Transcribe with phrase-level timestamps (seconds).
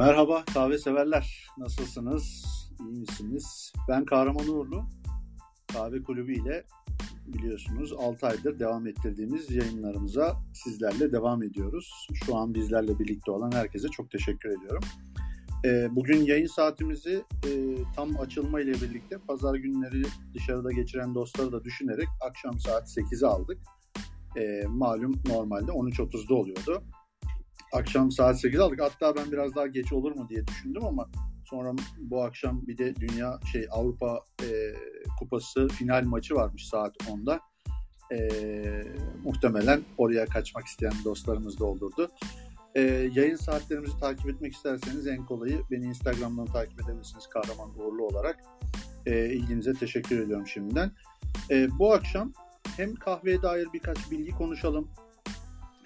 [0.00, 1.46] Merhaba kahve severler.
[1.58, 2.44] Nasılsınız?
[2.80, 3.72] İyi misiniz?
[3.88, 4.84] Ben Kahraman Uğurlu.
[5.72, 6.64] Kahve Kulübü ile
[7.26, 12.08] biliyorsunuz 6 aydır devam ettirdiğimiz yayınlarımıza sizlerle devam ediyoruz.
[12.14, 14.82] Şu an bizlerle birlikte olan herkese çok teşekkür ediyorum.
[15.64, 17.50] Ee, bugün yayın saatimizi e,
[17.96, 20.02] tam açılma ile birlikte pazar günleri
[20.34, 23.58] dışarıda geçiren dostları da düşünerek akşam saat 8'e aldık.
[24.36, 26.82] E, malum normalde 13.30'da oluyordu
[27.72, 28.80] akşam saat 8 aldık.
[28.82, 31.08] Hatta ben biraz daha geç olur mu diye düşündüm ama
[31.44, 34.48] sonra bu akşam bir de Dünya şey Avrupa e,
[35.18, 37.40] Kupası final maçı varmış saat 10'da.
[38.12, 38.28] E,
[39.24, 42.10] muhtemelen oraya kaçmak isteyen dostlarımız da olurdu.
[42.74, 42.80] E,
[43.14, 48.40] yayın saatlerimizi takip etmek isterseniz en kolayı beni Instagram'dan takip edebilirsiniz Kahraman Uğurlu olarak.
[49.06, 50.92] E, ilginize teşekkür ediyorum şimdiden.
[51.50, 52.32] E, bu akşam
[52.76, 54.88] hem kahveye dair birkaç bilgi konuşalım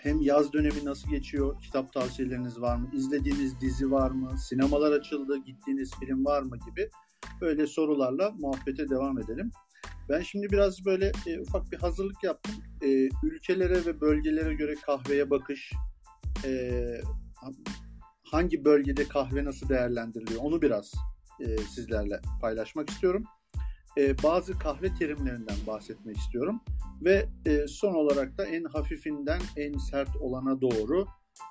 [0.05, 1.61] hem yaz dönemi nasıl geçiyor?
[1.63, 2.91] Kitap tavsiyeleriniz var mı?
[2.93, 4.39] İzlediğiniz dizi var mı?
[4.39, 6.91] Sinemalar açıldı, gittiğiniz film var mı gibi
[7.41, 9.51] böyle sorularla muhabbete devam edelim.
[10.09, 12.55] Ben şimdi biraz böyle e, ufak bir hazırlık yaptım.
[12.83, 15.73] E, ülkelere ve bölgelere göre kahveye bakış,
[16.45, 16.73] e,
[18.23, 20.93] hangi bölgede kahve nasıl değerlendiriliyor onu biraz
[21.41, 23.25] e, sizlerle paylaşmak istiyorum.
[23.99, 26.61] E, bazı kahve terimlerinden bahsetmek istiyorum.
[27.03, 31.07] Ve e, son olarak da en hafifinden en sert olana doğru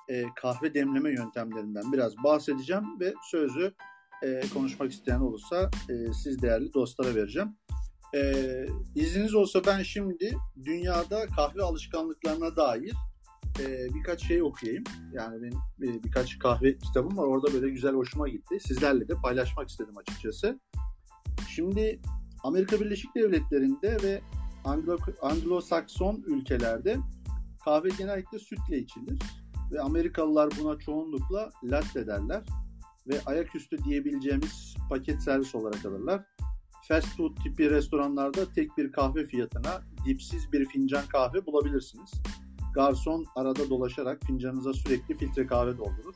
[0.08, 3.74] e, kahve demleme yöntemlerinden biraz bahsedeceğim ve sözü
[4.22, 7.48] e, konuşmak isteyen olursa e, siz değerli dostlara vereceğim.
[8.14, 8.32] E,
[8.94, 12.94] izniniz olsa ben şimdi dünyada kahve alışkanlıklarına dair
[13.60, 14.84] e, birkaç şey okuyayım.
[15.12, 15.58] Yani benim
[15.96, 17.26] e, birkaç kahve kitabım var.
[17.26, 18.60] Orada böyle güzel hoşuma gitti.
[18.60, 20.60] Sizlerle de paylaşmak istedim açıkçası.
[21.48, 22.00] Şimdi
[22.44, 24.20] Amerika Birleşik Devletleri'nde ve
[24.64, 26.96] Anglo, Anglo-Sakson ülkelerde
[27.64, 29.18] kahve genellikle sütle içilir
[29.72, 32.42] ve Amerikalılar buna çoğunlukla latte derler
[33.08, 36.24] ve ayaküstü diyebileceğimiz paket servis olarak alırlar.
[36.88, 42.12] Fast food tipi restoranlarda tek bir kahve fiyatına dipsiz bir fincan kahve bulabilirsiniz.
[42.74, 46.14] Garson arada dolaşarak fincanınıza sürekli filtre kahve doldurur.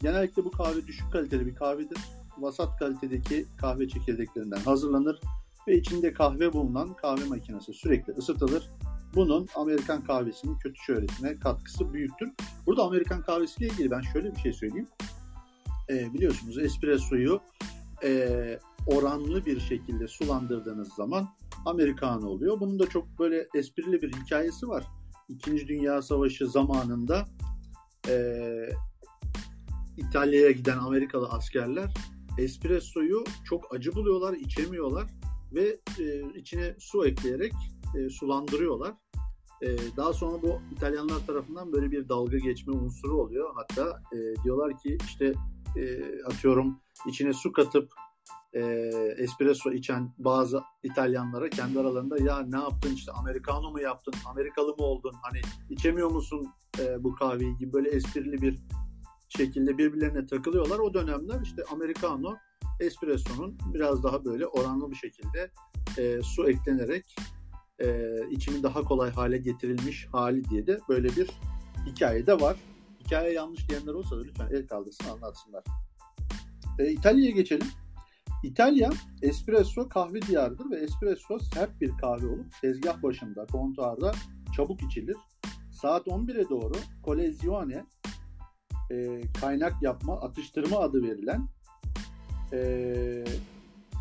[0.00, 1.98] Genellikle bu kahve düşük kaliteli bir kahvedir.
[2.38, 5.20] Vasat kalitedeki kahve çekirdeklerinden hazırlanır
[5.68, 8.70] ve içinde kahve bulunan kahve makinesi sürekli ısıtılır.
[9.14, 12.30] Bunun Amerikan kahvesinin kötü şöhretine katkısı büyüktür.
[12.66, 14.88] Burada Amerikan kahvesiyle ilgili ben şöyle bir şey söyleyeyim.
[15.90, 17.40] E, biliyorsunuz espressoyu
[18.04, 21.28] e, oranlı bir şekilde sulandırdığınız zaman
[21.66, 22.60] Amerikan oluyor.
[22.60, 24.84] Bunun da çok böyle esprili bir hikayesi var.
[25.28, 27.24] İkinci Dünya Savaşı zamanında
[28.08, 28.34] e,
[29.96, 31.94] İtalya'ya giden Amerikalı askerler
[32.38, 35.06] espressoyu çok acı buluyorlar, içemiyorlar
[35.54, 37.52] ve e, içine su ekleyerek
[37.96, 38.94] e, sulandırıyorlar.
[39.62, 43.50] E, daha sonra bu İtalyanlar tarafından böyle bir dalga geçme unsuru oluyor.
[43.54, 45.34] Hatta e, diyorlar ki işte
[45.76, 47.92] e, atıyorum içine su katıp
[48.52, 48.60] e,
[49.16, 54.84] espresso içen bazı İtalyanlara kendi aralarında ya ne yaptın işte Amerikano mu yaptın, Amerikalı mı
[54.84, 56.46] oldun, hani içemiyor musun
[56.80, 58.58] e, bu kahveyi gibi böyle esprili bir
[59.28, 60.78] şekilde birbirlerine takılıyorlar.
[60.78, 62.36] O dönemler işte Amerikano
[62.84, 65.50] espresso'nun biraz daha böyle oranlı bir şekilde
[65.98, 67.16] e, su eklenerek
[67.80, 71.30] e, içimi daha kolay hale getirilmiş hali diye de böyle bir
[71.86, 72.56] hikaye de var.
[73.04, 75.64] Hikaye yanlış diyenler olsa da lütfen el kaldırsın anlatsınlar.
[76.78, 77.66] E, İtalya'ya geçelim.
[78.42, 78.90] İtalya
[79.22, 84.12] espresso kahve diyarıdır ve espresso sert bir kahve olup tezgah başında, kontuarda
[84.56, 85.16] çabuk içilir.
[85.70, 87.84] Saat 11'e doğru colezione
[88.90, 91.48] e, kaynak yapma, atıştırma adı verilen
[92.52, 93.24] e,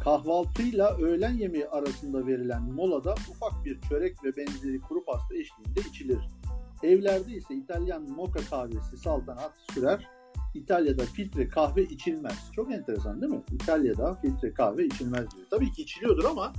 [0.04, 6.20] kahvaltıyla öğlen yemeği arasında verilen molada ufak bir çörek ve benzeri kuru pasta eşliğinde içilir.
[6.84, 10.08] Evlerde ise İtalyan moka kahvesi saltanat sürer.
[10.54, 12.52] İtalya'da filtre kahve içilmez.
[12.56, 13.42] Çok enteresan değil mi?
[13.52, 15.48] İtalya'da filtre kahve içilmez diyor.
[15.50, 16.54] Tabii ki içiliyordur ama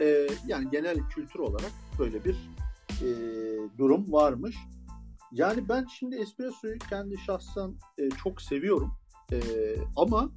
[0.00, 2.50] e, yani genel kültür olarak böyle bir
[3.02, 3.08] e,
[3.78, 4.56] durum varmış.
[5.32, 8.92] Yani ben şimdi espressoyu kendi şahsen e, çok seviyorum.
[9.32, 9.38] E,
[9.96, 10.30] ama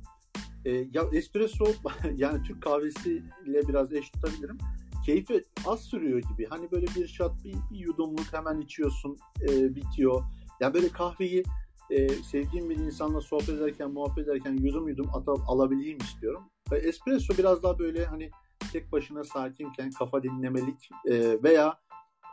[0.65, 1.65] e, ya espresso
[2.15, 4.57] yani Türk kahvesiyle biraz eş tutabilirim.
[5.05, 6.45] Keyfi az sürüyor gibi.
[6.49, 10.23] Hani böyle bir shot, bir, bir yudumluk hemen içiyorsun, e, bitiyor.
[10.59, 11.43] Yani böyle kahveyi
[11.89, 16.43] e, sevdiğim bir insanla sohbet ederken, muhabbet ederken yudum yudum atıp alabileyim istiyorum.
[16.71, 18.31] Ve espresso biraz daha böyle hani
[18.73, 21.79] tek başına sakinken kafa dinlemelik e, veya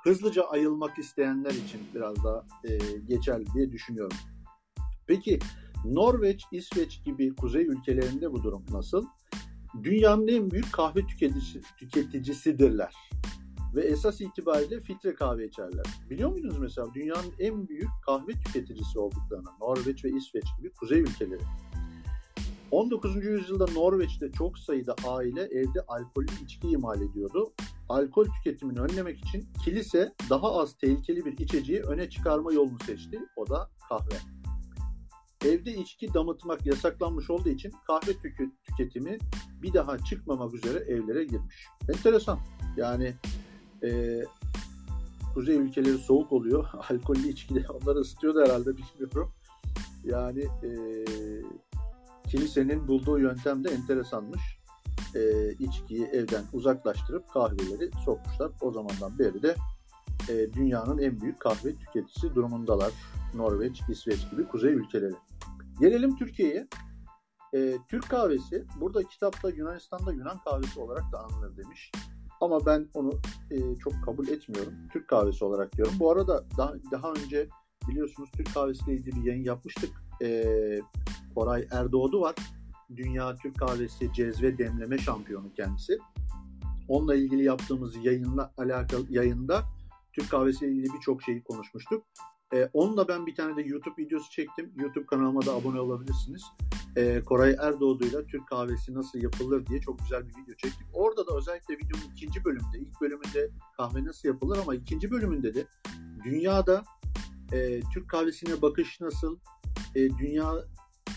[0.04, 2.78] hızlıca ayılmak isteyenler için biraz daha e,
[3.08, 4.16] geçerli diye düşünüyorum.
[5.06, 5.38] Peki
[5.84, 9.06] Norveç, İsveç gibi kuzey ülkelerinde bu durum nasıl?
[9.82, 12.94] Dünyanın en büyük kahve tüketicisi, tüketicisidirler.
[13.74, 15.86] Ve esas itibariyle filtre kahve içerler.
[16.10, 21.42] Biliyor muydunuz mesela dünyanın en büyük kahve tüketicisi olduklarını Norveç ve İsveç gibi kuzey ülkeleri.
[22.70, 23.24] 19.
[23.24, 27.52] yüzyılda Norveç'te çok sayıda aile evde alkollü içki imal ediyordu.
[27.88, 33.20] Alkol tüketimini önlemek için kilise daha az tehlikeli bir içeceği öne çıkarma yolunu seçti.
[33.36, 34.37] O da kahve.
[35.44, 38.12] Evde içki damıtmak yasaklanmış olduğu için kahve
[38.66, 39.18] tüketimi
[39.62, 41.66] bir daha çıkmamak üzere evlere girmiş.
[41.88, 42.38] Enteresan.
[42.76, 43.14] Yani
[43.82, 44.20] e,
[45.34, 46.68] kuzey ülkeleri soğuk oluyor.
[46.90, 49.32] Alkollü içki de onları ısıtıyordu herhalde bilmiyorum.
[50.04, 50.70] Yani e,
[52.28, 54.40] kilisenin bulduğu yöntem de enteresanmış.
[55.14, 58.50] E, içkiyi evden uzaklaştırıp kahveleri sokmuşlar.
[58.60, 59.56] O zamandan beri de
[60.28, 62.92] e, dünyanın en büyük kahve tüketicisi durumundalar.
[63.34, 65.14] Norveç, İsveç gibi kuzey ülkeleri.
[65.80, 66.68] Gelelim Türkiye'ye.
[67.54, 71.92] E, Türk kahvesi burada kitapta Yunanistan'da Yunan kahvesi olarak da anılır demiş.
[72.40, 73.12] Ama ben onu
[73.50, 74.72] e, çok kabul etmiyorum.
[74.92, 75.94] Türk kahvesi olarak diyorum.
[75.98, 77.48] Bu arada daha, daha önce
[77.88, 79.90] biliyorsunuz Türk kahvesiyle ilgili bir yayın yapmıştık.
[80.22, 80.44] E,
[81.34, 82.34] Koray Erdoğdu var.
[82.96, 85.98] Dünya Türk Kahvesi cezve demleme şampiyonu kendisi.
[86.88, 89.62] Onunla ilgili yaptığımız yayınla alakalı yayında
[90.12, 92.04] Türk kahvesi ile ilgili birçok şeyi konuşmuştuk.
[92.54, 94.72] Ee, onunla ben bir tane de YouTube videosu çektim.
[94.76, 96.42] YouTube kanalıma da abone olabilirsiniz.
[96.96, 100.86] Ee, Koray Erdoğdu ile Türk kahvesi nasıl yapılır diye çok güzel bir video çektik.
[100.92, 105.66] Orada da özellikle videonun ikinci bölümünde, ilk bölümünde kahve nasıl yapılır ama ikinci bölümünde de
[106.24, 106.84] dünyada
[107.52, 109.38] e, Türk kahvesine bakış nasıl,
[109.94, 110.54] e, dünya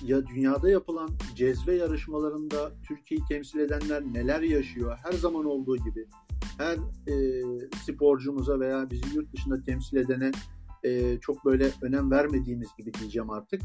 [0.04, 4.98] ya dünyada yapılan cezve yarışmalarında Türkiye'yi temsil edenler neler yaşıyor?
[5.04, 6.07] Her zaman olduğu gibi
[6.57, 6.77] her
[7.07, 7.44] e,
[7.86, 10.31] sporcumuza veya bizi yurt dışında temsil edene
[10.83, 13.62] e, çok böyle önem vermediğimiz gibi diyeceğim artık.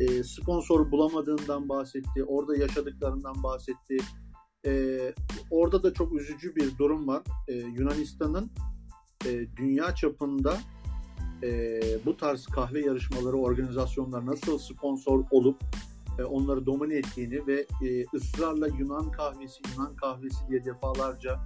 [0.00, 3.96] E, sponsor bulamadığından bahsetti, orada yaşadıklarından bahsetti.
[4.66, 5.00] E,
[5.50, 7.22] orada da çok üzücü bir durum var.
[7.48, 8.50] E, Yunanistan'ın
[9.26, 10.58] e, dünya çapında
[11.42, 15.56] e, bu tarz kahve yarışmaları, organizasyonlar nasıl sponsor olup
[16.18, 21.40] e, onları domine ettiğini ve e, ısrarla Yunan kahvesi, Yunan kahvesi diye defalarca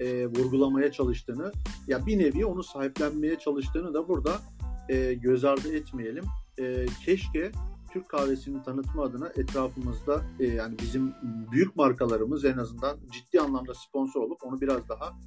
[0.00, 1.52] e, vurgulamaya çalıştığını,
[1.86, 4.40] ya bir nevi onu sahiplenmeye çalıştığını da burada
[4.88, 6.24] e, göz ardı etmeyelim.
[6.58, 7.52] E, keşke
[7.92, 11.14] Türk kahvesini tanıtma adına etrafımızda e, yani bizim
[11.52, 15.18] büyük markalarımız en azından ciddi anlamda sponsor olup onu biraz daha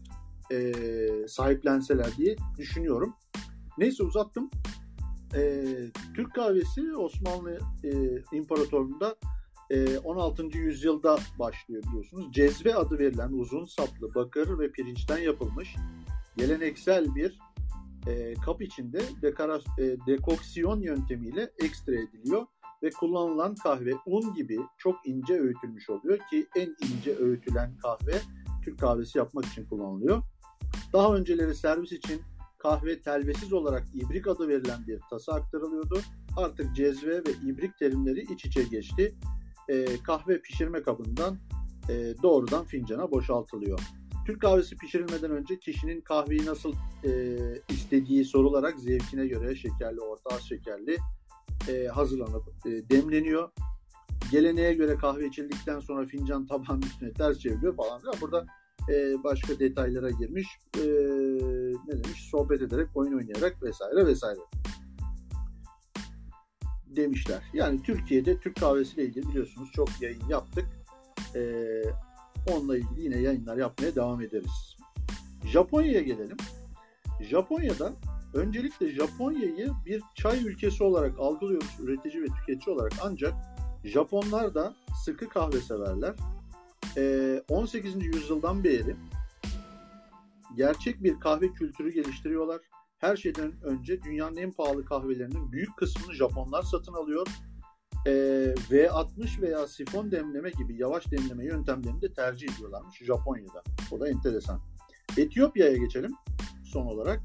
[0.52, 0.74] e,
[1.28, 3.16] sahiplenseler diye düşünüyorum.
[3.78, 4.50] Neyse uzattım.
[5.36, 5.64] E,
[6.16, 7.92] Türk kahvesi Osmanlı e,
[8.32, 9.16] İmparatorluğu'nda
[9.70, 10.58] e, 16.
[10.58, 12.32] yüzyılda başlıyor biliyorsunuz.
[12.32, 15.76] Cezve adı verilen uzun saplı bakır ve pirinçten yapılmış
[16.38, 17.40] geleneksel bir
[18.08, 22.46] e, kap içinde dekara, e, dekoksiyon yöntemiyle ekstra ediliyor
[22.84, 28.22] ve kullanılan kahve un gibi çok ince öğütülmüş oluyor ki en ince öğütülen kahve
[28.66, 30.24] Türk kahvesi yapmak için kullanılıyor.
[30.94, 32.22] Daha önceleri servis için
[32.58, 36.02] kahve telvesiz olarak ibrik adı verilen bir tasa aktarılıyordu.
[36.38, 39.16] Artık cezve ve ibrik terimleri iç içe geçti.
[39.70, 41.38] E, kahve pişirme kabından
[41.90, 43.80] e, doğrudan fincana boşaltılıyor.
[44.28, 47.12] Türk kahvesi pişirilmeden önce kişinin kahveyi nasıl e,
[47.70, 50.98] istediği sorularak zevkine göre şekerli, orta az şekerli
[51.70, 53.50] e, hazırlanıp e, demleniyor.
[54.32, 58.16] Geleneğe göre kahve içildikten sonra fincan tabağın üstüne ters çevriliyor falan filan.
[58.22, 58.46] Burada
[58.90, 60.48] e, başka detaylara girmiş.
[60.78, 60.82] E,
[61.88, 62.30] ne demiş?
[62.32, 64.40] Sohbet ederek, oyun oynayarak vesaire vesaire
[66.86, 67.44] demişler.
[67.54, 70.66] Yani Türkiye'de Türk kahvesiyle ilgili biliyorsunuz çok yayın yaptık.
[71.36, 71.42] E,
[72.52, 74.78] onunla ilgili yine yayınlar yapmaya devam ederiz.
[75.46, 76.38] Japonya'ya gelelim.
[77.22, 77.94] Japonya'da
[78.34, 83.34] öncelikle Japonya'yı bir çay ülkesi olarak algılıyoruz üretici ve tüketici olarak ancak
[83.84, 84.76] Japonlar da
[85.06, 86.16] sıkı kahve severler
[87.50, 87.96] 18.
[87.96, 88.96] Ee, yüzyıldan beri
[90.56, 92.62] gerçek bir kahve kültürü geliştiriyorlar.
[92.98, 97.28] Her şeyden önce dünyanın en pahalı kahvelerinin büyük kısmını Japonlar satın alıyor.
[98.06, 98.12] Ee,
[98.70, 103.64] V60 veya sifon demleme gibi yavaş demleme yöntemlerini de tercih ediyorlarmış Japonya'da.
[103.92, 104.62] O da enteresan.
[105.18, 106.12] Etiyopya'ya geçelim
[106.64, 107.22] son olarak.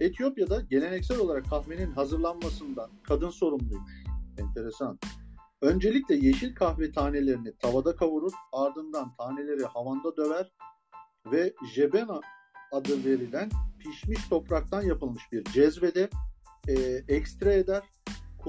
[0.00, 3.92] Etiyopya'da geleneksel olarak kahvenin hazırlanmasından kadın sorumluymuş.
[4.38, 4.98] Enteresan.
[5.62, 10.52] Öncelikle yeşil kahve tanelerini tavada kavurur, ardından taneleri havanda döver
[11.32, 12.20] ve jebena
[12.72, 16.10] adı verilen pişmiş topraktan yapılmış bir cezvede
[16.68, 16.72] e,
[17.08, 17.82] ekstra eder.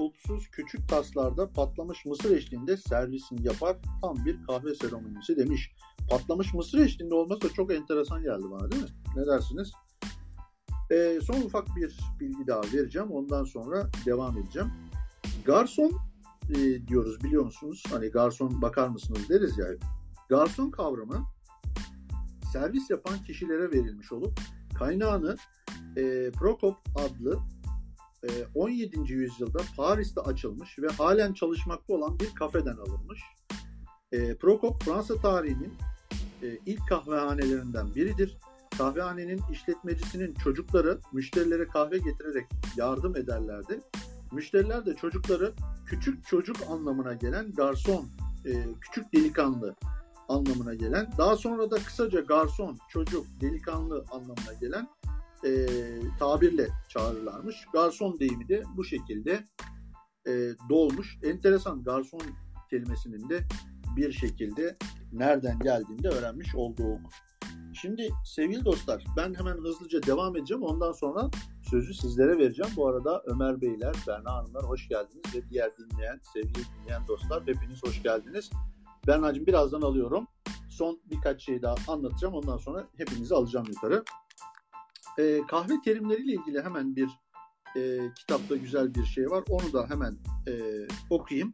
[0.00, 3.76] Kulpsuz küçük taslarda patlamış mısır eşliğinde servisini yapar.
[4.02, 5.72] Tam bir kahve seremonisi demiş.
[6.10, 8.88] Patlamış mısır eşliğinde olması da çok enteresan geldi bana değil mi?
[9.16, 9.72] Ne dersiniz?
[10.90, 13.10] E, son ufak bir bilgi daha vereceğim.
[13.10, 14.72] Ondan sonra devam edeceğim.
[15.44, 15.92] Garson
[16.50, 17.82] e, diyoruz biliyor musunuz?
[17.90, 19.66] Hani garson bakar mısınız deriz ya.
[20.28, 21.26] Garson kavramı
[22.52, 24.40] servis yapan kişilere verilmiş olup
[24.78, 25.36] kaynağını
[25.96, 27.38] e, Prokop adlı
[28.54, 29.12] 17.
[29.12, 33.20] yüzyılda Paris'te açılmış ve halen çalışmakta olan bir kafeden alınmış.
[34.12, 35.72] E, Prokop Fransa tarihinin
[36.42, 38.38] e, ilk kahvehanelerinden biridir.
[38.78, 42.46] Kahvehanenin işletmecisinin çocukları müşterilere kahve getirerek
[42.76, 43.80] yardım ederlerdi.
[44.32, 45.52] Müşteriler de çocukları
[45.86, 48.06] küçük çocuk anlamına gelen garson,
[48.46, 49.74] e, küçük delikanlı
[50.28, 54.88] anlamına gelen, daha sonra da kısaca garson, çocuk, delikanlı anlamına gelen
[55.44, 55.66] e,
[56.18, 57.56] tabirle çağırırlarmış.
[57.72, 59.44] Garson deyimi de bu şekilde
[60.26, 60.32] e,
[60.68, 61.18] dolmuş.
[61.22, 62.22] Enteresan garson
[62.70, 63.46] kelimesinin de
[63.96, 64.76] bir şekilde
[65.12, 67.00] nereden geldiğini de öğrenmiş olduğum.
[67.74, 70.62] Şimdi sevgili dostlar ben hemen hızlıca devam edeceğim.
[70.62, 71.30] Ondan sonra
[71.70, 72.72] sözü sizlere vereceğim.
[72.76, 77.82] Bu arada Ömer Beyler, Berna Hanımlar hoş geldiniz ve diğer dinleyen, sevgili dinleyen dostlar hepiniz
[77.82, 78.50] hoş geldiniz.
[79.06, 80.26] Berna'cığım birazdan alıyorum.
[80.70, 82.34] Son birkaç şey daha anlatacağım.
[82.34, 84.04] Ondan sonra hepinizi alacağım yukarı.
[85.20, 87.08] Ee, kahve terimleriyle ilgili hemen bir
[87.76, 89.44] e, kitapta güzel bir şey var.
[89.48, 90.52] Onu da hemen e,
[91.10, 91.52] okuyayım.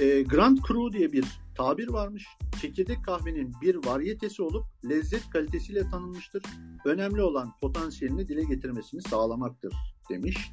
[0.00, 2.26] E, Grand Cru diye bir tabir varmış.
[2.60, 6.42] Çekirdek kahvenin bir varyetesi olup lezzet kalitesiyle tanınmıştır.
[6.84, 9.74] Önemli olan potansiyelini dile getirmesini sağlamaktır
[10.10, 10.50] demiş.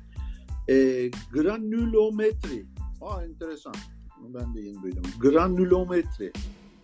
[0.69, 0.75] E,
[1.33, 2.65] granülometri.
[3.01, 3.73] Aa enteresan.
[4.21, 5.03] Ben de yeni duydum.
[5.19, 6.31] Granülometri.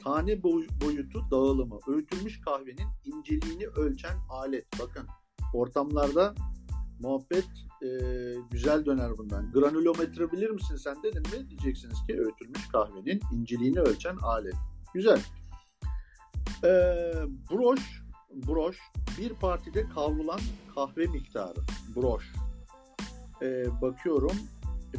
[0.04, 1.80] Tane boy, boyutu dağılımı.
[1.88, 4.66] Öğütülmüş kahvenin inceliğini ölçen alet.
[4.80, 5.08] Bakın
[5.56, 6.36] ortamlarda
[7.00, 7.48] muhabbet
[7.84, 7.88] e,
[8.52, 9.52] güzel döner bundan.
[9.52, 11.50] Granülometre bilir misin sen dedim mi?
[11.50, 14.56] Diyeceksiniz ki öğütülmüş kahvenin inceliğini ölçen alet.
[14.94, 15.22] Güzel.
[16.64, 16.70] E,
[17.52, 18.78] broş, broş
[19.18, 20.40] bir partide kavrulan
[20.76, 21.60] kahve miktarı.
[21.96, 22.34] Broş.
[23.42, 24.36] E, bakıyorum.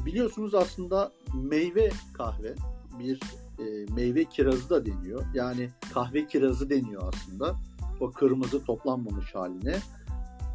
[0.06, 2.54] Biliyorsunuz aslında meyve kahve
[2.98, 3.20] bir
[3.58, 5.24] e, meyve kirazı da deniyor.
[5.34, 7.56] Yani kahve kirazı deniyor aslında.
[8.00, 9.76] O kırmızı toplanmamış haline.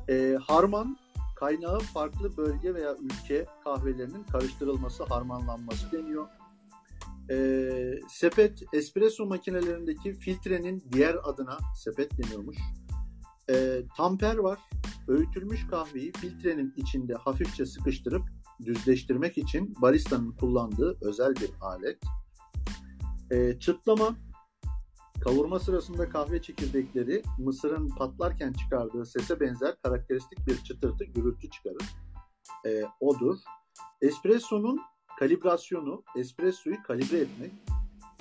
[0.10, 0.98] E, harman
[1.42, 6.28] Kaynağı farklı bölge veya ülke kahvelerinin karıştırılması, harmanlanması deniyor.
[7.30, 12.58] E, sepet, espresso makinelerindeki filtrenin diğer adına sepet deniyormuş.
[13.50, 14.60] E, tamper var.
[15.08, 18.24] Öğütülmüş kahveyi filtrenin içinde hafifçe sıkıştırıp
[18.66, 22.00] düzleştirmek için baristanın kullandığı özel bir alet.
[23.32, 24.16] E, çıtlama,
[25.24, 31.84] Kavurma sırasında kahve çekirdekleri mısırın patlarken çıkardığı sese benzer karakteristik bir çıtırtı gürültü çıkarır.
[32.66, 33.38] E, odur.
[34.02, 34.80] Espresso'nun
[35.20, 37.52] kalibrasyonu, espressoyu kalibre etmek.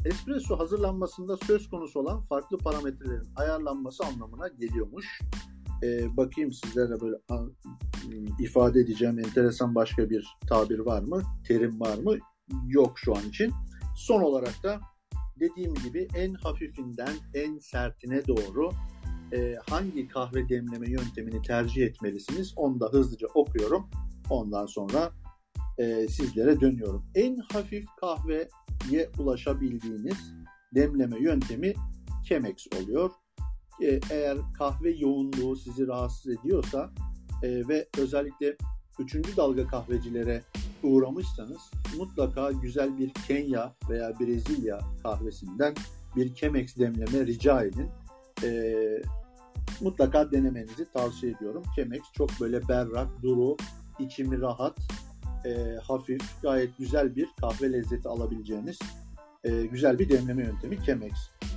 [0.05, 5.21] Espresso hazırlanmasında söz konusu olan farklı parametrelerin ayarlanması anlamına geliyormuş.
[5.83, 7.17] E, bakayım sizlere böyle
[8.39, 11.23] ifade edeceğim enteresan başka bir tabir var mı?
[11.49, 12.17] Terim var mı?
[12.69, 13.53] Yok şu an için.
[13.97, 14.81] Son olarak da
[15.41, 18.71] dediğim gibi en hafifinden en sertine doğru
[19.33, 23.91] e, hangi kahve demleme yöntemini tercih etmelisiniz onu da hızlıca okuyorum.
[24.31, 25.13] Ondan sonra
[25.79, 27.05] e, sizlere dönüyorum.
[27.15, 30.35] En hafif kahveye ulaşabildiğiniz
[30.75, 31.75] demleme yöntemi
[32.25, 33.11] Chemex oluyor.
[33.83, 36.91] E, eğer kahve yoğunluğu sizi rahatsız ediyorsa
[37.43, 38.57] e, ve özellikle
[38.99, 40.43] üçüncü dalga kahvecilere
[40.85, 45.75] uğramışsanız mutlaka güzel bir Kenya veya Brezilya kahvesinden
[46.17, 47.89] bir Chemex demleme rica edin.
[48.45, 48.73] E,
[49.81, 51.63] mutlaka denemenizi tavsiye ediyorum.
[51.77, 53.57] Chemex çok böyle berrak, duru,
[53.99, 54.79] içimi rahat,
[55.45, 58.79] e, hafif, gayet güzel bir kahve lezzeti alabileceğiniz
[59.45, 61.13] e, güzel bir demleme yöntemi Chemex.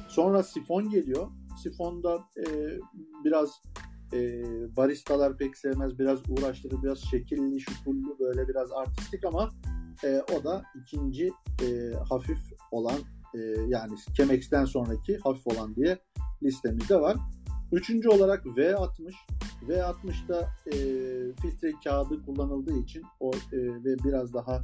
[0.07, 1.27] Sonra sifon geliyor.
[1.63, 2.45] Sifonda e,
[3.23, 3.61] biraz
[4.13, 4.43] e,
[4.77, 5.99] baristalar pek sevmez.
[5.99, 9.49] Biraz uğraştırır, biraz şekilli, şukullu böyle biraz artistik ama
[10.03, 12.39] e, o da ikinci e, hafif
[12.71, 12.99] olan
[13.35, 15.99] e, yani Chemex'ten sonraki hafif olan diye
[16.43, 17.17] listemizde var.
[17.71, 19.13] Üçüncü olarak V60.
[19.67, 20.75] V60'da e,
[21.41, 24.61] filtre kağıdı kullanıldığı için o e, ve biraz daha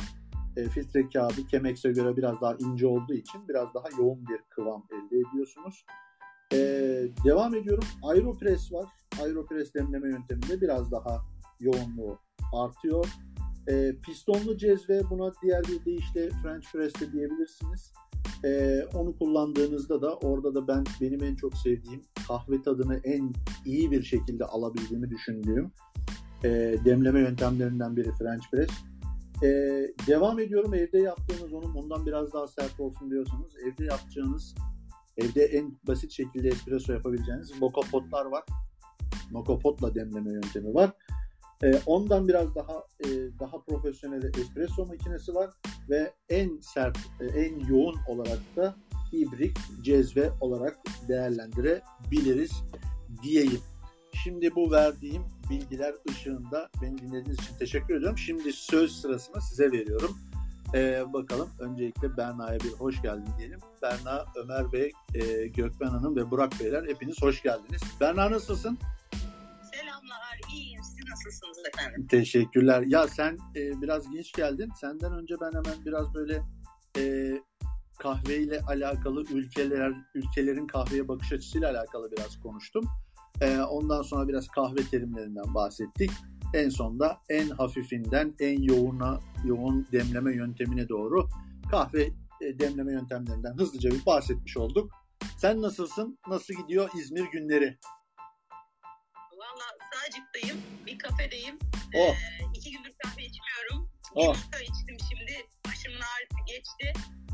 [0.57, 4.83] e, filtre kağıdı Chemex'e göre biraz daha ince olduğu için biraz daha yoğun bir kıvam
[4.91, 5.85] elde ediyorsunuz.
[6.53, 6.57] E,
[7.25, 7.83] devam ediyorum.
[8.03, 8.85] Aeropress var.
[9.23, 11.25] Aeropress demleme yönteminde biraz daha
[11.59, 12.19] yoğunluğu
[12.53, 13.07] artıyor.
[13.67, 17.93] E, pistonlu cezve buna diğer bir deyişle French press de diyebilirsiniz.
[18.45, 23.33] E, onu kullandığınızda da orada da ben benim en çok sevdiğim kahve tadını en
[23.65, 25.71] iyi bir şekilde alabildiğimi düşündüğüm
[26.43, 26.49] e,
[26.85, 28.69] demleme yöntemlerinden biri French press.
[29.43, 29.47] E,
[30.07, 34.55] devam ediyorum evde yaptığınız onun ondan biraz daha sert olsun diyorsanız evde yapacağınız
[35.17, 38.43] evde en basit şekilde espresso yapabileceğiniz moka potlar var.
[39.31, 40.91] Moka potla demleme yöntemi var.
[41.63, 43.07] E, ondan biraz daha e,
[43.39, 45.49] daha profesyonel espresso makinesi var
[45.89, 48.75] ve en sert, e, en yoğun olarak da
[49.11, 52.51] ibrik cezve olarak değerlendirebiliriz
[53.23, 53.61] diyeyim.
[54.23, 58.17] Şimdi bu verdiğim bilgiler ışığında beni dinlediğiniz için teşekkür ediyorum.
[58.17, 60.17] Şimdi söz sırasını size veriyorum.
[60.73, 63.59] Ee, bakalım öncelikle Berna'ya bir hoş geldin diyelim.
[63.81, 67.81] Berna, Ömer Bey, e, Gökmen Hanım ve Burak Beyler hepiniz hoş geldiniz.
[68.01, 68.77] Berna nasılsın?
[71.11, 72.07] Nasılsınız efendim?
[72.07, 72.83] Teşekkürler.
[72.87, 74.69] Ya sen e, biraz geç geldin.
[74.81, 76.41] Senden önce ben hemen biraz böyle
[76.97, 77.33] e,
[77.99, 82.85] kahveyle alakalı ülkeler ülkelerin kahveye bakış açısıyla alakalı biraz konuştum.
[83.41, 86.11] E, ondan sonra biraz kahve terimlerinden bahsettik.
[86.53, 91.27] En sonda en hafifinden en yoğuna yoğun demleme yöntemine doğru
[91.71, 92.03] kahve
[92.41, 94.91] e, demleme yöntemlerinden hızlıca bir bahsetmiş olduk.
[95.37, 96.19] Sen nasılsın?
[96.27, 97.77] Nasıl gidiyor İzmir günleri?
[100.09, 101.59] Valla Sağcık'tayım, bir kafedeyim.
[101.95, 102.15] Oh.
[102.15, 103.89] Ee, iki gündür kahve içmiyorum.
[104.15, 104.33] Oh.
[104.35, 105.47] Bir kahve içtim şimdi.
[105.67, 106.93] Başımın ağrısı geçti.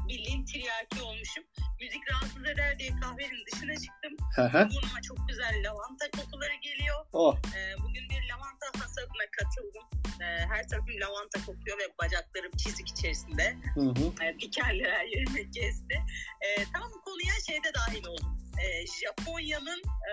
[0.10, 1.44] Bildiğin tiryaki olmuşum.
[1.82, 4.14] Müzik rahatsız eder diye kahvenin dışına çıktım.
[4.38, 7.06] Burnuma çok güzel lavanta kokuları geliyor.
[7.14, 7.36] oh.
[7.56, 9.84] Ee, bugün bir lavanta hasadına katıldım.
[10.22, 13.56] Ee, her tarafım lavanta kokuyor ve bacaklarım çizik içerisinde.
[13.76, 14.24] Hı hı.
[14.26, 15.96] e, dikenler her yerimi kesti.
[16.42, 18.38] E, tam konuya şeyde dahil oldum.
[18.64, 20.12] E, Japonya'nın e,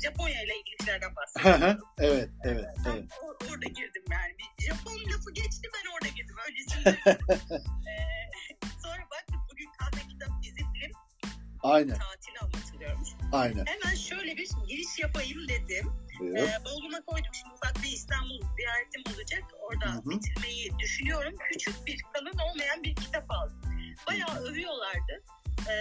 [0.00, 1.84] Japonya ile ilgili şeylerden bahsediyorum.
[1.98, 3.04] evet, evet, Tam evet.
[3.10, 4.32] or- orada girdim yani.
[4.38, 6.36] Bir Japon lafı geçti ben orada girdim.
[6.46, 6.88] Öylesine.
[7.90, 7.94] e,
[8.82, 10.92] sonra baktım bugün kahve kitap dizi film
[11.62, 13.08] Aynen, tatili anlatılıyormuş.
[13.32, 13.64] aynen.
[13.66, 15.92] Hemen şöyle bir giriş yapayım dedim.
[16.20, 16.36] Buyur.
[16.36, 17.30] E, Bolu'na koydum.
[17.32, 19.42] Şimdi ufak bir İstanbul ziyaretim olacak.
[19.60, 20.10] Orada Hı hı.
[20.10, 21.34] bitirmeyi düşünüyorum.
[21.52, 23.60] Küçük bir kalın olmayan bir kitap aldım.
[24.08, 25.24] Bayağı övüyorlardı.
[25.70, 25.74] E,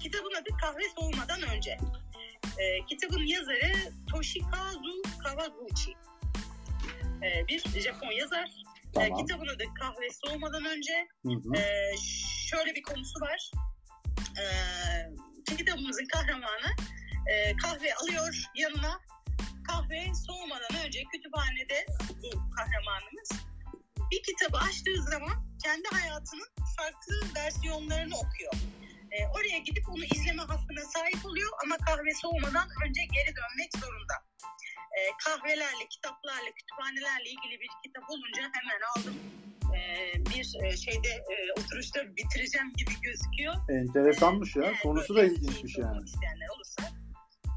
[0.00, 1.78] kitabın adı Kahve Soğumadan Önce.
[2.58, 3.72] E, kitabın yazarı
[4.10, 5.92] Toshikazu Kawaguchi.
[7.22, 8.50] E, bir Japon yazar.
[8.90, 9.26] E, Tamam.
[9.26, 11.08] kitabın adı Kahve Soğumadan Önce.
[11.26, 11.56] Hı hı.
[11.56, 11.96] Ee,
[12.50, 13.50] şöyle bir konusu var.
[14.40, 16.70] Ee, kitabımızın kahramanı
[17.26, 19.00] e, kahve alıyor yanına.
[19.68, 23.30] Kahve soğumadan önce kütüphanede bu kahramanımız
[24.10, 28.52] bir kitabı açtığı zaman kendi hayatının farklı versiyonlarını okuyor.
[29.12, 34.14] Ee, oraya gidip onu izleme hakkına sahip oluyor ama kahve soğumadan önce geri dönmek zorunda.
[34.96, 39.16] Ee, kahvelerle, kitaplarla, kütüphanelerle ilgili bir kitap olunca hemen aldım.
[39.76, 43.54] Ee, bir e, şeyde e, oturuşta bitireceğim gibi gözüküyor.
[43.68, 44.62] Enteresanmış ya.
[44.66, 46.04] Evet, Konusu da ilginçmiş yani.
[46.04, 46.82] isteyenler olursa.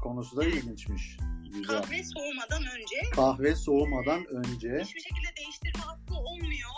[0.02, 1.16] Konusu da ilginçmiş.
[1.44, 1.66] Güzel.
[1.80, 6.70] Kahve soğumadan önce Kahve soğumadan önce hiçbir şekilde değiştirme hakkı olmuyor.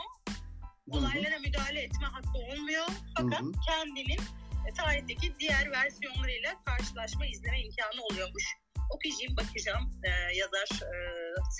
[0.90, 2.86] Olaylara müdahale etme hakkı olmuyor.
[3.16, 3.52] Fakat Hı hı.
[3.68, 4.20] kendinin
[4.68, 8.44] e, tarihteki diğer versiyonlarıyla karşılaşma, izleme imkanı oluyormuş.
[8.90, 9.84] Okuyacağım, bakacağım.
[10.04, 10.96] Ee, yazar, e,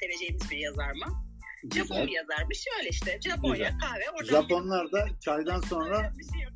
[0.01, 1.27] seveceğimiz bir yazar mı?
[1.75, 2.07] Japon güzel.
[2.07, 2.65] bir yazarmış.
[2.65, 3.79] Şöyle işte Japonya, Güzel.
[3.79, 4.11] kahve.
[4.11, 6.47] Oradan Japonlar da çaydan sonra şey.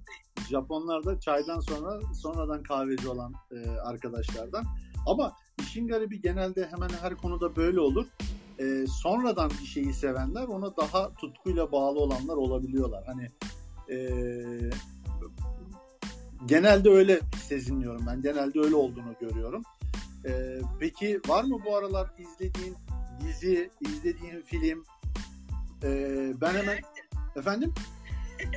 [0.51, 4.65] Japonlar da çaydan sonra sonradan kahveci olan e, arkadaşlardan.
[5.07, 8.07] Ama işin garibi genelde hemen her konuda böyle olur.
[8.59, 13.05] E, sonradan bir şeyi sevenler ona daha tutkuyla bağlı olanlar olabiliyorlar.
[13.07, 13.29] Hani
[13.91, 13.99] e,
[16.47, 18.23] genelde öyle sezinliyorum ben.
[18.23, 19.63] Genelde öyle olduğunu görüyorum.
[20.29, 22.77] E, peki var mı bu aralar izlediğin
[23.21, 24.85] dizi, izlediğin film?
[25.83, 25.89] E,
[26.41, 26.79] ben hemen
[27.37, 27.75] efendim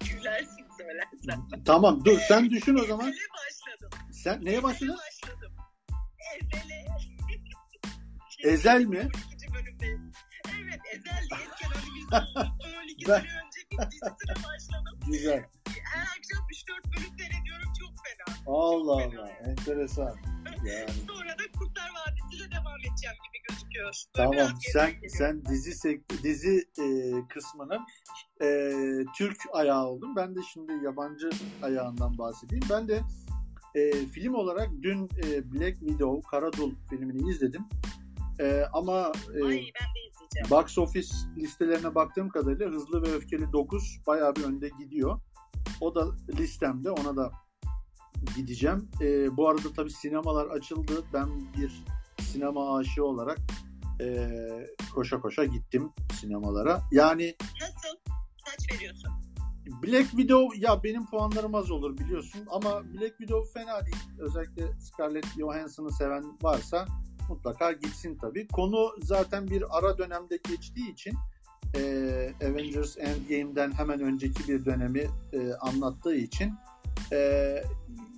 [0.00, 1.64] Gülersin söylersen.
[1.64, 3.08] tamam dur sen düşün o zaman.
[3.08, 3.90] Ezele başladım.
[4.12, 4.96] Sen neye başladın?
[4.96, 5.52] başladım.
[6.36, 6.84] Ezele.
[8.52, 9.08] Ezel mi?
[9.32, 9.54] 12.
[9.54, 10.12] bölümdeyim.
[10.62, 15.00] Evet Ezel diye Kenan İmirzalıoğlu'nun 12 Ben- sene önceki dizisine başladım.
[15.06, 15.44] Güzel.
[15.84, 17.72] Her akşam 3-4 bölüm seyrediyorum
[18.04, 18.54] çok fena.
[18.56, 19.30] Allah Allah.
[19.30, 20.14] Enteresan.
[20.64, 20.90] Yani.
[21.08, 24.02] Sonra da Kurtlar Vadisi'yle devam edeceğim gibi gözüküyor.
[24.18, 24.58] Böyle Tamam.
[24.72, 26.84] Sen sen dizi sek- dizi e,
[27.28, 27.80] kısmının
[28.42, 28.70] e,
[29.16, 30.16] Türk ayağı oldun.
[30.16, 31.30] Ben de şimdi yabancı
[31.62, 32.64] ayağından bahsedeyim.
[32.70, 33.00] Ben de
[33.74, 37.64] e, film olarak dün e, Black Widow Karadul filmini izledim.
[38.40, 39.44] E, ama e.
[39.44, 40.50] Ay ben de izleyeceğim.
[40.50, 45.20] box office listelerine baktığım kadarıyla Hızlı ve Öfkeli 9 bayağı bir önde gidiyor.
[45.80, 46.06] O da
[46.38, 47.32] listemde ona da
[48.36, 48.88] gideceğim.
[49.00, 51.04] Ee, bu arada tabii sinemalar açıldı.
[51.12, 51.84] Ben bir
[52.20, 53.38] sinema aşığı olarak
[54.00, 54.28] e,
[54.94, 56.82] koşa koşa gittim sinemalara.
[56.92, 57.98] Yani Nasıl?
[58.44, 59.10] Kaç veriyorsun?
[59.82, 63.96] Black Widow ya benim puanlarım az olur biliyorsun ama Black Widow fena değil.
[64.18, 66.86] Özellikle Scarlett Johansson'ı seven varsa
[67.28, 68.48] mutlaka gitsin tabii.
[68.48, 71.14] Konu zaten bir ara dönemde geçtiği için
[71.76, 71.80] e,
[72.44, 76.54] Avengers Endgame'den hemen önceki bir dönemi e, anlattığı için
[77.12, 77.18] e,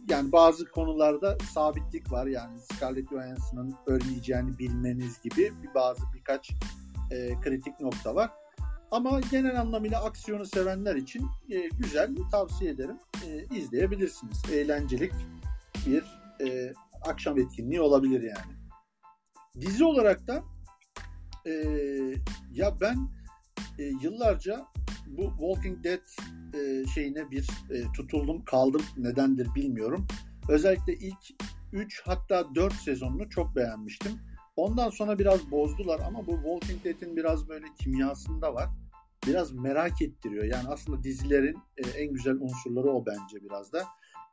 [0.08, 2.26] yani bazı konularda sabitlik var.
[2.26, 6.50] Yani Scarlett Johansson'ın ölmeyeceğini bilmeniz gibi bir bazı birkaç
[7.10, 8.30] e, kritik nokta var.
[8.90, 12.96] Ama genel anlamıyla aksiyonu sevenler için e, güzel tavsiye ederim.
[13.26, 14.42] E, izleyebilirsiniz.
[14.52, 15.12] Eğlencelik
[15.86, 16.04] bir
[16.46, 16.72] e,
[17.06, 18.56] akşam etkinliği olabilir yani.
[19.60, 20.42] Dizi olarak da
[21.46, 21.52] e,
[22.52, 23.08] ya ben
[23.78, 24.66] e, yıllarca
[25.06, 26.06] bu Walking Dead
[26.54, 30.06] e, şeyine bir e, tutuldum kaldım nedendir bilmiyorum.
[30.48, 31.42] Özellikle ilk
[31.72, 34.12] 3 hatta 4 sezonunu çok beğenmiştim.
[34.56, 38.68] Ondan sonra biraz bozdular ama bu Walking Dead'in biraz böyle kimyasında var.
[39.26, 40.44] Biraz merak ettiriyor.
[40.44, 43.84] Yani aslında dizilerin e, en güzel unsurları o bence biraz da.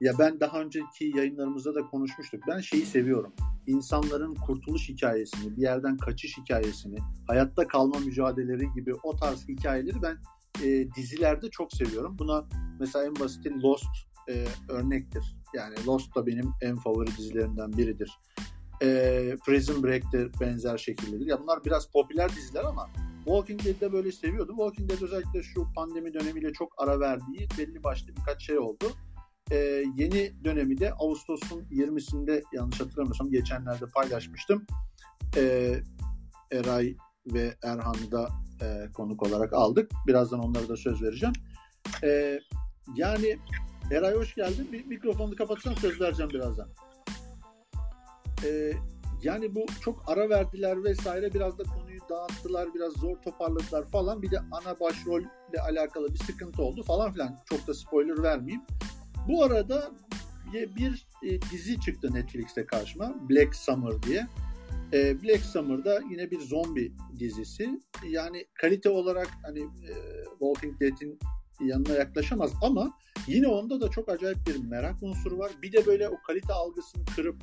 [0.01, 2.43] Ya ben daha önceki yayınlarımızda da konuşmuştuk.
[2.47, 3.33] Ben şeyi seviyorum.
[3.67, 10.17] İnsanların kurtuluş hikayesini, bir yerden kaçış hikayesini, hayatta kalma mücadeleleri gibi o tarz hikayeleri ben
[10.63, 12.19] e, dizilerde çok seviyorum.
[12.19, 12.45] Buna
[12.79, 13.85] mesela en basiti Lost
[14.29, 15.35] e, örnektir.
[15.53, 18.19] Yani Lost da benim en favori dizilerimden biridir.
[18.81, 18.87] E,
[19.45, 21.25] Prison Break de benzer şekildedir.
[21.25, 22.89] Ya bunlar biraz popüler diziler ama
[23.25, 24.55] Walking Dead'de böyle seviyordum.
[24.55, 28.85] Walking Dead özellikle şu pandemi dönemiyle çok ara verdiği belli başlı birkaç şey oldu.
[29.51, 34.65] Ee, yeni dönemi de Ağustos'un 20'sinde yanlış hatırlamıyorsam geçenlerde paylaşmıştım.
[35.37, 35.75] Ee,
[36.51, 36.95] Eray
[37.27, 38.29] ve Erhan'ı da
[38.61, 39.91] e, konuk olarak aldık.
[40.07, 41.33] Birazdan onlara da söz vereceğim.
[42.03, 42.39] Ee,
[42.95, 43.37] yani
[43.91, 44.69] Eray hoş geldin.
[44.71, 46.69] Bir mikrofonu kapatsan söz vereceğim birazdan.
[48.45, 48.73] Ee,
[49.23, 54.31] yani bu çok ara verdiler vesaire biraz da konuyu dağıttılar biraz zor toparladılar falan bir
[54.31, 58.61] de ana başrolle alakalı bir sıkıntı oldu falan filan çok da spoiler vermeyeyim.
[59.27, 59.91] Bu arada
[60.53, 64.27] bir e, dizi çıktı Netflix'te karşıma Black Summer diye.
[64.93, 67.79] E, Black Summer'da yine bir zombi dizisi.
[68.07, 69.93] Yani kalite olarak hani e,
[70.39, 71.19] Walking Dead'in
[71.61, 75.51] yanına yaklaşamaz ama yine onda da çok acayip bir merak unsuru var.
[75.61, 77.35] Bir de böyle o kalite algısını kırıp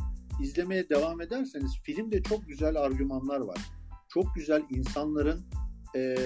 [0.43, 3.59] izlemeye devam ederseniz filmde çok güzel argümanlar var.
[4.09, 5.41] Çok güzel insanların
[5.97, 6.17] e,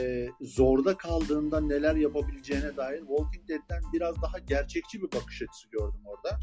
[0.41, 6.41] zorda kaldığında neler yapabileceğine dair Walking Dead'den biraz daha gerçekçi bir bakış açısı gördüm orada.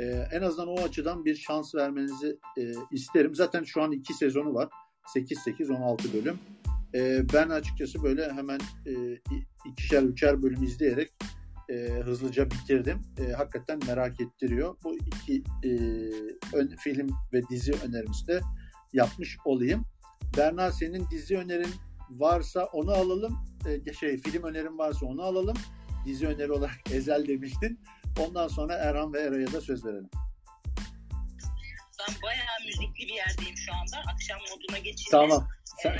[0.00, 3.34] E, en azından o açıdan bir şans vermenizi e, isterim.
[3.34, 4.68] Zaten şu an iki sezonu var.
[5.16, 6.38] 8-8-16 bölüm.
[6.94, 8.92] E, ben açıkçası böyle hemen e,
[9.66, 11.10] ikişer üçer bölüm izleyerek
[11.68, 13.00] e, hızlıca bitirdim.
[13.18, 14.76] E, hakikaten merak ettiriyor.
[14.84, 15.70] Bu iki e,
[16.54, 18.40] ön, film ve dizi önerimizi de
[18.92, 19.84] yapmış olayım.
[20.36, 21.70] Berna senin dizi önerin
[22.10, 23.36] varsa onu alalım.
[23.86, 25.56] E, şey film önerin varsa onu alalım.
[26.06, 27.80] Dizi öneri olarak Ezel demiştin.
[28.18, 30.10] Ondan sonra Erhan ve Eray'a da söz verelim.
[32.00, 34.10] Ben bayağı müzikli bir yerdeyim şu anda.
[34.12, 35.10] Akşam moduna geçildi.
[35.10, 35.48] Tamam.
[35.84, 35.96] Ee,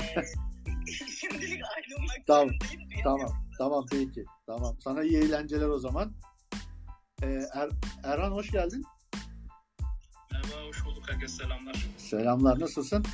[1.19, 2.49] şimdilik ayrılmak Tamam.
[2.49, 3.03] zorundayım.
[3.03, 3.45] Tamam.
[3.57, 4.25] Tamam peki.
[4.45, 4.77] Tamam.
[4.83, 6.13] Sana iyi eğlenceler o zaman.
[7.23, 7.69] Ee, er,
[8.03, 8.83] Erhan hoş geldin.
[10.31, 11.03] Merhaba, hoş bulduk.
[11.09, 11.85] Herkese selamlar.
[11.97, 12.59] Selamlar.
[12.59, 13.05] Nasılsın?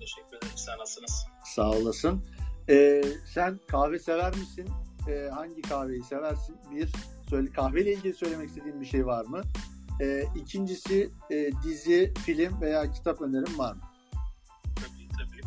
[0.00, 0.52] Teşekkür ederim.
[0.56, 1.26] Sen nasılsınız?
[1.44, 2.24] Sağ olasın.
[2.68, 3.02] Ee,
[3.34, 4.68] sen kahve sever misin?
[5.08, 6.56] Ee, hangi kahveyi seversin?
[6.70, 6.92] Bir,
[7.30, 9.42] söyle kahveyle ilgili söylemek istediğin bir şey var mı?
[10.00, 13.82] Ee, ikincisi e, dizi, film veya kitap önerim var mı?
[14.76, 15.42] Tabii tabii.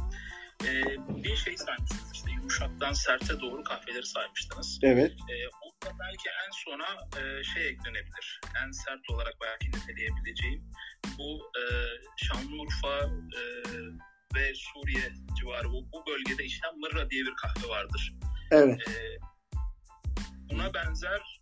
[0.70, 0.84] Ee,
[1.24, 4.80] bir şey saymışsınız işte yumuşaktan serte doğru kahveleri saymıştınız.
[4.84, 5.12] Evet.
[5.12, 8.42] Ee, onda belki en sona e, şey eklenebilir.
[8.66, 10.64] En sert olarak belki niteleyebileceğim.
[11.18, 11.64] Bu e,
[12.18, 12.98] Şanlıurfa
[13.40, 13.42] e,
[14.36, 18.14] ve Suriye civarı bu, bu bölgede işlem Mırra diye bir kahve vardır.
[18.52, 18.80] Evet.
[18.90, 19.18] Ee,
[20.52, 21.39] buna benzer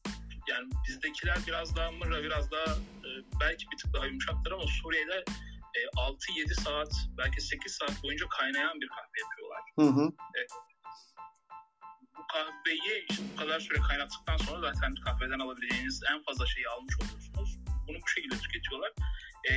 [0.49, 2.75] yani bizdekiler biraz daha mırra biraz daha
[3.07, 3.09] e,
[3.41, 5.23] belki bir tık daha yumuşaktır ama Suriye'de
[5.77, 9.61] e, 6-7 saat belki 8 saat boyunca kaynayan bir kahve yapıyorlar.
[9.79, 10.11] Hı hı.
[12.17, 16.95] Bu kahveyi işte bu kadar süre kaynattıktan sonra zaten kahveden alabileceğiniz en fazla şeyi almış
[16.97, 17.57] oluyorsunuz.
[17.87, 18.91] Bunu bu şekilde tüketiyorlar.
[19.49, 19.51] E,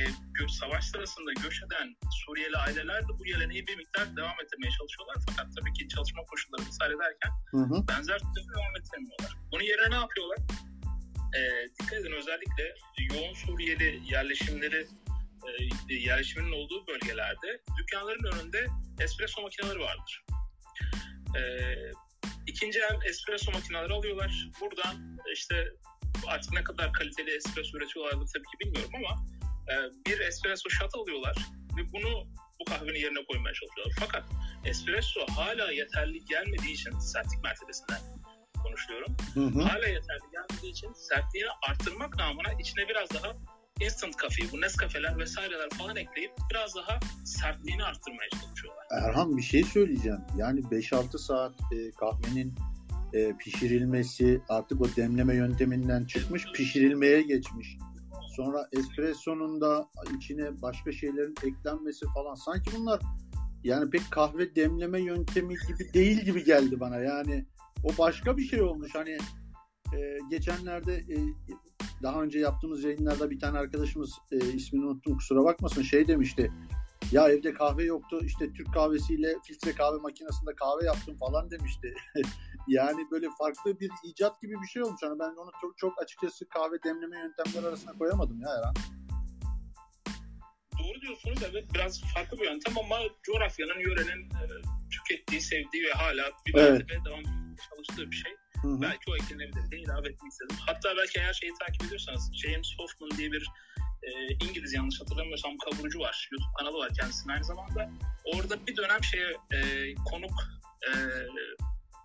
[0.59, 5.15] savaş sırasında göç eden Suriyeli aileler de bu geleneği bir miktar devam ettirmeye çalışıyorlar.
[5.29, 7.87] Fakat tabii ki çalışma koşulları vesaire derken Hı hı.
[7.87, 9.31] benzer türde devam ettiremiyorlar.
[9.51, 10.37] Bunun yerine ne yapıyorlar?
[11.35, 12.75] Ee, dikkat edin özellikle
[13.13, 14.87] yoğun Suriyeli yerleşimleri
[15.89, 18.67] e, yerleşiminin olduğu bölgelerde dükkanların önünde
[18.99, 20.25] espresso makineleri vardır.
[21.37, 21.91] Ee,
[22.47, 24.49] ikinci el espresso makineleri alıyorlar.
[24.61, 25.73] Buradan işte
[26.27, 29.25] artık ne kadar kaliteli espresso üretiyorlardır tabii ki bilmiyorum ama
[29.71, 31.35] e, bir espresso shot alıyorlar
[31.77, 32.27] ve bunu
[32.59, 33.95] bu kahvenin yerine koymaya çalışıyorlar.
[33.99, 34.23] Fakat
[34.65, 38.01] espresso hala yeterli gelmediği için sertlik mertebesinden
[38.63, 39.15] konuşuyorum.
[39.33, 39.59] Hı hı.
[39.59, 43.33] Hala yeterli gelmediği için sertliğini arttırmak namına içine biraz daha
[43.81, 48.85] instant coffee, bu Nescafe'ler vesaireler falan ekleyip biraz daha sertliğini arttırmaya çalışıyorlar.
[48.91, 50.21] Erhan bir şey söyleyeceğim.
[50.37, 52.55] Yani 5-6 saat e, kahvenin
[53.13, 57.77] e, pişirilmesi artık o demleme yönteminden çıkmış pişirilmeye geçmiş.
[58.35, 62.35] Sonra espressonun da içine başka şeylerin eklenmesi falan.
[62.35, 62.99] Sanki bunlar
[63.63, 66.99] yani pek kahve demleme yöntemi gibi değil gibi geldi bana.
[66.99, 67.45] Yani
[67.83, 68.95] o başka bir şey olmuş.
[68.95, 69.17] Hani
[69.93, 71.17] e, geçenlerde e,
[72.03, 76.51] daha önce yaptığımız yayınlarda bir tane arkadaşımız e, ismini unuttum kusura bakmasın şey demişti.
[77.11, 81.93] Ya evde kahve yoktu işte Türk kahvesiyle filtre kahve makinesinde kahve yaptım falan demişti.
[82.67, 85.01] yani böyle farklı bir icat gibi bir şey olmuş.
[85.03, 88.73] Yani ben onu çok, çok açıkçası kahve demleme yöntemleri arasına koyamadım ya Eren.
[91.01, 94.43] Doğru diyorsunuz evet biraz farklı bir yöntem ama coğrafyanın, yörenin e,
[94.91, 96.89] tükettiği, sevdiği ve hala bir evet.
[97.05, 97.23] devam
[97.69, 98.31] çalıştığı bir şey.
[98.61, 98.81] Hı-hı.
[98.81, 100.55] Belki o eklenebilir diye ilave etmek istedim.
[100.65, 103.47] Hatta belki eğer şeyi takip ediyorsanız James Hoffman diye bir
[104.03, 104.09] e,
[104.45, 106.29] İngiliz yanlış hatırlamıyorsam kavurucu var.
[106.31, 107.91] YouTube kanalı var kendisinin aynı zamanda.
[108.25, 109.59] Orada bir dönem şeye e,
[109.95, 110.33] konuk
[110.87, 110.91] e,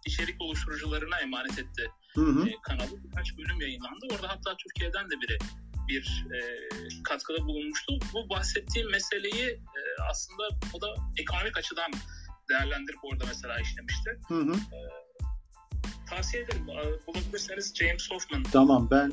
[0.07, 3.05] içerik oluşturucularına emanet etti E, kanalı.
[3.05, 4.07] Birkaç bölüm yayınlandı.
[4.15, 5.39] Orada hatta Türkiye'den de biri
[5.89, 6.39] bir e,
[7.05, 7.99] katkıda bulunmuştu.
[8.15, 10.43] Bu bahsettiğim meseleyi e, aslında
[10.75, 11.91] o da ekonomik açıdan
[12.49, 14.19] değerlendirip orada mesela işlemişti.
[14.29, 14.53] Hı hı.
[14.53, 14.79] E,
[16.11, 16.67] tavsiye ederim.
[17.07, 18.43] Bulabilirseniz James Hoffman.
[18.43, 19.13] Tamam ben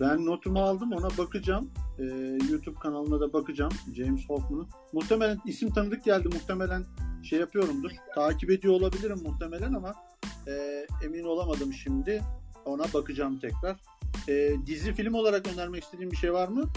[0.00, 1.70] ben notumu aldım ona bakacağım.
[1.98, 2.04] Ee,
[2.50, 4.68] YouTube kanalına da bakacağım James Hoffman'ın.
[4.92, 6.28] Muhtemelen isim tanıdık geldi.
[6.28, 6.84] Muhtemelen
[7.24, 7.90] şey yapıyorumdur.
[8.14, 9.94] Takip ediyor olabilirim muhtemelen ama
[10.46, 12.22] e, emin olamadım şimdi.
[12.64, 13.76] Ona bakacağım tekrar.
[14.28, 16.70] E, dizi film olarak önermek istediğin bir şey var mı?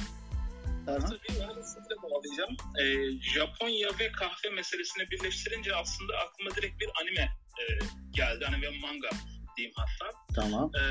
[0.86, 2.56] Tabii onu da bağlayacağım.
[2.80, 7.22] E, Japonya ve kahve meselesini birleştirince aslında aklıma direkt bir anime
[7.60, 7.64] e,
[8.12, 8.46] geldi.
[8.48, 9.10] Anime manga
[9.58, 10.18] diyeyim hatta.
[10.36, 10.72] Tamam.
[10.76, 10.82] E,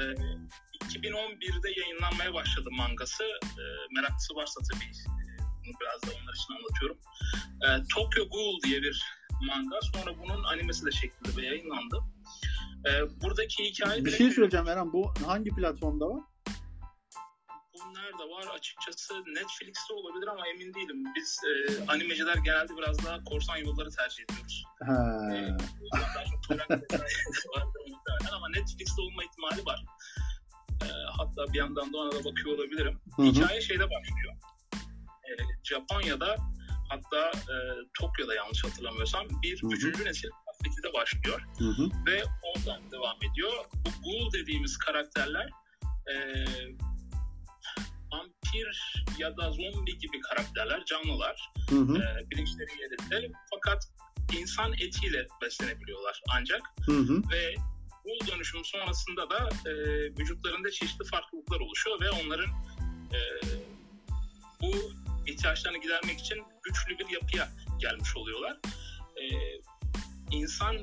[0.84, 3.24] 2011'de yayınlanmaya başladı mangası.
[3.42, 3.62] E,
[3.94, 6.98] meraklısı varsa tabii e, bunu biraz da onlar için anlatıyorum.
[7.62, 9.04] E, Tokyo Ghoul diye bir
[9.46, 9.78] manga.
[9.94, 11.96] Sonra bunun animesi de çekildi ve yayınlandı.
[12.88, 12.90] E,
[13.22, 14.04] buradaki hikaye...
[14.04, 14.92] Bir şey söyleyeceğim Eren.
[14.92, 16.22] Bu hangi platformda var?
[17.74, 21.04] Bu nerede var açıkçası Netflix'te olabilir ama emin değilim.
[21.16, 21.50] Biz e,
[21.88, 24.64] animeciler genelde biraz daha korsan yolları tercih ediyoruz.
[24.86, 25.28] Ha.
[25.34, 25.56] E,
[28.32, 29.84] ama Netflix'te olma ihtimali var.
[30.82, 33.00] E, hatta bir yandan da ona da bakıyor olabilirim.
[33.16, 33.26] Hı-hı.
[33.26, 34.34] Hikaye şeyde başlıyor.
[35.24, 35.30] E,
[35.64, 36.36] Japonya'da
[36.88, 37.54] hatta e,
[37.98, 39.72] Tokyo'da yanlış hatırlamıyorsam bir Hı-hı.
[39.72, 41.42] üçüncü nesil Afrika'da başlıyor.
[41.58, 41.90] Hı-hı.
[42.06, 43.52] Ve oradan devam ediyor.
[43.74, 45.50] Bu Ghoul dediğimiz karakterler
[46.12, 46.14] e,
[48.52, 51.52] vampir ya da zombi gibi karakterler, canlılar.
[51.70, 51.96] Hı hı.
[51.96, 53.32] E, bilinçleri yerinde.
[53.50, 53.88] Fakat
[54.38, 56.62] insan etiyle beslenebiliyorlar ancak.
[56.86, 57.22] Hı hı.
[57.32, 57.54] Ve
[58.04, 59.72] bu dönüşüm sonrasında da e,
[60.18, 62.50] vücutlarında çeşitli farklılıklar oluşuyor ve onların
[63.12, 63.20] e,
[64.62, 64.72] bu
[65.26, 67.48] ihtiyaçlarını gidermek için güçlü bir yapıya
[67.80, 68.56] gelmiş oluyorlar.
[69.16, 69.24] E,
[70.30, 70.76] insan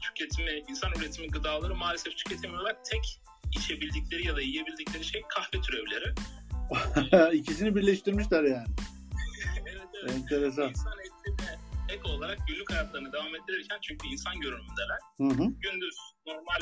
[0.00, 2.76] tüketimi, insan üretimi gıdaları maalesef tüketemiyorlar.
[2.84, 3.20] Tek
[3.56, 6.14] içebildikleri ya da yiyebildikleri şey kahve türevleri.
[7.32, 8.66] İkisini birleştirmişler yani.
[9.60, 10.16] evet, evet.
[10.16, 10.68] Enteresan.
[10.68, 11.58] İnsan etine
[11.88, 14.98] ek olarak günlük hayatlarını devam ettirirken çünkü insan görünümündeler.
[15.16, 15.46] Hı hı.
[15.60, 16.60] Gündüz normal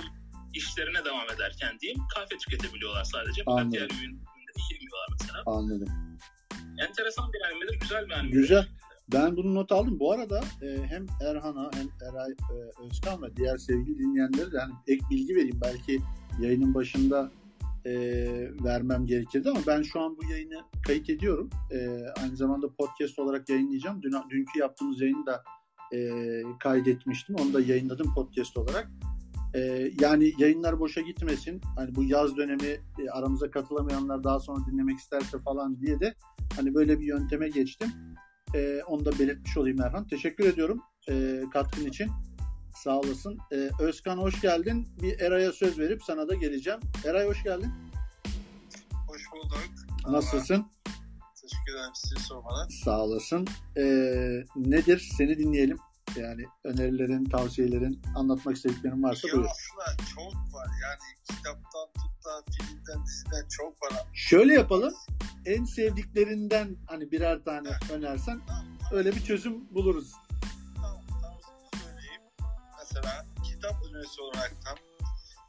[0.55, 3.43] işlerine devam ederken diyeyim kahve tüketebiliyorlar sadece.
[3.45, 5.43] Fakat diğer ürünleri yiyemiyorlar mesela.
[5.47, 5.89] Anladım.
[6.89, 8.39] Enteresan bir animedir, güzel bir animedir.
[8.39, 8.69] Güzel.
[9.13, 10.01] Ben bunu not aldım.
[10.01, 14.73] Bu arada e, hem Erhan'a hem Eray e, Özkan ve diğer sevgili dinleyenlere de yani
[14.87, 15.61] ek bilgi vereyim.
[15.65, 16.01] Belki
[16.41, 17.31] yayının başında
[17.87, 17.93] e,
[18.65, 21.51] vermem gerekirdi ama ben şu an bu yayını kayıt ediyorum.
[21.71, 24.03] E, aynı zamanda podcast olarak yayınlayacağım.
[24.03, 25.43] Dün, dünkü yaptığımız yayını da
[25.93, 26.11] e,
[26.61, 27.37] kaydetmiştim.
[27.37, 28.91] Onu da yayınladım podcast olarak.
[29.55, 31.61] E, yani yayınlar boşa gitmesin.
[31.77, 36.15] Hani bu yaz dönemi e, aramıza katılamayanlar daha sonra dinlemek isterse falan diye de
[36.57, 37.89] hani böyle bir yönteme geçtim.
[38.55, 40.07] E, onu da belirtmiş olayım Erhan.
[40.07, 42.11] Teşekkür ediyorum e, katkın için.
[42.75, 43.39] Sağ olasın.
[43.53, 44.89] Ee, Özkan hoş geldin.
[45.03, 46.81] Bir Eray'a söz verip sana da geleceğim.
[47.05, 47.73] Eray hoş geldin.
[49.07, 49.59] Hoş bulduk.
[50.09, 50.67] Nasılsın?
[51.43, 52.69] Teşekkür ederim sizi sormadan.
[52.85, 53.47] Sağ olasın.
[53.77, 55.11] Ee, nedir?
[55.19, 55.79] Seni dinleyelim.
[56.17, 59.47] Yani önerilerin, tavsiyelerin, anlatmak istediklerin varsa ya buyur.
[59.47, 60.69] Aslında çok var.
[60.83, 63.93] Yani kitaptan tut da filmden, diziden çok var.
[64.15, 64.95] Şöyle yapalım.
[65.47, 67.91] En sevdiklerinden hani birer tane evet.
[67.91, 68.99] önersen tamam, tamam.
[68.99, 70.13] öyle bir çözüm buluruz
[72.91, 74.77] mesela kitap önerisi olaraktan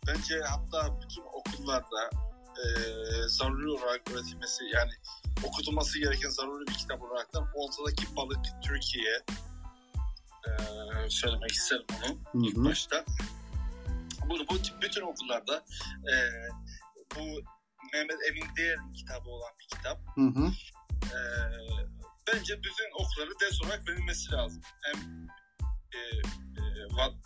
[0.08, 2.10] bence hatta bütün okullarda
[2.58, 2.66] e,
[3.28, 4.92] zaruri olarak üretilmesi yani
[5.44, 9.12] okutulması gereken zaruri bir kitap olaraktan Oltadaki Balık Türkiye
[10.48, 10.52] e,
[11.10, 12.46] söylemek isterim bunu Hı-hı.
[12.46, 13.06] ilk başta.
[14.30, 15.66] Bunu bu bütün okullarda
[16.12, 16.16] e,
[17.16, 17.22] bu
[17.94, 20.00] Mehmet Emin Değer'in kitabı olan bir kitap.
[20.16, 20.52] Hı hı.
[21.06, 21.20] E,
[22.28, 24.62] bence bütün okulları ders olarak verilmesi lazım.
[24.82, 25.28] Hem
[25.94, 26.00] e,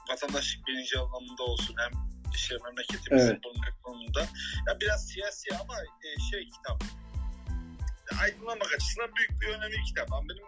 [0.10, 1.92] vatandaşlık bilinci anlamında olsun hem
[2.36, 3.44] işte memleketimizin evet.
[3.44, 4.22] bulunmak konumunda.
[4.68, 6.84] Ya biraz siyasi ama e, şey kitap.
[8.22, 10.14] Aydınlanmak açısından büyük bir önemli kitap.
[10.14, 10.46] Ama benim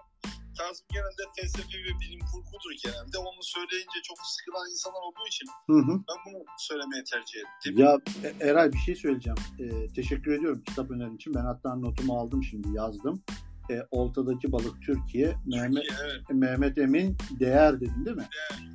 [0.58, 3.17] tarzım genelde felsefi ve bilim kurgudur genelde.
[3.17, 6.04] Onu söyleyince çok sıkılan insanlar olduğu için hı hı.
[6.08, 7.78] ben bunu söylemeye tercih ettim.
[7.78, 9.38] Ya e, Eray bir şey söyleyeceğim.
[9.60, 11.34] Ee, teşekkür ediyorum kitap önerin için.
[11.34, 13.24] Ben hatta notumu aldım şimdi yazdım.
[13.69, 16.30] E, Oltadaki Balık Türkiye, Mehmet, Türkiye, evet.
[16.30, 18.27] Mehmet Emin Değer dedin değil mi?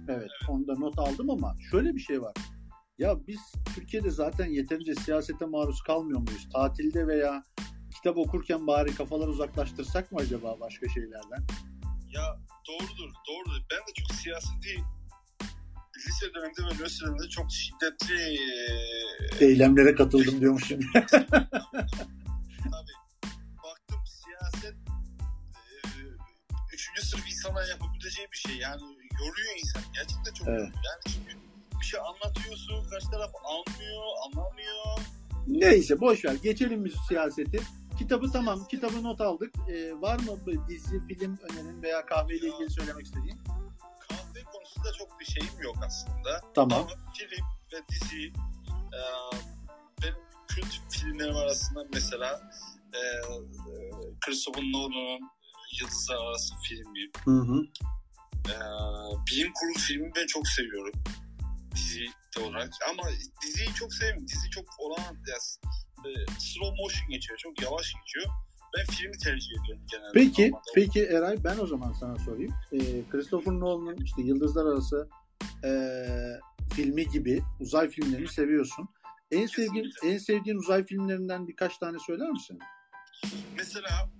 [0.08, 0.18] Değer.
[0.18, 2.34] Evet, onu da not aldım ama şöyle bir şey var.
[2.98, 3.40] Ya biz
[3.74, 6.48] Türkiye'de zaten yeterince siyasete maruz kalmıyor muyuz?
[6.52, 7.42] Tatilde veya
[7.94, 11.46] kitap okurken bari kafaları uzaklaştırsak mı acaba başka şeylerden?
[12.12, 13.62] Ya doğrudur, doğrudur.
[13.70, 14.84] Ben de çok siyaseti
[16.08, 18.38] lise döneminde ve üniversite döneminde çok şiddetli
[19.40, 20.86] Eylemlere katıldım diyormuş şimdi.
[22.70, 23.01] tabii
[26.92, 28.56] üçüncü sınıf insana yapabileceği bir şey.
[28.56, 28.82] Yani
[29.20, 29.82] yoruyor insan.
[29.94, 30.58] Gerçekten çok Evet.
[30.60, 30.74] yoruyor.
[30.84, 31.36] Yani çünkü
[31.80, 34.98] bir şey anlatıyorsun, karşı taraf anlıyor, anlamıyor.
[35.46, 36.34] Neyse boş ver.
[36.42, 37.60] Geçelim biz siyaseti.
[37.98, 38.66] Kitabı tamam.
[38.70, 39.54] Kitabı not aldık.
[39.68, 43.38] Ee, var mı dizi, film önerin veya kahveyle ilgili söylemek istediğin?
[44.08, 46.40] Kahve konusunda çok bir şeyim yok aslında.
[46.54, 46.78] Tamam.
[46.80, 49.38] Ama film ve dizi eee
[50.02, 50.14] benim
[50.48, 52.50] kült filmlerim arasında mesela
[52.94, 53.20] eee
[54.20, 55.30] Christopher Nolan'ın
[55.80, 57.62] Yıldızlar Arası filmi, Hı hı.
[58.48, 60.92] eee bilim kurgu filmi ben çok seviyorum
[61.74, 62.04] dizi
[62.36, 62.70] de olarak.
[62.90, 63.02] Ama
[63.42, 64.26] diziyi çok sevmiyorum.
[64.28, 65.58] Dizi çok olan biraz
[66.04, 67.38] eee, slow motion geçiyor.
[67.38, 68.26] Çok yavaş geçiyor.
[68.78, 70.10] Ben filmi tercih ediyorum genelde.
[70.14, 70.70] Peki, Normalde.
[70.74, 72.54] peki Eray ben o zaman sana sorayım.
[72.72, 72.78] Ee,
[73.10, 75.08] Christopher Nolan'ın işte Yıldızlar Arası
[75.64, 76.06] ee,
[76.74, 78.88] filmi gibi uzay filmlerini seviyorsun.
[79.30, 82.58] En sevdiğin en sevdiğin uzay filmlerinden birkaç tane söyler misin?
[83.56, 84.10] Mesela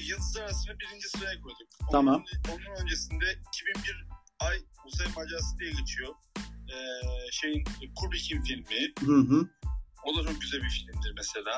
[0.00, 1.68] Yıldızlar Arası'nı birinci sıraya koyduk.
[1.82, 2.24] Onun, Tamam.
[2.52, 4.06] Onun öncesinde 2001
[4.40, 6.14] Ay Uzay Macerası diye geçiyor.
[6.38, 7.00] Ee,
[7.32, 7.64] şeyin
[7.96, 8.92] Kubrick'in filmi.
[9.00, 9.48] Hı hı.
[10.04, 11.56] O da çok güzel bir filmdir mesela.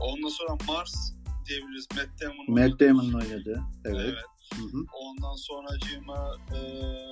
[0.00, 1.12] Ondan sonra Mars
[1.48, 1.86] diyebiliriz.
[1.96, 3.14] Matt Damon'un Matt film.
[3.14, 3.62] oynadığı.
[3.84, 4.00] Evet.
[4.04, 4.24] Evet.
[4.54, 4.84] Hı hı.
[4.92, 7.10] Ondan sonracığıma eee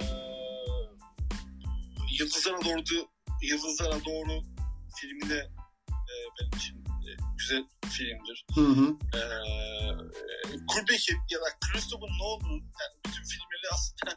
[2.21, 3.07] Yıldızlara doğru
[3.43, 4.43] Yıldızlara doğru
[5.01, 5.51] filmi de
[5.91, 6.82] eee, benim için
[7.43, 8.47] güzel filmdir.
[8.55, 8.97] Hı hı.
[9.15, 9.97] Eee
[10.67, 14.17] Kubrick'in ya da Christopher Nolan'ın yani bütün filmleri aslında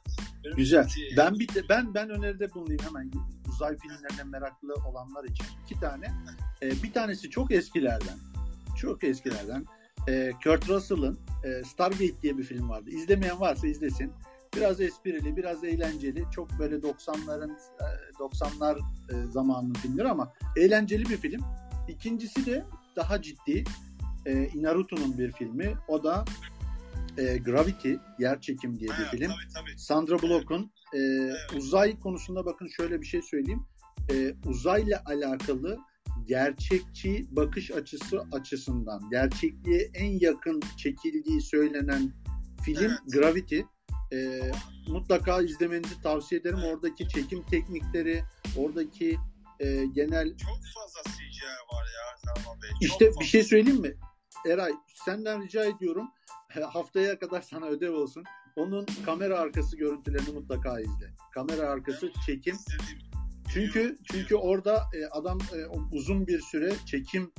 [0.57, 0.87] Güzel.
[1.17, 3.11] Ben bir de, ben ben öneride bulunayım hemen
[3.49, 5.45] uzay filmlerine meraklı olanlar için.
[5.65, 6.07] iki tane.
[6.61, 8.17] Ee, bir tanesi çok eskilerden.
[8.81, 9.65] Çok eskilerden.
[10.09, 12.89] Ee, Kurt Russell'ın e, Stargate diye bir film vardı.
[12.89, 14.13] İzlemeyen varsa izlesin.
[14.55, 16.25] Biraz esprili, biraz eğlenceli.
[16.35, 17.85] Çok böyle 90'ların e,
[18.19, 21.41] 90'lar e, zamanının filmleri ama eğlenceli bir film.
[21.87, 23.63] İkincisi de daha ciddi.
[24.25, 25.77] E, Inaruto'nun bir filmi.
[25.87, 26.25] O da
[27.17, 29.27] e, Gravity, Yerçekim diye bir ha, film.
[29.27, 29.79] Tabii tabii.
[29.79, 33.63] Sandra Bullock'un e, uzay konusunda bakın şöyle bir şey söyleyeyim.
[34.11, 35.79] E, uzayla alakalı
[36.25, 42.13] gerçekçi bakış açısı açısından gerçekliğe en yakın çekildiği söylenen
[42.63, 43.13] film Evet.
[43.13, 43.59] Gravity.
[44.13, 44.41] E,
[44.87, 46.59] mutlaka izlemenizi tavsiye ederim.
[46.65, 48.23] Oradaki çekim teknikleri,
[48.57, 49.17] oradaki
[49.59, 52.69] e, genel Çok fazla CGI var ya Selman Bey.
[52.71, 53.19] Çok işte fazla.
[53.19, 53.95] bir şey söyleyeyim mi?
[54.47, 54.71] Eray
[55.05, 56.09] senden rica ediyorum
[56.73, 58.23] haftaya kadar sana ödev olsun.
[58.55, 61.13] Onun kamera arkası görüntülerini mutlaka izle.
[61.33, 62.55] Kamera arkası çekim.
[62.55, 63.05] İzlediğim-
[63.53, 67.31] Çünkü çünkü orada e, adam e, uzun bir süre çekim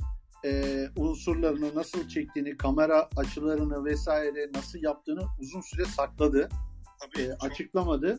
[0.45, 6.49] e, unsurlarını nasıl çektiğini, kamera açılarını vesaire nasıl yaptığını uzun süre sakladı,
[7.01, 8.17] tabii, e, çok açıklamadı.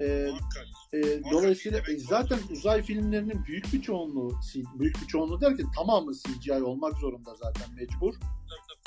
[0.00, 0.66] E, muhakkak.
[0.94, 4.38] E, dolayısıyla e, zaten uzay filmlerinin büyük bir çoğunluğu,
[4.78, 8.14] büyük bir çoğunluğu derken tamamı CGI olmak zorunda zaten mecbur.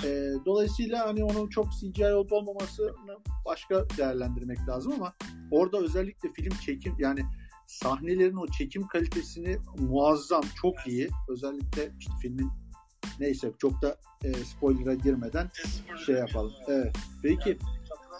[0.04, 2.92] E, dolayısıyla hani onun çok CGI olup olmamasını
[3.46, 5.14] başka değerlendirmek lazım ama
[5.52, 7.22] orada özellikle film çekim yani
[7.68, 11.10] sahnelerin o çekim kalitesini muazzam, çok iyi.
[11.30, 12.52] Özellikle işte filmin
[13.20, 15.50] neyse çok da e, spoiler'a girmeden
[16.06, 16.54] şey yapalım.
[16.68, 16.96] Evet.
[17.24, 17.58] Peki.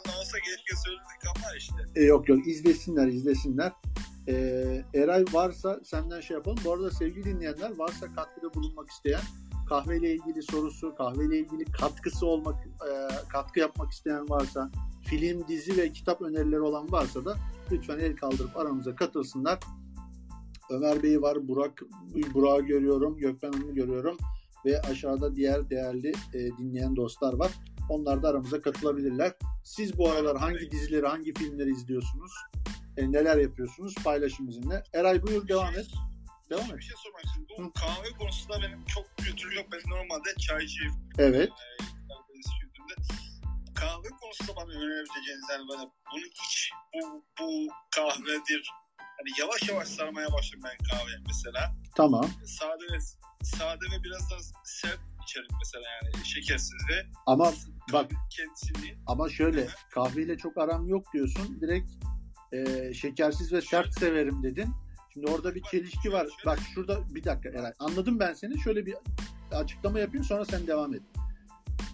[0.08, 1.76] Kapıdan olsa keşke söyledik ama işte.
[1.96, 3.72] E, yok yok izlesinler izlesinler.
[4.28, 4.34] E,
[4.94, 6.58] Eray varsa senden şey yapalım.
[6.66, 9.22] Bu arada sevgili dinleyenler varsa katkıda bulunmak isteyen
[9.70, 12.90] kahveyle ilgili sorusu, kahveyle ilgili katkısı olmak, e,
[13.30, 14.72] katkı yapmak isteyen varsa,
[15.06, 17.38] film, dizi ve kitap önerileri olan varsa da
[17.72, 19.60] lütfen el kaldırıp aramıza katılsınlar.
[20.70, 21.82] Ömer Bey var, Burak
[22.34, 24.18] Burak'ı görüyorum, Gökmen Hanım'ı görüyorum
[24.66, 27.52] ve aşağıda diğer değerli e, dinleyen dostlar var.
[27.90, 29.34] Onlar da aramıza katılabilirler.
[29.64, 32.32] Siz bu aralar hangi dizileri, hangi filmleri izliyorsunuz?
[32.98, 33.96] E, neler yapıyorsunuz?
[34.04, 34.84] Paylaşın bizimle.
[34.94, 35.88] Eray buyur devam et.
[36.50, 36.78] Devam et.
[36.78, 37.66] Bir şey sormak istiyorum.
[37.66, 39.66] Bu kahve konusunda benim çok kültürüm yok.
[39.72, 40.94] Ben normalde çaycıyım.
[41.18, 41.50] Evet.
[41.50, 41.88] Ee.
[43.76, 48.72] Kahve konusunda bana önerebileceğiniz yani böyle bunu iç, bu, bu kahvedir.
[48.98, 51.76] Hani yavaş yavaş sarmaya başladım ben kahveye mesela.
[51.96, 52.30] Tamam.
[52.46, 53.00] Sade ve
[53.44, 57.54] sade ve biraz daha sert içerim mesela yani şekersiz ve Ama
[57.94, 61.62] bak kendisini ama şöyle kahveyle çok aram yok diyorsun.
[61.62, 61.90] Direkt
[62.52, 64.70] e, şekersiz ve sert severim dedin.
[65.14, 66.28] Şimdi orada bir çelişki var.
[66.46, 67.74] Bak şurada bir dakika Eray.
[67.80, 68.60] Anladım ben seni.
[68.60, 68.96] Şöyle bir
[69.52, 71.02] açıklama yapayım sonra sen devam et.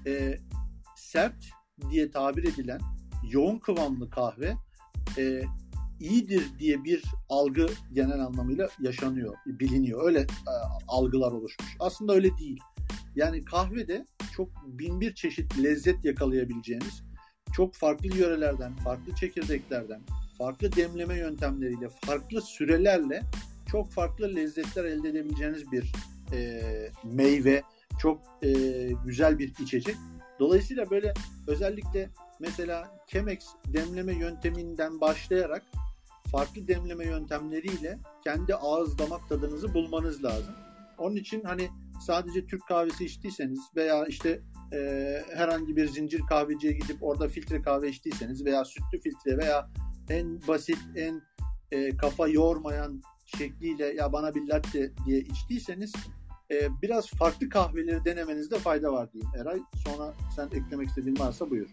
[0.07, 0.37] E,
[0.95, 1.45] sert
[1.91, 2.81] diye tabir edilen
[3.29, 4.55] yoğun kıvamlı kahve
[5.17, 5.43] e,
[5.99, 10.05] iyidir diye bir algı genel anlamıyla yaşanıyor, biliniyor.
[10.05, 10.53] Öyle e,
[10.87, 11.75] algılar oluşmuş.
[11.79, 12.59] Aslında öyle değil.
[13.15, 14.05] Yani kahvede
[14.35, 17.03] çok bin bir çeşit lezzet yakalayabileceğiniz,
[17.55, 20.01] çok farklı yörelerden, farklı çekirdeklerden,
[20.37, 23.21] farklı demleme yöntemleriyle, farklı sürelerle
[23.71, 25.91] çok farklı lezzetler elde edebileceğiniz bir
[26.33, 26.61] e,
[27.03, 27.63] meyve,
[27.99, 28.51] çok e,
[29.05, 29.95] güzel bir içecek.
[30.39, 31.13] Dolayısıyla böyle
[31.47, 32.09] özellikle
[32.39, 35.63] mesela Chemex demleme yönteminden başlayarak
[36.31, 40.55] farklı demleme yöntemleriyle kendi ağız damak tadınızı bulmanız lazım.
[40.97, 41.69] Onun için hani
[41.99, 44.41] sadece Türk kahvesi içtiyseniz veya işte
[44.73, 44.77] e,
[45.35, 49.69] herhangi bir zincir kahveciye gidip orada filtre kahve içtiyseniz veya sütlü filtre veya
[50.09, 51.21] en basit, en
[51.71, 53.01] e, kafa yormayan
[53.37, 55.93] şekliyle ya bana bir latte diye içtiyseniz
[56.51, 59.31] e, biraz farklı kahveleri denemenizde fayda var diyeyim.
[59.37, 61.69] Eray sonra sen eklemek istediğin varsa buyur.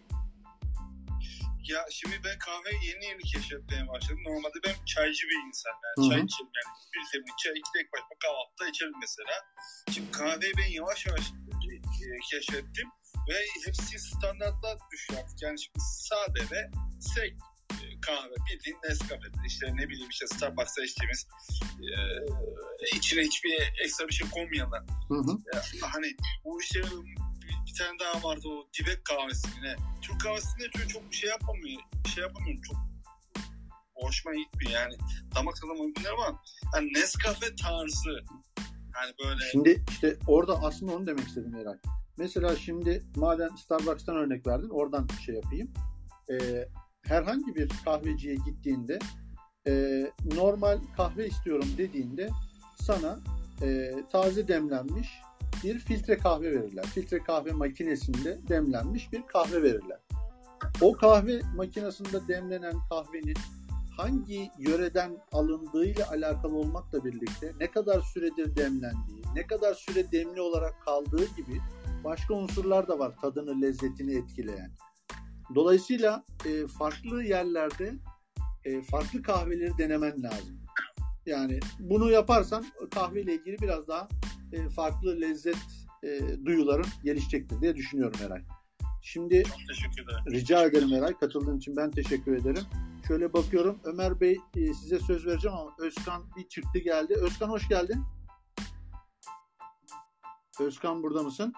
[1.69, 4.23] Ya şimdi ben kahve yeni yeni keşfetmeye başladım.
[4.23, 5.71] Normalde ben çaycı bir insan.
[5.83, 6.71] Yani çay içerim yani.
[6.93, 9.35] Bir demlik çay iki tek başıma kahvaltıda içerim mesela.
[9.93, 11.25] Şimdi kahveyi ben yavaş yavaş
[11.65, 11.73] e,
[12.05, 12.89] e, keşfettim.
[13.29, 15.41] Ve hepsi standartlar düşüyor artık.
[15.41, 16.61] Yani şimdi sade ve
[17.15, 17.33] sek
[17.71, 19.41] e, kahve bildiğin Nescafe'dir.
[19.47, 21.27] İşte ne bileyim işte Starbucks'ta içtiğimiz
[21.87, 21.97] e,
[22.97, 23.53] içine hiçbir
[23.83, 24.81] ekstra bir şey konmayanlar.
[25.07, 25.37] Hı hı.
[25.53, 25.61] Ya,
[25.93, 26.81] hani bu işte
[27.67, 29.75] bir, tane daha vardı o dibek kahvesi yine.
[30.01, 31.81] Türk kahvesinde çok, çok şey yapamıyor.
[32.15, 32.77] Şey yapamıyorum çok
[33.95, 34.93] hoşuma gitmiyor yani.
[35.35, 36.41] Damak tadıma uygun değil ama
[36.73, 38.23] hani Nescafe tarzı
[38.91, 41.77] hani böyle Şimdi işte orada aslında onu demek istedim Eray.
[42.17, 45.73] Mesela şimdi madem Starbucks'tan örnek verdin oradan şey yapayım.
[46.31, 46.67] Ee,
[47.01, 48.99] herhangi bir kahveciye gittiğinde
[49.67, 52.29] e, normal kahve istiyorum dediğinde
[52.75, 53.19] sana
[53.61, 55.20] e, taze demlenmiş
[55.63, 56.83] bir filtre kahve verirler.
[56.83, 59.99] Filtre kahve makinesinde demlenmiş bir kahve verirler.
[60.81, 63.37] O kahve makinesinde demlenen kahvenin
[63.97, 70.81] hangi yöreden alındığıyla alakalı olmakla birlikte ne kadar süredir demlendiği, ne kadar süre demli olarak
[70.81, 71.61] kaldığı gibi
[72.03, 74.71] başka unsurlar da var tadını, lezzetini etkileyen.
[75.55, 77.93] Dolayısıyla e, farklı yerlerde
[78.65, 80.61] e, farklı kahveleri denemen lazım.
[81.25, 84.07] Yani bunu yaparsan kahveyle ilgili biraz daha
[84.53, 85.57] e, farklı lezzet
[86.03, 88.41] e, duyuların gelişecektir diye düşünüyorum Eray.
[89.01, 90.31] Şimdi çok teşekkür ederim.
[90.31, 91.17] Rica ederim Eray.
[91.17, 92.63] Katıldığın için ben teşekkür ederim.
[93.07, 93.79] Şöyle bakıyorum.
[93.83, 97.13] Ömer Bey e, size söz vereceğim ama Özkan bir çıktı geldi.
[97.21, 98.03] Özkan hoş geldin.
[100.59, 101.53] Özkan burada mısın?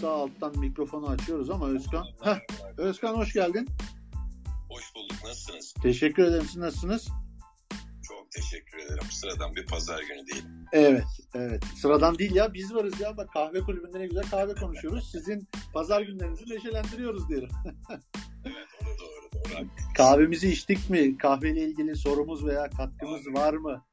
[0.00, 2.06] Sağ alttan mikrofonu açıyoruz ama Özkan.
[2.20, 2.38] Heh,
[2.76, 3.68] Özkan hoş geldin.
[4.68, 5.16] Hoş bulduk.
[5.24, 5.74] Nasılsınız?
[5.82, 6.46] Teşekkür ederim.
[6.46, 7.08] Siz nasılsınız?
[8.30, 9.10] Teşekkür ederim.
[9.10, 10.44] Sıradan bir pazar günü değil.
[10.72, 11.04] Evet,
[11.34, 11.64] evet.
[11.76, 12.54] Sıradan değil ya.
[12.54, 13.16] Biz varız ya.
[13.16, 15.10] Bak kahve kulübünde ne güzel kahve konuşuyoruz.
[15.12, 17.48] Sizin pazar günlerinizi neşelendiriyoruz diyelim.
[18.44, 19.54] Evet, o da doğru.
[19.54, 19.68] doğru.
[19.96, 21.18] Kahvemizi içtik mi?
[21.18, 23.84] Kahveyle ilgili sorumuz veya katkımız var mı?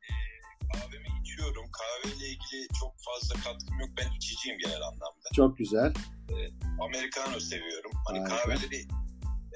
[0.74, 1.66] Kahvemi içiyorum.
[1.72, 3.90] Kahveyle ilgili çok fazla katkım yok.
[3.98, 5.30] Ben içiciyim genel anlamda.
[5.36, 5.94] Çok güzel.
[6.80, 7.92] Americano seviyorum.
[8.08, 8.36] Hani Harika.
[8.36, 8.88] kahveleri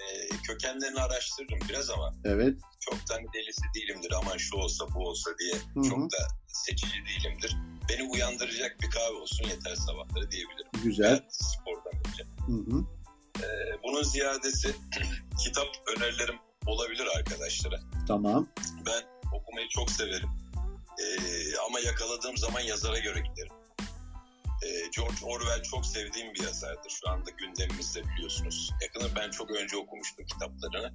[0.02, 2.58] e, kökenlerini araştırırım biraz ama Evet.
[2.80, 4.12] çok da hani delisi değilimdir.
[4.22, 5.90] Aman şu olsa bu olsa diye Hı hı.
[5.90, 7.58] çok da seçici değilimdir.
[7.90, 10.72] Beni uyandıracak bir kahve olsun yeter sabahları diyebilirim.
[10.84, 11.12] Güzel.
[11.24, 12.24] Ben spordan önce.
[12.24, 12.86] Hı hı.
[13.40, 14.76] Ee, bunun ziyadesi
[15.44, 16.36] kitap önerilerim
[16.66, 17.80] olabilir arkadaşlara.
[18.08, 18.48] Tamam.
[18.86, 19.04] Ben
[19.38, 20.30] okumayı çok severim.
[21.00, 23.54] Ee, ama yakaladığım zaman yazara göre giderim.
[24.64, 26.90] Ee, George Orwell çok sevdiğim bir yazardır.
[26.90, 28.72] Şu anda gündemimizde biliyorsunuz.
[28.82, 30.94] Yakını ben çok önce okumuştum kitaplarını.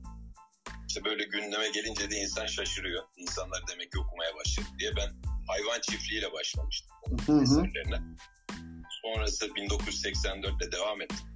[0.89, 3.03] İşte böyle gündeme gelince de insan şaşırıyor.
[3.17, 5.11] İnsanlar demek ki okumaya başladı diye ben
[5.49, 6.91] hayvan çiftliğiyle başlamıştım
[7.27, 7.43] Hı hı.
[7.43, 8.01] eserlerine.
[9.03, 11.27] Sonrası 1984'te devam ettim.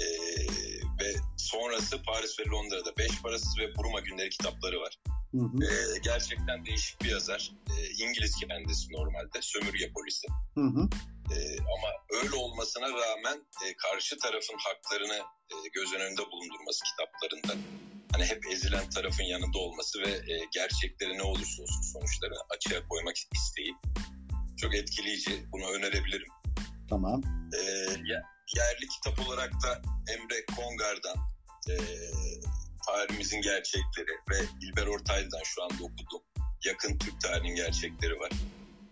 [0.00, 0.04] Ee,
[1.00, 4.98] ve sonrası Paris ve Londra'da Beş Parasız ve Buruma Günleri kitapları var.
[5.32, 5.64] Hı hı.
[5.64, 7.52] Ee, gerçekten değişik bir yazar.
[7.70, 9.38] Ee, İngiliz kendisi normalde.
[9.42, 10.26] Sömürge polisi.
[10.54, 10.88] Hı hı.
[11.32, 11.88] Ee, ama
[12.22, 15.18] öyle olmasına rağmen e, karşı tarafın haklarını
[15.52, 17.68] e, göz önünde bulundurması kitaplarında.
[18.12, 23.16] Hani hep ezilen tarafın yanında olması ve e, gerçekleri ne olursa olsun sonuçları açığa koymak
[23.34, 23.74] isteği.
[24.60, 25.44] Çok etkileyici.
[25.52, 26.28] Bunu önerebilirim.
[26.90, 27.22] Tamam.
[27.54, 27.64] Ee,
[28.04, 28.22] ya-
[28.56, 31.16] yerli kitap olarak da Emre Kongar'dan
[31.70, 31.74] e,
[32.86, 36.22] tarihimizin gerçekleri ve İlber Ortaylı'dan şu anda okudum.
[36.64, 38.30] Yakın Türk tarihinin gerçekleri var.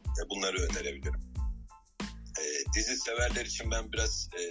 [0.07, 1.32] E, bunları önerebilirim.
[2.39, 4.43] E, dizi severler için ben biraz e,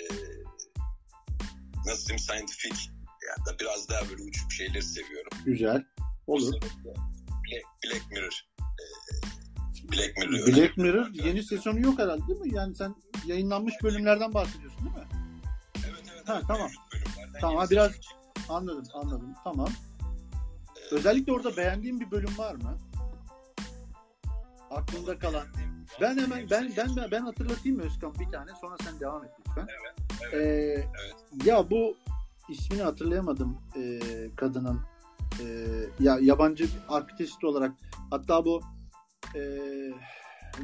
[1.85, 2.75] nasıl diyeyim scientific
[3.27, 5.31] yani da biraz daha böyle uçuk şeyleri seviyorum.
[5.45, 5.83] Güzel.
[6.27, 6.53] Olur.
[6.53, 8.83] Black, Black Mirror e,
[9.91, 12.55] Black Mirror'ı Black Mirror yeni sezonu yok herhalde değil mi?
[12.55, 15.07] Yani sen yayınlanmış bölümlerden bahsediyorsun değil mi?
[16.25, 16.69] Ha, tamam.
[16.93, 17.91] mevcut bölümlerden Tamam, yeni biraz-.
[18.49, 19.33] Anladım anladım.
[19.43, 19.69] Tamam.
[20.77, 22.77] Ee, Özellikle orada beğendiğin bir bölüm var mı?
[24.71, 25.43] Aklında kalan.
[26.01, 29.31] Ben hemen ben ben ben, ben hatırlatayım mı Özkan bir tane sonra sen devam et
[29.39, 29.67] lütfen.
[30.21, 31.45] Evet, Ee, evet.
[31.45, 31.97] Ya bu
[32.49, 33.99] ismini hatırlayamadım e,
[34.35, 34.79] kadının.
[35.39, 35.45] E,
[35.99, 37.71] ya yabancı bir artist olarak
[38.09, 38.61] hatta bu
[39.35, 39.41] e,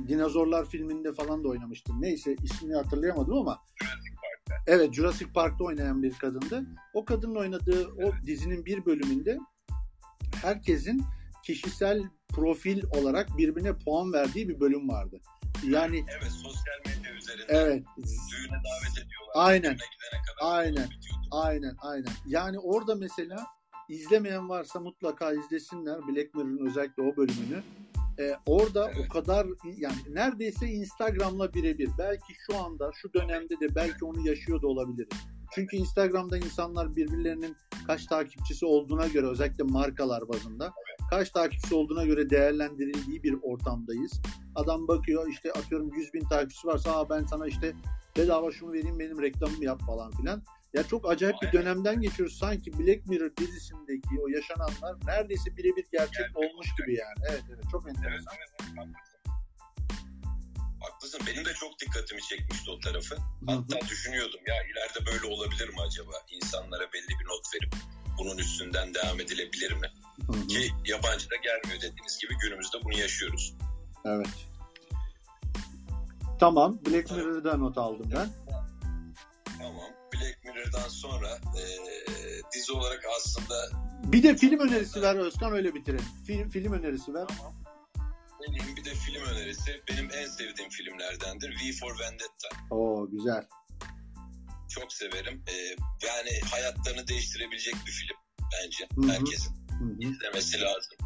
[0.07, 1.93] Dinozorlar filminde falan da oynamıştı.
[1.99, 3.59] Neyse ismini hatırlayamadım ama
[4.67, 6.63] Evet Jurassic Park'ta oynayan bir kadındı.
[6.93, 9.37] O kadının oynadığı o dizinin bir bölümünde
[10.41, 11.03] herkesin
[11.43, 12.03] kişisel
[12.34, 15.21] profil olarak birbirine puan verdiği bir bölüm vardı.
[15.63, 19.34] Yani Evet sosyal medya üzerinden evet düğüne davet ediyorlar.
[19.36, 19.78] Aynen.
[20.41, 20.89] Aynen.
[21.32, 22.13] aynen aynen.
[22.28, 23.45] Yani orada mesela
[23.89, 27.63] izlemeyen varsa mutlaka izlesinler Black Mirror'ın özellikle o bölümünü.
[28.19, 29.05] Ee, orada Evet.
[29.05, 29.47] o kadar
[29.78, 31.89] yani neredeyse Instagram'la birebir.
[31.97, 35.07] Belki şu anda şu dönemde de belki onu yaşıyor da olabilir.
[35.51, 37.55] Çünkü Instagram'da insanlar birbirlerinin
[37.88, 40.73] kaç takipçisi olduğuna göre özellikle markalar bazında
[41.09, 44.21] kaç takipçisi olduğuna göre değerlendirildiği bir ortamdayız.
[44.55, 47.73] Adam bakıyor işte atıyorum 100 bin takipçisi varsa Aa, ben sana işte
[48.17, 50.43] bedava şunu vereyim benim reklamımı yap falan filan.
[50.73, 52.37] Ya çok acayip bir dönemden geçiyoruz.
[52.37, 57.17] Sanki Black Mirror dizisindeki o yaşananlar neredeyse birebir gerçek Gerçek olmuş gibi yani.
[57.29, 58.33] Evet evet çok enteresan.
[58.37, 58.95] evet, evet,
[60.79, 61.21] haklısın.
[61.27, 63.15] Benim de çok dikkatimi çekmişti o tarafı.
[63.47, 66.11] Hatta düşünüyordum ya ileride böyle olabilir mi acaba?
[66.31, 67.75] İnsanlara belli bir not verip
[68.20, 69.91] bunun üstünden devam edilebilir mi?
[70.28, 70.47] Hı hı.
[70.47, 73.53] Ki yabancıda gelmiyor dediğiniz gibi günümüzde bunu yaşıyoruz.
[74.05, 74.28] Evet.
[76.39, 76.80] Tamam.
[76.86, 78.30] Black Mirror'da not aldım ben.
[79.57, 79.89] Tamam.
[80.13, 83.55] Black Mirror'dan sonra eee, dizi olarak aslında
[84.03, 86.05] Bir de film önerisi ver Özkan öyle bitirelim.
[86.28, 87.28] Film, film önerisi ver.
[88.47, 91.49] benim bir de film önerisi benim en sevdiğim filmlerdendir.
[91.49, 92.49] V for Vendetta.
[92.76, 93.47] Oo güzel.
[94.70, 95.43] Çok severim.
[95.47, 95.76] Eee,
[96.07, 98.18] yani hayatlarını değiştirebilecek bir film
[98.53, 98.88] bence.
[99.13, 99.53] Herkesin
[99.99, 100.97] izlemesi lazım.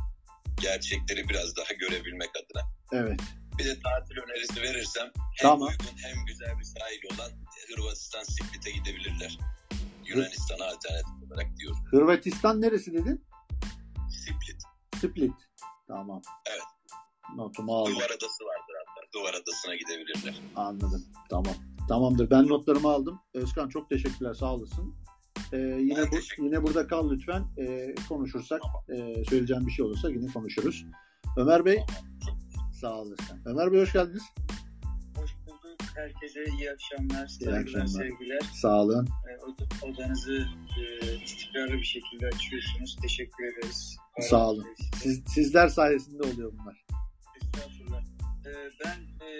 [0.61, 2.67] Gerçekleri biraz daha görebilmek adına.
[2.93, 3.19] Evet.
[3.57, 5.67] Bir de tatil önerisi verirsem hem Tamam.
[5.67, 7.31] uygun hem güzel bir sahil olan
[7.75, 9.37] Hırvatistan Split'e gidebilirler.
[10.05, 11.77] Yunanistan'a alternatif olarak diyorum.
[11.91, 13.25] Hırvatistan neresi dedin?
[14.09, 14.61] Split.
[14.97, 15.33] Split.
[15.87, 16.21] Tamam.
[16.49, 16.61] Evet.
[17.35, 17.93] Notumu aldım.
[17.95, 19.11] Duvar adası vardır hatta.
[19.13, 20.35] Duvar adasına gidebilirler.
[20.55, 21.05] Anladım.
[21.29, 21.55] Tamam.
[21.91, 22.29] Tamamdır.
[22.29, 23.19] Ben notlarımı aldım.
[23.33, 24.33] Özkan çok teşekkürler.
[24.33, 24.95] Sağ olasın.
[25.53, 27.43] Ee, yine Ben bu, yine burada kal lütfen.
[27.57, 30.85] Ee, konuşursak, e, söyleyeceğim bir şey olursa yine konuşuruz.
[31.37, 31.79] Ömer Bey,
[32.81, 33.41] sağ olasın.
[33.45, 34.23] Ömer Bey hoş geldiniz.
[35.15, 35.77] Hoş bulduk.
[35.95, 37.87] Herkese iyi akşamlar, İyi saygılar, akşamlar.
[37.87, 38.41] sevgiler.
[38.53, 39.07] Sağ olun.
[39.29, 40.45] Ee, od- Odanızı
[40.79, 42.97] e, istikrarlı bir şekilde açıyorsunuz.
[43.01, 43.97] Teşekkür ederiz.
[44.29, 44.65] Sağ olun.
[44.95, 46.85] Siz, sizler sayesinde oluyor bunlar.
[47.41, 48.01] Estağfurullah.
[48.45, 49.33] Ee, ben e,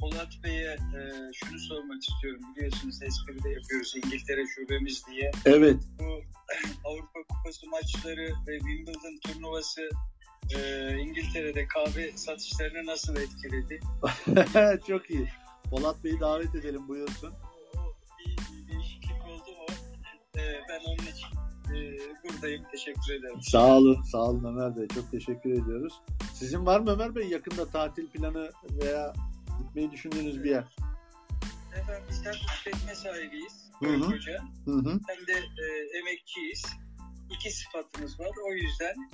[0.00, 1.00] Polat Bey'e e,
[1.34, 2.40] şunu sormak istiyorum.
[2.56, 5.30] Biliyorsunuz espri de yapıyoruz İngiltere şubemiz diye.
[5.44, 5.76] Evet.
[5.98, 6.04] Bu
[6.84, 9.88] Avrupa Kupası maçları ve Wimbledon turnuvası
[10.56, 13.80] e, İngiltere'de kahve satışlarını nasıl etkiledi?
[14.86, 15.28] çok iyi.
[15.70, 17.34] Polat Bey'i davet edelim buyursun.
[17.76, 19.66] o bir, bir değişiklik oldu mu?
[20.36, 21.47] Ee, ben onun için e,
[22.24, 22.64] buradayım.
[22.72, 23.42] Teşekkür ederim.
[23.42, 24.02] Sağ olun.
[24.02, 24.88] Sağ olun Ömer Bey.
[24.88, 25.92] Çok teşekkür ediyoruz.
[26.34, 28.50] Sizin var mı Ömer Bey yakında tatil planı
[28.82, 29.14] veya
[29.58, 30.64] gitmeyi düşündüğünüz bir yer?
[31.76, 33.70] Efendim biz hem işletme sahibiyiz.
[33.78, 34.00] Hı hı.
[34.00, 35.00] Koca, Hı hı.
[35.08, 36.66] hem de e, emekçiyiz.
[37.30, 38.30] İki sıfatımız var.
[38.50, 39.10] O yüzden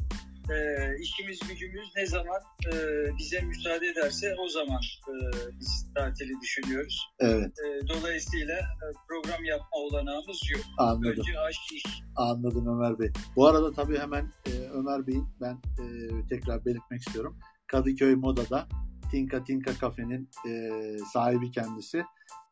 [0.51, 0.57] e,
[1.01, 2.73] işimiz gücümüz ne zaman e,
[3.19, 5.15] bize müsaade ederse o zaman e,
[5.61, 7.09] biz tatili düşünüyoruz.
[7.21, 7.53] Evet.
[7.59, 10.63] E, dolayısıyla e, program yapma olanağımız yok.
[10.79, 11.11] Anladım.
[11.11, 11.85] Önce aşk iş.
[12.17, 13.11] Anladım Ömer Bey.
[13.37, 15.85] Bu arada tabii hemen e, Ömer Bey'in ben e,
[16.29, 17.39] tekrar belirtmek istiyorum.
[17.67, 18.69] Kadıköy Moda'da
[19.11, 20.81] Tinka Tinka Kafe'nin e,
[21.13, 22.05] sahibi kendisi.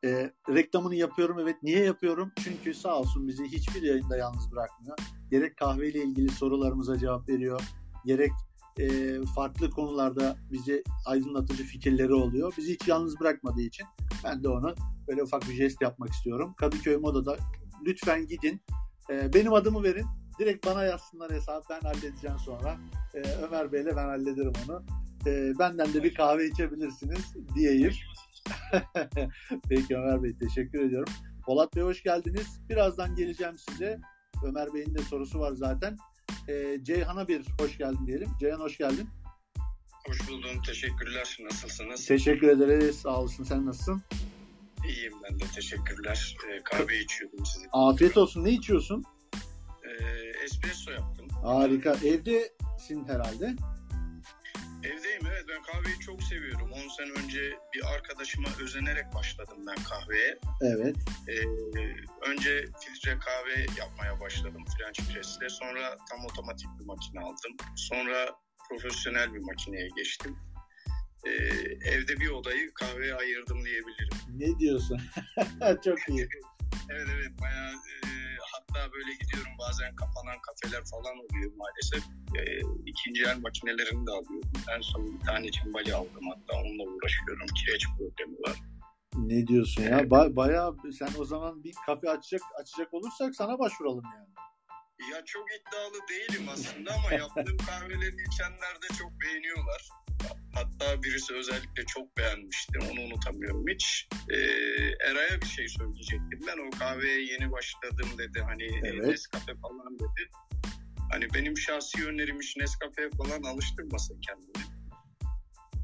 [0.05, 1.57] E, reklamını yapıyorum evet.
[1.63, 2.33] Niye yapıyorum?
[2.45, 4.97] Çünkü sağ olsun bizi hiçbir yayında yalnız bırakmıyor.
[5.31, 7.61] Gerek kahveyle ilgili sorularımıza cevap veriyor.
[8.05, 8.33] Gerek
[8.79, 12.55] e, farklı konularda bize aydınlatıcı fikirleri oluyor.
[12.59, 13.87] Bizi hiç yalnız bırakmadığı için
[14.25, 14.75] ben de onu
[15.09, 16.55] böyle ufak bir jest yapmak istiyorum.
[16.57, 17.37] Kadıköy Moda'da
[17.87, 18.61] lütfen gidin.
[19.11, 20.07] E, benim adımı verin.
[20.39, 21.71] Direkt bana yazsınlar hesap.
[21.71, 22.77] Ben halledeceğim sonra.
[23.15, 24.85] E, Ömer Bey'le ben hallederim onu.
[25.27, 27.93] E, benden de bir kahve içebilirsiniz diyeyim.
[29.69, 31.13] Peki Ömer Bey teşekkür ediyorum.
[31.47, 32.61] Polat Bey hoş geldiniz.
[32.69, 34.01] Birazdan geleceğim size.
[34.45, 35.97] Ömer Bey'in de sorusu var zaten.
[36.49, 38.29] E, Ceyhan'a bir hoş geldin diyelim.
[38.41, 39.09] Ceyhan hoş geldin.
[40.07, 40.63] Hoş buldum.
[40.67, 41.39] Teşekkürler.
[41.41, 42.07] Nasılsınız?
[42.07, 42.97] Teşekkür ederiz.
[42.97, 43.45] Sağ olasın.
[43.45, 44.03] Sen nasılsın?
[44.89, 45.45] İyiyim ben de.
[45.55, 46.37] Teşekkürler.
[46.51, 47.69] Ee, kahve içiyordum sizin.
[47.73, 48.45] Afiyet olsun.
[48.45, 49.05] Ne içiyorsun?
[49.85, 51.29] Ee, espresso yaptım.
[51.43, 51.93] Harika.
[51.93, 53.57] Evdesin herhalde.
[55.53, 56.73] Ben kahveyi çok seviyorum.
[56.73, 60.39] 10 sene önce bir arkadaşıma özenerek başladım ben kahveye.
[60.61, 60.97] Evet.
[61.29, 61.43] Ee,
[62.31, 65.49] önce filtre kahve yapmaya başladım French Press'te.
[65.49, 67.57] Sonra tam otomatik bir makine aldım.
[67.77, 68.31] Sonra
[68.69, 70.37] profesyonel bir makineye geçtim.
[71.27, 71.31] Ee,
[71.91, 74.19] evde bir odayı kahveye ayırdım diyebilirim.
[74.37, 75.01] Ne diyorsun?
[75.85, 76.29] Çok iyi.
[76.91, 78.09] Evet evet bayağı e,
[78.53, 82.03] hatta böyle gidiyorum bazen kapanan kafeler falan oluyor maalesef.
[82.39, 82.43] E,
[82.87, 84.51] ikinci el makinelerini de alıyorum.
[84.77, 87.47] En son bir tane cimbali aldım hatta onunla uğraşıyorum.
[87.47, 88.57] Kireç problemi var.
[89.17, 89.99] Ne diyorsun ya?
[90.01, 94.29] Ba- bayağı sen o zaman bir kafe açacak açacak olursak sana başvuralım yani.
[95.13, 99.89] Ya çok iddialı değilim aslında ama yaptığım kahveleri içenler de çok beğeniyorlar.
[100.55, 102.79] Hatta birisi özellikle çok beğenmişti.
[102.79, 104.09] Onu unutamıyorum hiç.
[104.31, 104.37] Ee,
[105.11, 106.41] Eray'a bir şey söyleyecektim.
[106.47, 108.41] Ben o kahveye yeni başladım dedi.
[108.41, 109.07] Hani Evet.
[109.07, 110.31] Nescafe falan dedi.
[111.13, 114.73] Hani benim şahsi önerim hiç Nescafe'ye falan alıştırmasın kendini.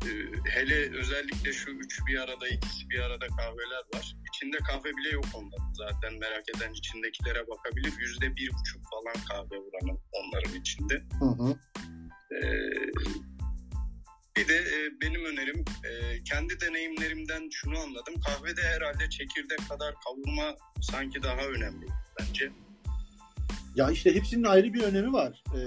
[0.06, 4.16] Ee, hele özellikle şu üç bir arada, ikisi bir arada kahveler var.
[4.28, 6.18] İçinde kahve bile yok onların zaten.
[6.18, 7.92] Merak eden içindekilere bakabilir.
[8.00, 10.94] Yüzde bir buçuk falan kahve oranı onların içinde.
[10.94, 11.58] Hı hı.
[12.34, 12.48] Ee,
[14.38, 18.14] bir de e, benim önerim e, kendi deneyimlerimden şunu anladım.
[18.26, 21.86] Kahvede herhalde çekirdek kadar kavurma sanki daha önemli
[22.20, 22.50] bence.
[23.74, 25.42] Ya işte hepsinin ayrı bir önemi var.
[25.46, 25.58] Ee,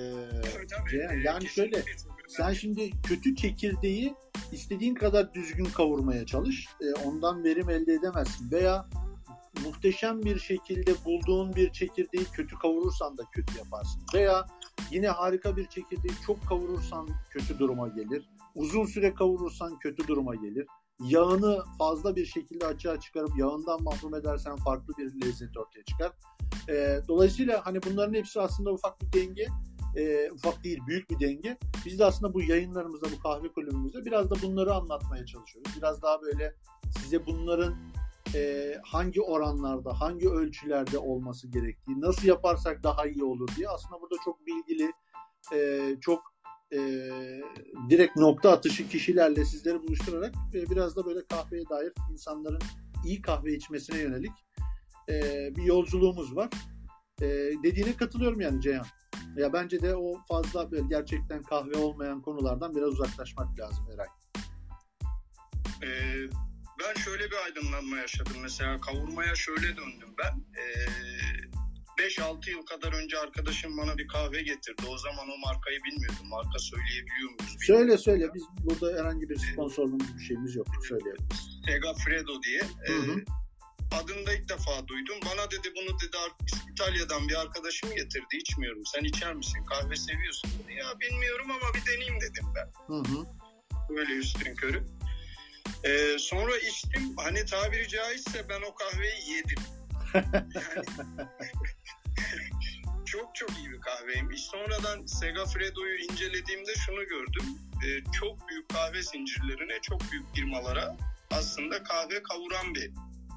[0.42, 0.90] Tabii, tabii.
[0.92, 1.84] Ceyhan, Ee, yani şöyle,
[2.28, 4.14] sen şimdi kötü çekirdeği
[4.52, 6.68] istediğin kadar düzgün kavurmaya çalış.
[6.82, 8.52] Ee, ondan verim elde edemezsin.
[8.52, 8.90] Veya
[9.66, 14.02] muhteşem bir şekilde bulduğun bir çekirdeği kötü kavurursan da kötü yaparsın.
[14.14, 14.46] Veya
[14.92, 18.30] yine harika bir çekirdeği çok kavurursan kötü duruma gelir.
[18.56, 20.68] Uzun süre kavurursan kötü duruma gelir.
[21.04, 26.12] Yağını fazla bir şekilde açığa çıkarıp yağından mahrum edersen farklı bir lezzet ortaya çıkar.
[26.70, 29.48] Ee, dolayısıyla hani bunların hepsi aslında ufak bir denge.
[29.98, 31.58] Ee, ufak değil büyük bir denge.
[31.86, 35.72] Biz de aslında bu yayınlarımızda bu kahve kulübümüzde biraz da bunları anlatmaya çalışıyoruz.
[35.78, 36.56] Biraz daha böyle
[37.00, 37.76] size bunların
[38.36, 44.16] e, hangi oranlarda, hangi ölçülerde olması gerektiği, nasıl yaparsak daha iyi olur diye aslında burada
[44.26, 44.92] çok bilgili,
[45.54, 46.31] e, çok
[46.74, 46.80] e,
[47.90, 52.62] direkt nokta atışı kişilerle sizleri buluşturarak e, biraz da böyle kahveye dair insanların
[53.06, 54.32] iyi kahve içmesine yönelik
[55.10, 56.50] e, bir yolculuğumuz var.
[57.22, 57.28] E,
[57.64, 58.86] dediğine katılıyorum yani Ceyhan.
[59.36, 64.08] Ya bence de o fazla böyle gerçekten kahve olmayan konulardan biraz uzaklaşmak lazım Eray.
[65.84, 66.30] Ee,
[66.80, 68.34] ben şöyle bir aydınlanma yaşadım.
[68.42, 70.46] Mesela kavurmaya şöyle döndüm ben.
[70.60, 71.51] Ee,
[72.02, 74.82] 5-6 yıl kadar önce arkadaşım bana bir kahve getirdi.
[74.88, 76.28] O zaman o markayı bilmiyordum.
[76.30, 77.58] Marka söyleyebiliyor muyuz?
[77.68, 80.68] Söyle söyle biz burada herhangi bir sponsorluğumuz bir şeyimiz yok.
[80.88, 81.28] Söyleyelim.
[81.66, 82.62] Segafredo diye.
[82.62, 83.20] Hı hı.
[83.20, 83.26] Ee,
[83.96, 85.16] adını da ilk defa duydum.
[85.26, 86.18] Bana dedi bunu dedi
[86.72, 88.38] İtalya'dan bir arkadaşım getirdi.
[88.38, 88.84] İçmiyorum.
[88.86, 89.66] Sen içer misin?
[89.66, 90.52] Kahve seviyorsun.
[90.64, 90.74] Dedi.
[90.74, 92.96] Ya bilmiyorum ama bir deneyeyim dedim ben.
[92.96, 93.26] Hı hı.
[93.90, 94.84] Böyle üstün körü.
[95.84, 97.18] Ee, sonra içtim.
[97.18, 99.64] Hani tabiri caizse ben o kahveyi yedim.
[103.06, 104.42] Çok çok iyi bir kahveymiş.
[104.42, 107.46] Sonradan Segafredo'yu incelediğimde şunu gördüm.
[107.86, 110.98] Ee, çok büyük kahve zincirlerine, çok büyük firmalara
[111.32, 112.92] aslında kahve kavuran bir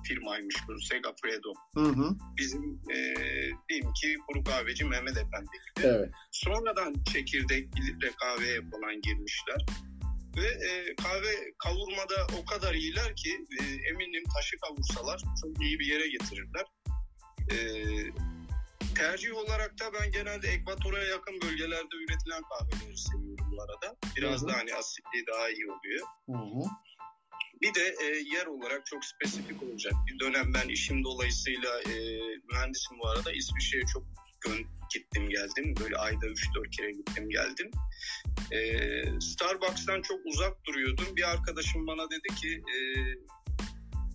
[0.04, 1.52] firmaymış bu Segafredo.
[1.74, 2.16] Hı hı.
[2.38, 2.96] Bizim e,
[3.68, 5.50] diyeyim ki kuru kahveci Mehmet Efendi.
[5.82, 6.10] Evet.
[6.30, 9.66] Sonradan çekirdekli kahveye falan girmişler.
[10.36, 15.86] Ve e, kahve kavurmada o kadar iyiler ki e, eminim taşı kavursalar çok iyi bir
[15.86, 16.64] yere getirirler.
[17.50, 17.56] E,
[18.94, 23.96] tercih olarak da ben genelde ekvatora yakın bölgelerde üretilen kahveleri seviyorum bu arada.
[24.16, 24.48] Biraz Hı hı.
[24.48, 26.06] da hani asitliği daha iyi oluyor.
[26.26, 26.68] Hı hı.
[27.62, 29.92] Bir de e, yer olarak çok spesifik olacak.
[30.06, 31.94] Bir dönem ben işim dolayısıyla e,
[32.50, 33.32] mühendisim bu arada.
[33.32, 34.02] İsviçre'ye çok
[34.44, 35.74] gön- gittim geldim.
[35.80, 37.70] Böyle ayda 3-4 kere gittim geldim.
[38.52, 38.60] E,
[39.20, 41.16] Starbucks'tan çok uzak duruyordum.
[41.16, 42.76] Bir arkadaşım bana dedi ki e,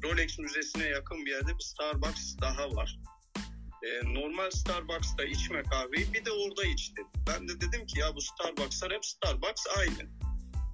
[0.03, 2.99] Rolex Müzesi'ne yakın bir yerde bir Starbucks daha var.
[3.83, 7.23] E, normal Starbucks'ta içme kahveyi bir de orada iç dedi.
[7.27, 10.09] Ben de dedim ki ya bu Starbucks'lar hep Starbucks aynı.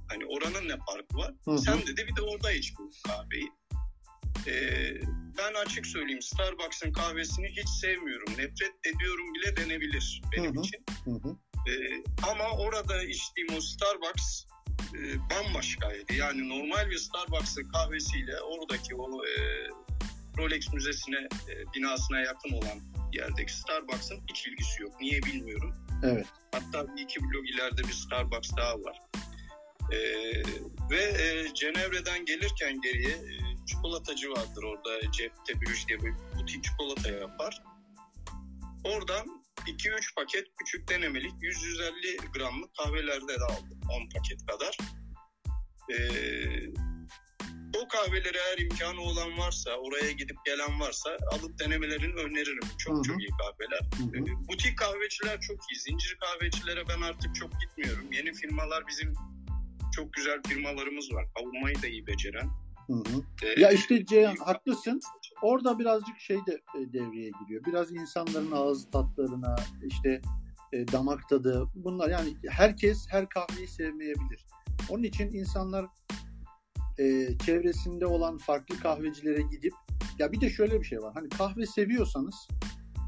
[0.09, 1.33] Hani oranın ne farkı var?
[1.45, 1.57] Hı hı.
[1.57, 3.51] Sen dedi bir de orada iç bu kahveyi.
[4.47, 4.93] Ee,
[5.37, 8.31] ben açık söyleyeyim Starbucks'ın kahvesini hiç sevmiyorum.
[8.31, 10.63] Nefret ediyorum bile denebilir benim Hı hı.
[10.63, 10.85] için.
[11.03, 11.35] Hı hı.
[11.69, 14.45] Ee, ama orada içtiğim o Starbucks
[14.95, 16.13] e, bambaşkaydı.
[16.13, 19.31] Yani normal bir Starbucks'ın kahvesiyle oradaki o e,
[20.37, 22.81] Rolex Müzesi'ne e, binasına yakın olan
[23.13, 25.01] yerdeki Starbucks'ın hiç ilgisi yok.
[25.01, 25.75] Niye bilmiyorum.
[26.03, 26.25] Evet.
[26.51, 28.99] Hatta bir iki blok ileride bir Starbucks daha var.
[29.91, 29.97] Ee,
[30.89, 35.11] ve e, Cenevre'den gelirken geriye e, çikolatacı vardır orada.
[35.11, 37.63] Cepte Brüş diye bir butik çikolata yapar.
[38.83, 43.79] Oradan 2-3 paket küçük denemelik 100-150 gramlık kahvelerde de aldım.
[43.89, 44.77] 10 paket kadar.
[45.89, 45.95] E,
[47.77, 52.67] o kahveleri eğer imkanı olan varsa, oraya gidip gelen varsa alıp denemelerini öneririm.
[52.77, 53.03] Çok Hı hı.
[53.03, 53.81] çok iyi kahveler.
[53.97, 54.17] Hı hı.
[54.17, 55.79] E, Butik kahveciler çok iyi.
[55.79, 58.11] Zincir kahvecilere ben artık çok gitmiyorum.
[58.11, 59.13] Yeni firmalar bizim
[59.95, 61.25] çok güzel firmalarımız var.
[61.37, 62.49] Kavurmayı da iyi beceren.
[62.87, 63.21] Hı hı.
[63.43, 64.99] E, Ya işte Ceyhan haklısın.
[65.41, 67.65] Orada birazcık şey de e, devreye giriyor.
[67.65, 70.21] Biraz insanların ağız tatlarına, işte
[70.73, 74.45] e, damak tadı bunlar yani herkes her kahveyi sevmeyebilir.
[74.89, 75.85] Onun için insanlar
[76.99, 79.73] e, çevresinde olan farklı kahvecilere gidip
[80.19, 81.13] ya bir de şöyle bir şey var.
[81.13, 82.47] Hani kahve seviyorsanız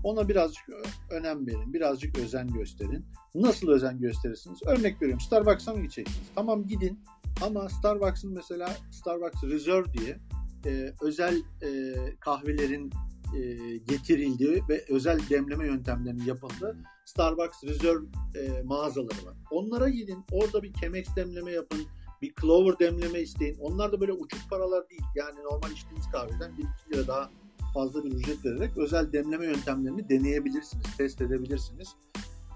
[0.04, 1.74] ona birazcık ö- önem verin.
[1.74, 3.06] Birazcık özen gösterin.
[3.36, 4.60] Nasıl özen gösterirsiniz?
[4.66, 5.20] Örnek veriyorum.
[5.22, 6.28] Starbucks'a mı gideceksiniz?
[6.36, 7.00] Tamam gidin
[7.42, 10.20] ama Starbucks'ın mesela Starbucks Reserve diye
[10.66, 12.92] e, özel e, kahvelerin
[13.36, 13.42] e,
[13.78, 19.36] getirildiği ve özel demleme yöntemlerinin yapıldığı Starbucks Reserve e, mağazaları var.
[19.52, 20.26] Onlara gidin.
[20.32, 21.80] Orada bir Chemex demleme yapın.
[22.22, 23.58] Bir Clover demleme isteyin.
[23.60, 25.02] Onlar da böyle uçuk paralar değil.
[25.16, 27.32] Yani normal içtiğiniz kahveden 1-2 lira daha
[27.74, 30.98] fazla bir ücret vererek özel demleme yöntemlerini deneyebilirsiniz.
[30.98, 31.96] Test edebilirsiniz.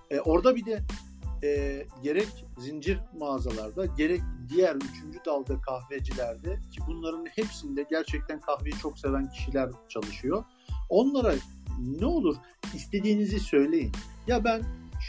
[0.09, 0.83] E, orada bir de
[1.43, 8.99] e, gerek zincir mağazalarda gerek diğer üçüncü dalga kahvecilerde ki bunların hepsinde gerçekten kahveyi çok
[8.99, 10.43] seven kişiler çalışıyor.
[10.89, 11.35] Onlara
[11.79, 12.35] ne olur
[12.75, 13.91] istediğinizi söyleyin.
[14.27, 14.61] Ya ben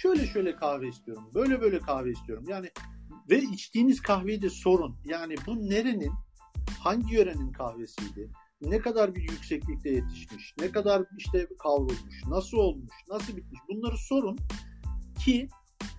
[0.02, 1.24] şöyle şöyle kahve istiyorum.
[1.34, 2.44] Böyle böyle kahve istiyorum.
[2.48, 2.70] Yani
[3.30, 4.96] ve içtiğiniz kahveyi de sorun.
[5.04, 6.12] Yani bu nerenin
[6.78, 8.30] hangi yörenin kahvesiydi?
[8.62, 10.54] Ne kadar bir yükseklikte yetişmiş?
[10.60, 12.24] Ne kadar işte kavrulmuş?
[12.28, 12.94] Nasıl olmuş?
[13.08, 13.60] Nasıl bitmiş?
[13.68, 14.38] Bunları sorun
[15.24, 15.48] ki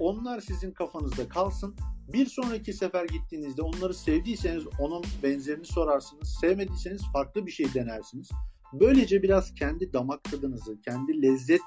[0.04, 1.76] onlar sizin kafanızda kalsın.
[2.14, 6.38] Bir sonraki sefer gittiğinizde onları sevdiyseniz onun benzerini sorarsınız.
[6.41, 8.30] Sevmediyseniz farklı bir şey denersiniz.
[8.74, 11.62] Böylece biraz kendi damak tadınızı, kendi lezzet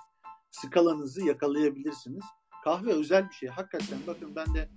[0.51, 2.25] skalanızı yakalayabilirsiniz.
[2.65, 3.49] Kahve özel bir şey.
[3.49, 4.69] Hakikaten bakın ben de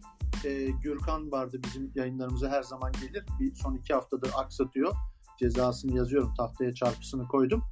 [0.45, 3.25] e, Gürkan vardı bizim yayınlarımıza her zaman gelir.
[3.39, 4.93] Bir son iki haftadır aksatıyor.
[5.39, 6.33] Cezasını yazıyorum.
[6.37, 7.63] Tahtaya çarpısını koydum.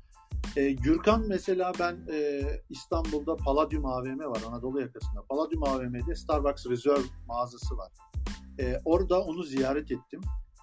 [0.56, 5.22] E, Gürkan mesela ben e, İstanbul'da Palladium AVM var Anadolu yakasında.
[5.30, 7.92] Palladium AVM'de Starbucks Reserve mağazası var.
[8.60, 10.22] E, orada onu ziyaret ettim.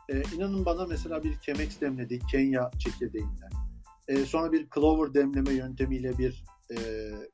[0.09, 3.51] E, inanın bana mesela bir Chemex demledi Kenya çekirdeğinden.
[4.09, 6.77] E, sonra bir Clover demleme yöntemiyle bir e,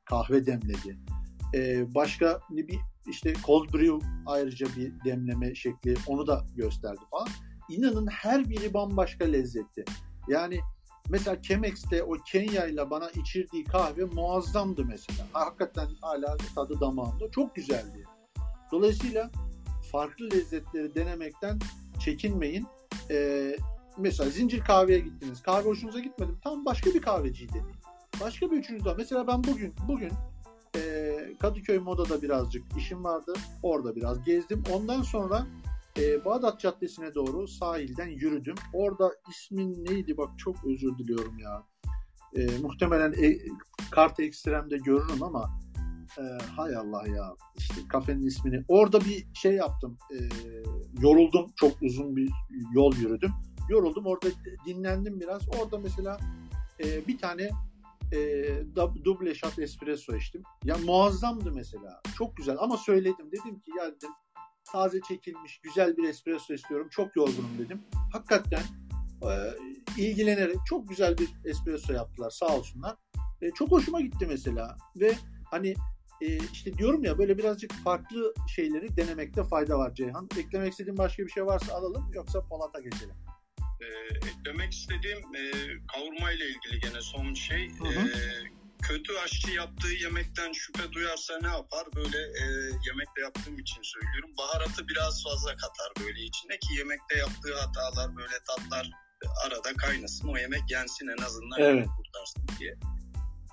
[0.05, 0.97] kahve demledi.
[1.55, 7.27] E, başka bir işte cold brew ayrıca bir demleme şekli onu da gösterdi falan.
[7.69, 9.85] İnanın her biri bambaşka lezzetli.
[10.29, 10.59] Yani
[11.11, 15.27] mesela Chemex'te o Kenya ile bana içirdiği kahve muazzamdı mesela.
[15.33, 17.31] Hakikaten hala tadı damağımda.
[17.31, 18.03] Çok güzeldi.
[18.71, 19.31] Dolayısıyla
[19.91, 21.59] farklı lezzetleri denemekten
[21.99, 22.67] çekinmeyin.
[23.09, 23.57] Ee,
[23.97, 25.41] mesela zincir kahveye gittiniz.
[25.41, 26.37] Kahve hoşunuza gitmedi mi?
[26.43, 27.75] Tam başka bir kahveciyi deneyin.
[28.21, 28.93] Başka bir üçüncü daha.
[28.93, 30.11] Mesela ben bugün bugün
[30.75, 33.33] e, Kadıköy Moda'da birazcık işim vardı.
[33.63, 34.63] Orada biraz gezdim.
[34.73, 35.47] Ondan sonra
[35.97, 38.55] e, Bağdat Caddesi'ne doğru sahilden yürüdüm.
[38.73, 41.63] Orada ismin neydi bak çok özür diliyorum ya.
[42.35, 43.37] E, muhtemelen e,
[43.91, 45.59] kart ekstremde görürüm ama
[46.19, 46.23] e,
[46.55, 48.63] hay Allah ya işte kafenin ismini.
[48.67, 49.97] Orada bir şey yaptım.
[50.11, 50.17] E,
[51.01, 51.45] yoruldum.
[51.55, 52.31] Çok uzun bir
[52.73, 53.31] yol yürüdüm.
[53.69, 54.05] Yoruldum.
[54.05, 54.27] Orada
[54.65, 55.41] dinlendim biraz.
[55.61, 56.17] Orada mesela
[56.83, 57.49] e, bir tane
[58.11, 58.17] e,
[58.75, 60.43] dub- duble shot espresso içtim.
[60.63, 62.01] Ya muazzamdı mesela.
[62.17, 63.31] Çok güzel ama söyledim.
[63.31, 64.11] Dedim ki ya dedim
[64.71, 66.87] taze çekilmiş güzel bir espresso istiyorum.
[66.91, 67.81] Çok yorgunum dedim.
[68.13, 68.63] Hakikaten
[69.21, 69.31] e,
[69.97, 72.95] ilgilenerek çok güzel bir espresso yaptılar sağ olsunlar.
[73.41, 75.15] E, çok hoşuma gitti mesela ve
[75.51, 75.73] hani
[76.21, 80.29] e, işte diyorum ya böyle birazcık farklı şeyleri denemekte fayda var Ceyhan.
[80.39, 83.15] Eklemek istediğin başka bir şey varsa alalım yoksa Polat'a geçelim.
[83.81, 85.51] Ee, eklemek istediğim e,
[85.93, 87.69] kavurma ile ilgili gene son şey.
[87.69, 88.07] Hı hı.
[88.09, 88.21] E,
[88.81, 91.87] kötü aşçı yaptığı yemekten şüphe duyarsa ne yapar?
[91.95, 92.45] Böyle e,
[92.87, 94.31] yemekte yaptığım için söylüyorum.
[94.37, 98.91] Baharatı biraz fazla katar böyle içine ki yemekte yaptığı hatalar böyle tatlar
[99.45, 100.27] arada kaynasın.
[100.27, 101.87] O yemek yensin en azından Evet.
[101.97, 102.75] kurtarsın diye.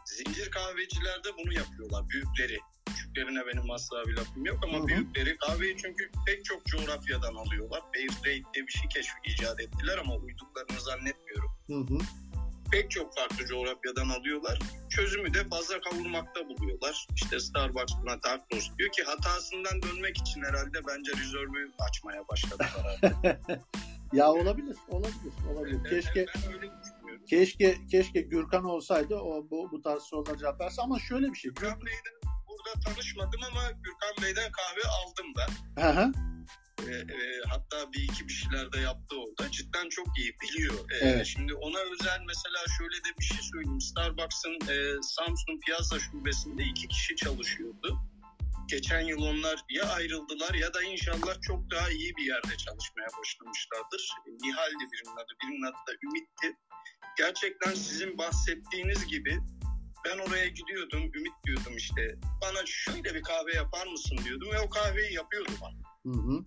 [0.06, 2.08] Zincir kahvecilerde bunu yapıyorlar.
[2.08, 2.58] Büyükleri.
[2.86, 4.86] Küçüklerine benim asla bir lafım yok ama Hı hı.
[4.86, 7.80] büyükleri kahveyi çünkü pek çok coğrafyadan alıyorlar.
[7.80, 11.50] Trade diye bir şey keşfi icat ettiler ama uyduklarını zannetmiyorum.
[11.66, 11.98] Hı hı.
[12.72, 14.58] Pek çok farklı coğrafyadan alıyorlar.
[14.90, 17.06] Çözümü de fazla kavurmakta buluyorlar.
[17.14, 22.70] İşte Starbucks buna Tarkos diyor ki hatasından dönmek için herhalde bence rezervü açmaya başladılar.
[22.84, 23.60] artık.
[24.12, 25.90] Ya olabilir, olabilir, olabilir.
[25.90, 27.26] Keşke Ben öyle düşünüyorum.
[27.28, 31.50] keşke keşke Gürkan olsaydı o bu, bu tarz soruları cevap verse ama şöyle bir şey.
[31.50, 35.82] Gürkan Bey'den burada tanışmadım ama Gürkan Bey'den kahve aldım ben.
[35.82, 36.12] Hı hı.
[36.86, 39.50] E, e, hatta bir iki bir şeyler de yaptı orada.
[39.50, 40.74] Cidden çok iyi biliyor.
[40.90, 41.26] E, Evet.
[41.26, 43.80] Şimdi ona özel mesela şöyle de bir şey söyleyeyim.
[43.80, 47.98] Starbucks'ın e, Samsun Piazza şubesinde iki kişi çalışıyordu.
[48.68, 54.10] geçen yıl onlar ya ayrıldılar ya da inşallah çok daha iyi bir yerde çalışmaya başlamışlardır.
[54.42, 56.56] Nihal'di birinin adı, birinin adı da Ümit'ti.
[57.18, 59.38] Gerçekten sizin bahsettiğiniz gibi
[60.04, 62.14] ben oraya gidiyordum, Ümit diyordum işte.
[62.42, 65.78] Bana şöyle bir kahve yapar mısın diyordum ve o kahveyi yapıyordu bana.
[66.14, 66.44] Hı hı.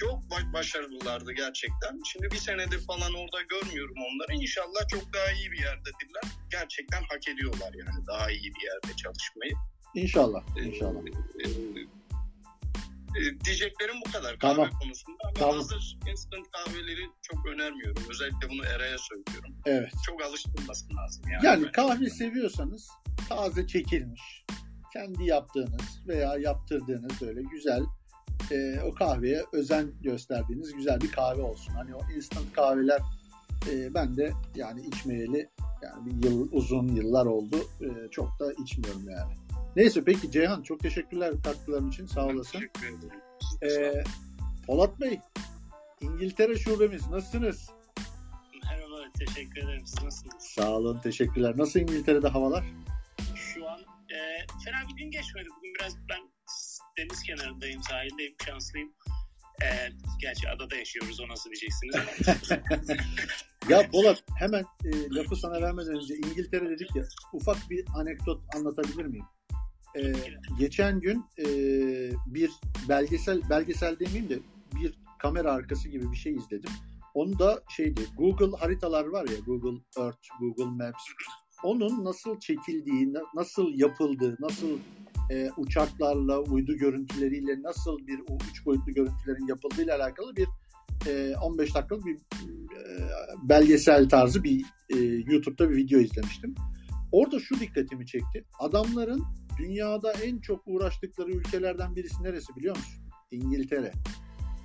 [0.00, 2.00] Çok ba- başarılılardı gerçekten.
[2.12, 4.42] Şimdi bir senedir falan orada görmüyorum onları.
[4.42, 6.22] İnşallah çok daha iyi bir yerdedirler.
[6.50, 9.52] Gerçekten hak ediyorlar yani daha iyi bir yerde çalışmayı.
[9.94, 10.42] İnşallah.
[10.58, 11.00] Ee, İnşallah.
[11.44, 11.48] e,
[13.18, 14.56] e, diyeceklerim bu kadar Tamam.
[14.56, 15.18] kahve konusunda.
[15.24, 15.56] Ama Tamam.
[15.56, 18.02] hazır instant kahveleri çok önermiyorum.
[18.10, 19.54] Özellikle bunu Eray'a söylüyorum.
[19.66, 19.92] Evet.
[20.06, 21.46] Çok alıştırmasın lazım yani.
[21.46, 22.88] Yani kahve seviyorsanız
[23.28, 24.44] taze çekilmiş,
[24.92, 27.82] kendi yaptığınız veya yaptırdığınız böyle güzel
[28.52, 31.72] e, o kahveye özen gösterdiğiniz güzel bir kahve olsun.
[31.74, 33.00] Hani o instant kahveler
[33.70, 35.48] e, ben de yani içmeyeli
[35.82, 37.56] yani bir yıl uzun yıllar oldu.
[37.80, 39.32] E, çok da içmiyorum yani.
[39.76, 42.58] Neyse peki Ceyhan çok teşekkürler katkıların için sağ olasın.
[42.58, 43.20] Teşekkür ederim.
[43.62, 44.02] E,
[44.66, 45.20] Polat Bey
[46.00, 47.70] İngiltere şubemiz nasılsınız?
[48.64, 49.86] Merhaba, teşekkür ederim.
[49.86, 50.44] Siz nasılsınız?
[50.44, 51.54] Sağ olun teşekkürler.
[51.56, 52.64] Nasıl İngiltere'de havalar?
[53.34, 54.18] Şu an e,
[54.64, 55.48] fena bir gün geçmedi.
[55.58, 56.39] Bugün biraz ben
[57.00, 58.92] deniz kenarındayım, sahildeyim, şanslıyım.
[59.62, 59.68] E,
[60.20, 61.96] gerçi adada yaşıyoruz, o nasıl diyeceksiniz.
[63.68, 69.04] Ya Polat hemen e, lafı sana vermeden önce İngiltere dedik ya ufak bir anekdot anlatabilir
[69.04, 69.24] miyim?
[69.96, 70.12] E,
[70.58, 71.46] geçen gün e,
[72.26, 72.50] bir
[72.88, 74.38] belgesel belgesel demeyeyim de
[74.74, 76.70] bir kamera arkası gibi bir şey izledim.
[77.14, 81.04] Onu da şeydi Google haritalar var ya Google Earth, Google Maps.
[81.62, 84.78] Onun nasıl çekildiği, na- nasıl yapıldığı, nasıl
[85.30, 90.48] e, uçaklarla, uydu görüntüleriyle nasıl bir o üç boyutlu görüntülerin yapıldığıyla alakalı bir
[91.06, 93.08] e, 15 dakikalık bir e,
[93.42, 94.96] belgesel tarzı bir e,
[95.32, 96.54] YouTube'da bir video izlemiştim.
[97.12, 98.44] Orada şu dikkatimi çekti.
[98.58, 99.24] Adamların
[99.58, 103.02] dünyada en çok uğraştıkları ülkelerden birisi neresi biliyor musun?
[103.30, 103.92] İngiltere.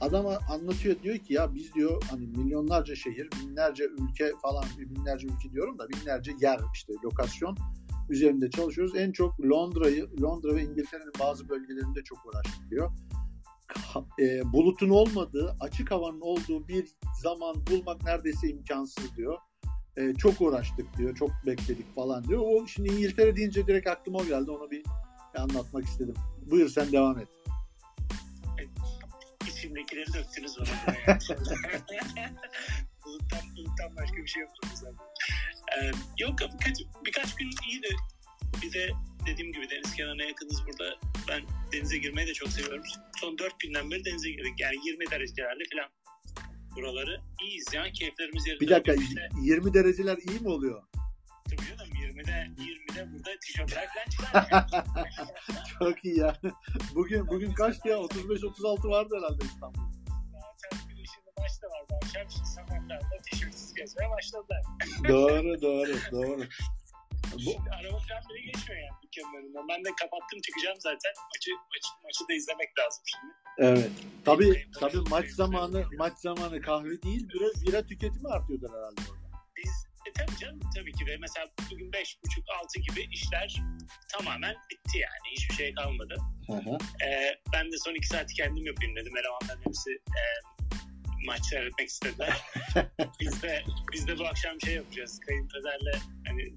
[0.02, 5.52] Adama anlatıyor diyor ki ya biz diyor hani milyonlarca şehir, binlerce ülke falan binlerce ülke
[5.52, 7.58] diyorum da binlerce yer işte lokasyon
[8.10, 8.96] üzerinde çalışıyoruz.
[8.96, 12.92] En çok Londra'yı, Londra ve İngiltere'nin bazı bölgelerinde çok uğraştık diyor.
[13.68, 16.88] Ka- e, bulutun olmadığı, açık havanın olduğu bir
[17.22, 19.38] zaman bulmak neredeyse imkansız diyor.
[19.98, 22.42] E, çok uğraştık diyor, çok bekledik falan diyor.
[22.46, 24.52] O şimdi İngiltere deyince direkt aklıma o geldi.
[24.52, 24.84] Onu bir
[25.38, 26.16] anlatmak istedim.
[26.46, 27.28] Buyur sen devam et.
[29.48, 31.18] İçimdekileri döktünüz bana.
[33.06, 34.96] buluttan, buluttan başka bir şey yoktu zaten.
[35.78, 37.96] E, yok, birkaç, birkaç gün iyiydi.
[38.62, 38.90] Bir de
[39.28, 40.96] dediğim gibi deniz kenarına yakınız burada.
[41.30, 41.42] Ben
[41.74, 42.84] denize girmeyi de çok seviyorum.
[43.20, 44.54] Son 4 günden beri denize girdik.
[44.60, 45.90] Yani 20 derecelerle falan
[46.76, 47.22] buraları.
[47.44, 47.84] iyiyiz ya.
[47.92, 48.62] Keyiflerimiz yerinde.
[48.62, 50.84] Bir dakika işte- 20 dereceler iyi mi oluyor?
[51.50, 54.48] Tabii canım 20'de 20'de burada tişörtler falan çıkar.
[55.80, 56.40] Çok iyi ya.
[56.96, 57.96] Bugün bugün kaçtı ya?
[57.98, 59.80] 35-36 vardı herhalde İstanbul.
[61.40, 61.84] Maç da var.
[61.90, 64.62] Bu akşam şimdi sabahlarda tişörtsüz gezmeye başladılar.
[65.10, 66.44] doğru doğru doğru.
[67.34, 69.68] Bu, Şimdi araba falan bile geçmiyor yani dükkanın önünden.
[69.68, 71.12] Ben de kapattım çıkacağım zaten.
[71.34, 73.34] Maçı, maçı, maçı da izlemek lazım şimdi.
[73.58, 73.92] evet.
[74.26, 79.26] Tabii tabii maç zamanı maç zamanı kahve değil biraz bira tüketimi artıyordur herhalde orada.
[79.58, 83.56] Biz e, tabii canım tabii ki de mesela bugün 5.30-6 gibi işler
[84.18, 85.26] tamamen bitti yani.
[85.36, 86.16] Hiçbir şey kalmadı.
[86.48, 86.78] Hı hı.
[87.06, 89.14] Ee, ben de son 2 saati kendim yapayım dedim.
[89.18, 90.22] Elemanların hepsi e,
[91.26, 92.42] maç seyretmek istediler.
[93.20, 93.64] biz de
[93.94, 95.20] biz de bu akşam şey yapacağız.
[95.20, 96.56] Kayınpederle hani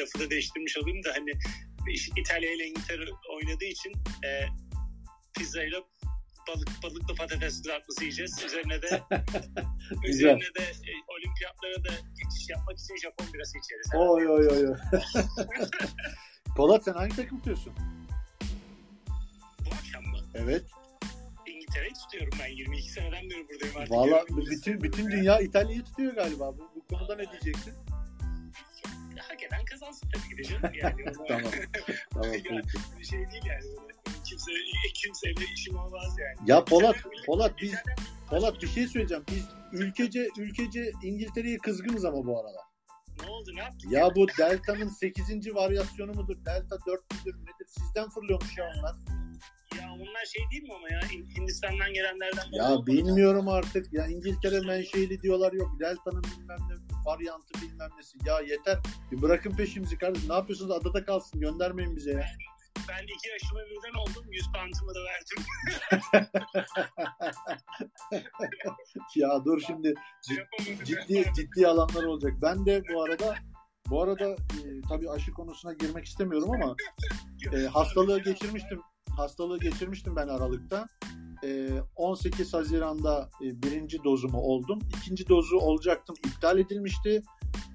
[0.00, 1.32] lafı da değiştirmiş olayım da hani
[2.16, 3.04] İtalya ile İngiltere
[3.36, 3.92] oynadığı için
[4.24, 4.46] e,
[5.38, 5.76] pizza ile
[6.48, 8.42] balık balıklı patates kızartması yiyeceğiz.
[8.46, 9.02] Üzerine de
[10.08, 13.90] üzerine de e, olimpiyatlara da geçiş yapmak için Japon birası içeriz.
[13.94, 14.68] Oy oy oy.
[14.68, 14.76] oy.
[16.56, 17.72] Polat sen hangi takım tutuyorsun?
[19.60, 20.18] Bu akşam mı?
[20.34, 20.64] Evet.
[21.66, 22.48] İngiltere'yi tutuyorum ben.
[22.48, 23.92] 22 seneden beri buradayım artık.
[23.92, 26.58] Valla bütün bütün dünya İtalya'yı tutuyor galiba.
[26.58, 27.74] Bu, bu konuda ne diyeceksin?
[29.18, 30.74] hak eden kazansın tabii ki de canım.
[30.74, 31.52] Yani Tamam.
[32.12, 32.62] Tamam Ya,
[33.04, 33.62] şey değil yani.
[34.24, 34.50] Kimse,
[34.94, 36.50] kimseyle işim olmaz yani.
[36.50, 36.96] Ya Polat,
[37.26, 37.74] Polat biz
[38.30, 39.24] Polat bir şey söyleyeceğim.
[39.30, 42.64] Biz ülkece ülkece İngiltere'ye kızgınız ama bu aralar.
[43.22, 43.92] Ne oldu ne yaptık?
[43.92, 45.54] Ya bu Delta'nın 8.
[45.54, 46.36] varyasyonu mudur?
[46.46, 47.66] Delta 4 müdür nedir?
[47.68, 48.96] Sizden fırlıyormuş ya onlar.
[49.80, 51.00] Ya onlar şey değil mi ama ya
[51.38, 53.92] Hindistan'dan gelenlerden Ya bilmiyorum artık.
[53.92, 55.70] Ya İngiltere menşeili diyorlar yok.
[55.80, 56.74] Delta'nın bilmem ne
[57.06, 58.18] varyantı bilmem nesi.
[58.26, 58.78] Ya yeter.
[59.12, 60.28] Bir bırakın peşimizi kardeşim.
[60.28, 60.70] Ne yapıyorsunuz?
[60.70, 61.40] Adada kalsın.
[61.40, 62.26] Göndermeyin bize ya.
[62.88, 64.32] Ben iki yaşıma birden oldum.
[64.32, 65.44] 100 pantımı da verdim.
[69.16, 69.94] Ya dur şimdi
[70.28, 70.84] Şey yapamadım.
[70.84, 72.32] ciddi ciddi alanlar olacak.
[72.42, 73.34] Ben de bu arada
[73.90, 76.76] bu arada e, tabii aşı konusuna girmek istemiyorum ama
[77.56, 78.80] e, hastalığı geçirmiştim
[79.16, 80.86] hastalığı geçirmiştim ben Aralık'ta.
[81.44, 84.78] E, 18 Haziran'da e, birinci dozumu oldum.
[84.96, 86.16] İkinci dozu olacaktım.
[86.26, 87.22] iptal edilmişti.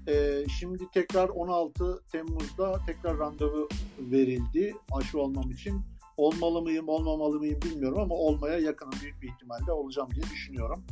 [0.07, 3.69] E, şimdi tekrar 16 Temmuz'da tekrar randevu
[3.99, 5.81] verildi aşı olmam için.
[6.17, 8.93] Olmalı mıyım, olmamalı mıyım bilmiyorum ama olmaya yakınım.
[9.01, 10.83] Büyük bir ihtimalle olacağım diye düşünüyorum.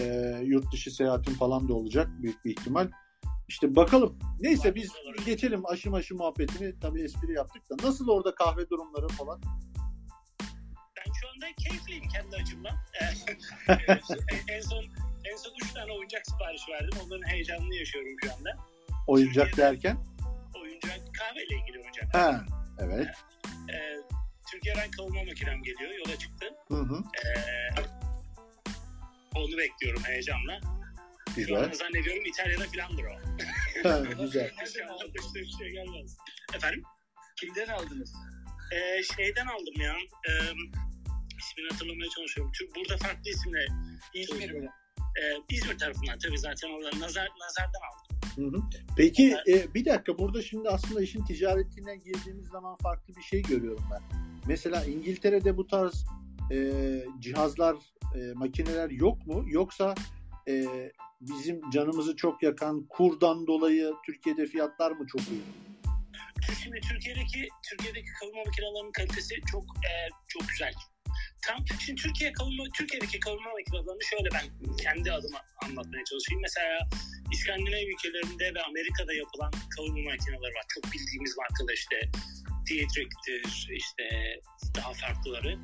[0.00, 0.04] E,
[0.44, 2.90] yurt dışı seyahatim falan da olacak büyük bir ihtimal.
[3.48, 4.18] İşte bakalım.
[4.40, 4.92] Neyse biz
[5.26, 6.78] geçelim aşı maşı muhabbetini.
[6.80, 7.86] Tabii espri yaptık da.
[7.86, 9.40] Nasıl orada kahve durumları falan?
[11.20, 12.76] Şu anda keyifliyim kendi açımdan.
[14.48, 14.84] en son
[15.24, 16.98] en son 3 tane oyuncak sipariş verdim.
[17.06, 18.56] Onların heyecanını yaşıyorum şu anda.
[19.06, 19.98] Oyuncak Türkiye'de- derken?
[20.54, 22.14] Oyuncak kahveyle ilgili oyuncak.
[22.14, 22.44] Ha,
[22.78, 23.08] evet.
[23.72, 23.96] Ee,
[24.52, 25.90] Türkiye'den kavurma makinem geliyor.
[26.06, 26.46] Yola çıktı.
[26.68, 27.02] Hı hı.
[27.26, 27.82] Ee,
[29.34, 30.60] onu bekliyorum heyecanla.
[31.28, 31.56] Şu Güzel.
[31.64, 33.14] an zannediyorum İtalya'da filandır o.
[33.88, 34.50] Ha, güzel.
[34.74, 36.16] Şu başka bir şey gelmez.
[36.54, 36.82] Efendim?
[37.40, 38.12] Kimden aldınız?
[38.72, 39.94] Ee, şeyden aldım ya.
[40.28, 40.32] Ee,
[41.44, 42.52] ismini hatırlamaya çalışıyorum.
[42.58, 43.66] Türk, burada farklı isimle
[44.14, 44.68] İzmir mi?
[44.98, 48.14] Ee, İzmir tarafından tabii zaten orada nazar, nazardan aldım.
[48.36, 48.62] Hı hı.
[48.96, 53.84] Peki e, bir dakika burada şimdi aslında işin ticaretine girdiğimiz zaman farklı bir şey görüyorum
[53.92, 54.02] ben.
[54.46, 56.06] Mesela İngiltere'de bu tarz
[56.52, 56.58] e,
[57.18, 57.76] cihazlar,
[58.14, 59.44] e, makineler yok mu?
[59.46, 59.94] Yoksa
[60.48, 60.66] e,
[61.20, 65.42] bizim canımızı çok yakan kurdan dolayı Türkiye'de fiyatlar mı çok iyi?
[66.62, 69.92] Şimdi Türkiye'deki Türkiye'deki kavurma makinelerinin kalitesi çok e,
[70.28, 70.72] çok güzel.
[71.46, 76.42] Tam şimdi Türkiye kavurma Türkiye'deki kavurma makinelerini şöyle ben kendi adıma anlatmaya çalışayım.
[76.42, 76.88] Mesela
[77.32, 80.64] İskandinav ülkelerinde ve Amerika'da yapılan kavurma makineleri var.
[80.74, 81.96] Çok bildiğimiz markalar işte
[82.66, 84.04] Dietrich'tir işte
[84.76, 85.58] daha farklıları.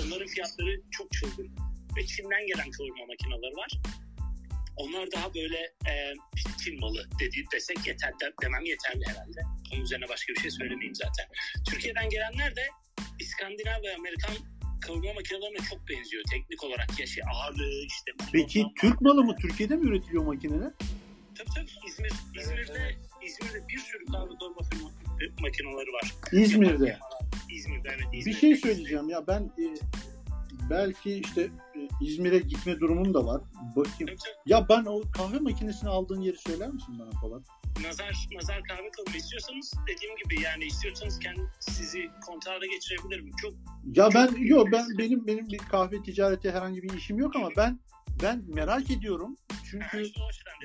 [0.00, 1.48] Onların fiyatları çok çılgın.
[1.96, 3.70] Ve Çin'den gelen kavurma makineleri var.
[4.76, 5.58] Onlar daha böyle
[5.90, 5.92] e,
[6.36, 9.40] işte Çin malı dedi, desek yeter de- demem yeterli herhalde.
[9.72, 11.26] Onun üzerine başka bir şey söylemeyeyim zaten.
[11.70, 12.66] Türkiye'den gelenler de
[13.20, 14.51] İskandinav ve Amerikan
[14.86, 17.00] kavurma makinelerine çok benziyor teknik olarak.
[17.00, 18.12] Ya şey ağırlığı işte.
[18.32, 19.36] Peki Türk malı mı?
[19.36, 20.70] Türkiye'de mi üretiliyor makineler?
[21.38, 24.92] Tabii tabii İzmir, İzmir'de, İzmir'de bir sürü kahve kavurma firma-
[25.40, 26.12] makineleri var.
[26.32, 26.98] İzmir'de.
[27.50, 28.12] İzmir'de evet.
[28.12, 28.38] Bir İzmir'de.
[28.38, 29.64] şey söyleyeceğim ya ben e,
[30.70, 31.42] belki işte
[31.76, 33.40] e, İzmir'e gitme durumum da var.
[33.76, 33.96] Bakayım.
[33.98, 34.34] Tabii, tabii.
[34.46, 37.44] Ya ben o kahve makinesini aldığın yeri söyler misin bana falan?
[37.80, 43.30] Nazar nazar kahve kavurma istiyorsanız dediğim gibi yani istiyorsanız kendi sizi kontağa da geçirebilirim.
[43.42, 43.52] Çok
[43.94, 47.78] Ya ben yok ben benim benim bir kahve ticareti herhangi bir işim yok ama ben
[48.22, 49.36] ben merak ediyorum.
[49.70, 50.04] Çünkü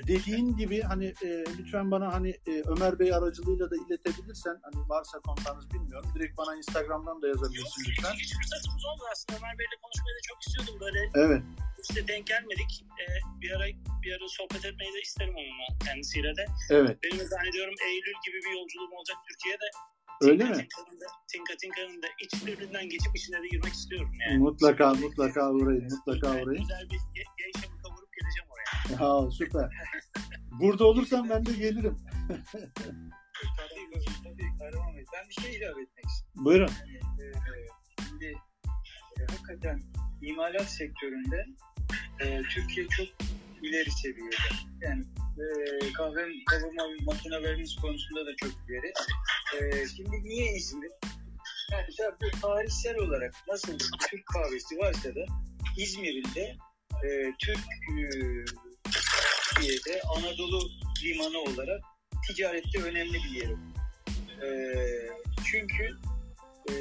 [0.08, 1.28] dediğin gibi hani e,
[1.60, 6.10] lütfen bana hani e, Ömer Bey aracılığıyla da iletebilirsen hani varsa kontağınız bilmiyorum.
[6.16, 8.14] Direkt bana Instagram'dan da Yok, yazabilirsin lütfen.
[8.14, 9.38] hiç fırsatımız olmadı aslında.
[9.40, 10.76] Ömer Bey'le konuşmayı da çok istiyordum.
[10.86, 11.42] Böyle Evet.
[11.90, 12.72] işte denk gelmedik.
[13.02, 13.04] Ee,
[13.42, 13.66] bir ara
[14.04, 16.46] bir ara sohbet etmeyi de isterim onunla kendisiyle de.
[16.70, 16.98] Evet.
[17.04, 19.68] Benim de zannediyorum Eylül gibi bir yolculuğum olacak Türkiye'de.
[20.22, 20.68] Öyle Tinka mi?
[20.68, 24.38] Tinka'nın da, Tinka Tinka'nın da iç türünden geçip içine de girmek istiyorum yani.
[24.40, 25.84] Mutlaka mutlaka uğrayın.
[25.84, 26.62] Mutlaka uğrayın.
[26.62, 27.00] Güzel bir
[27.38, 28.68] gençimi kavurup geleceğim oraya.
[29.24, 29.70] Ha, süper.
[30.52, 31.98] Burada olursam ben de gelirim.
[33.58, 35.06] Tabii, tabii Kahraman Bey.
[35.14, 36.46] Ben bir şey ilave etmek istiyorum.
[36.46, 36.72] Buyurun.
[36.88, 37.34] Yani, e,
[38.08, 38.26] şimdi
[39.20, 39.82] e, hakikaten
[40.22, 41.46] imalat sektöründe
[42.20, 43.08] e, Türkiye çok
[43.62, 44.36] ileri seviyede.
[44.82, 45.04] Yani
[45.38, 48.94] e, kahve kavurma makinelerimiz konusunda da çok ileri.
[49.58, 50.92] E, şimdi niye İzmir?
[51.72, 51.88] Yani
[52.22, 53.78] bu tarihsel olarak nasıl
[54.10, 55.26] Türk kahvesi varsa da
[55.78, 56.56] İzmir'in de
[57.06, 57.60] e, Türk
[57.90, 58.06] e,
[59.56, 60.70] Türkiye'de Anadolu
[61.04, 61.82] limanı olarak
[62.28, 63.56] ticarette önemli bir yeri.
[64.44, 64.50] E,
[65.52, 65.98] çünkü
[66.70, 66.76] e,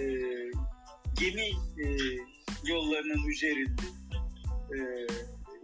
[1.20, 1.48] gemi
[1.84, 1.86] e,
[2.64, 3.82] yollarının üzerinde
[4.74, 4.78] e,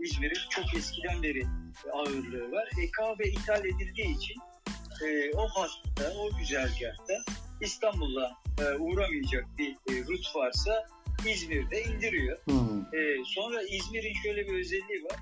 [0.00, 1.42] İzmir'in çok eskiden beri
[1.92, 2.68] ağırlığı var.
[2.82, 4.36] E, kahve ithal edildiği için
[5.06, 7.14] e, o hatta, o güzergahta
[7.60, 10.86] İstanbul'a e, uğramayacak bir e, rut varsa
[11.26, 12.38] İzmir'de indiriyor.
[12.44, 12.80] Hmm.
[12.94, 15.18] E, sonra İzmir'in şöyle bir özelliği var.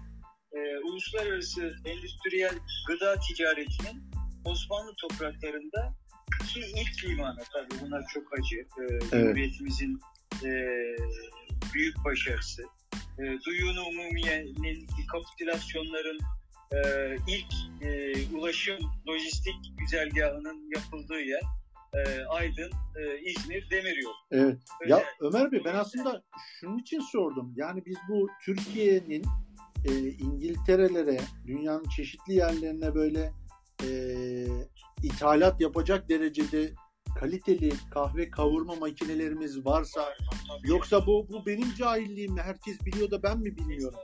[0.53, 2.59] E, uluslararası endüstriyel
[2.89, 4.11] gıda ticaretinin
[4.45, 5.95] Osmanlı topraklarında
[6.49, 8.57] ki ilk limanı tabii bunlar çok acı.
[8.57, 10.01] E, Cumhuriyetimizin
[10.45, 10.51] e,
[11.75, 12.63] büyük başarısı.
[12.95, 16.19] E, Duyunu Umumiye'nin kapitülasyonların
[16.73, 16.79] e,
[17.29, 21.43] ilk e, ulaşım lojistik güzergahının yapıldığı yer
[21.95, 24.15] e, Aydın, e, İzmir, Demiryolu.
[24.31, 24.59] Evet.
[24.87, 25.07] Ya Özel.
[25.21, 26.23] Ömer Bey ben aslında
[26.61, 27.53] şunun için sordum.
[27.57, 29.25] Yani biz bu Türkiye'nin
[29.85, 33.33] e, İngiltere'lere, dünyanın çeşitli yerlerine böyle
[33.85, 33.91] e,
[35.03, 36.73] ithalat yapacak derecede
[37.19, 40.15] kaliteli kahve kavurma makinelerimiz varsa
[40.65, 42.41] yoksa bu bu benim cahilliğim mi?
[42.41, 44.01] Herkes biliyor da ben mi bilmiyorum?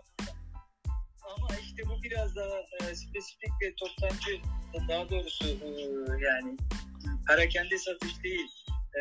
[1.36, 2.58] Ama işte bu biraz daha
[2.90, 4.40] e, spesifik ve toptancı
[4.88, 5.68] daha doğrusu e,
[6.24, 6.56] yani
[7.28, 8.50] perakende satış değil.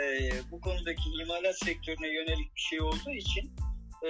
[0.02, 3.56] e, bu konudaki imalat sektörüne yönelik bir şey olduğu için
[4.06, 4.10] e,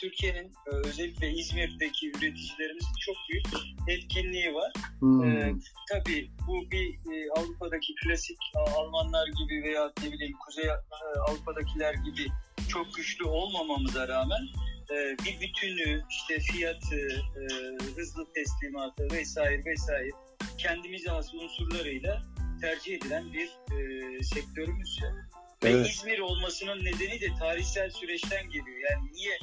[0.00, 3.46] Türkiye'nin e, özellikle İzmir'deki üreticilerimizin çok büyük
[3.88, 4.72] etkinliği var.
[5.00, 5.24] Hmm.
[5.24, 5.54] Ee,
[5.92, 10.70] tabii bu bir e, Avrupa'daki klasik e, Almanlar gibi veya ne bileyim Kuzey e,
[11.28, 12.26] Avrupa'dakiler gibi
[12.68, 14.48] çok güçlü olmamamıza rağmen
[14.90, 17.44] e, bir bütünü, işte fiyatı, e,
[17.96, 20.10] hızlı teslimatı vesaire vesaire
[20.58, 22.22] kendimize has unsurlarıyla
[22.60, 24.98] tercih edilen bir e, sektörümüz.
[25.02, 25.12] ya.
[25.64, 25.90] Ve Evet.
[25.90, 28.90] İzmir olmasının nedeni de tarihsel süreçten geliyor.
[28.90, 29.38] Yani niye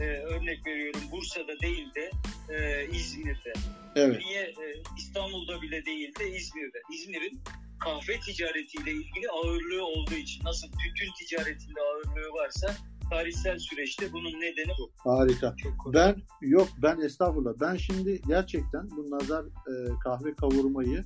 [0.00, 2.10] e, örnek veriyorum Bursa'da değil de
[2.54, 3.52] e, İzmir'de?
[3.96, 4.20] Evet.
[4.26, 4.66] Niye e,
[4.98, 6.78] İstanbul'da bile değil de İzmir'de?
[6.92, 7.40] İzmir'in
[7.80, 12.76] kahve ticaretiyle ilgili ağırlığı olduğu için nasıl tütün ticaretinde ağırlığı varsa
[13.10, 15.10] tarihsel süreçte bunun nedeni bu.
[15.10, 15.54] Harika.
[15.56, 15.94] Çok.
[15.94, 17.52] Ben yok ben estağfurullah.
[17.60, 19.72] Ben şimdi gerçekten bu nazar e,
[20.04, 21.04] kahve kavurmayı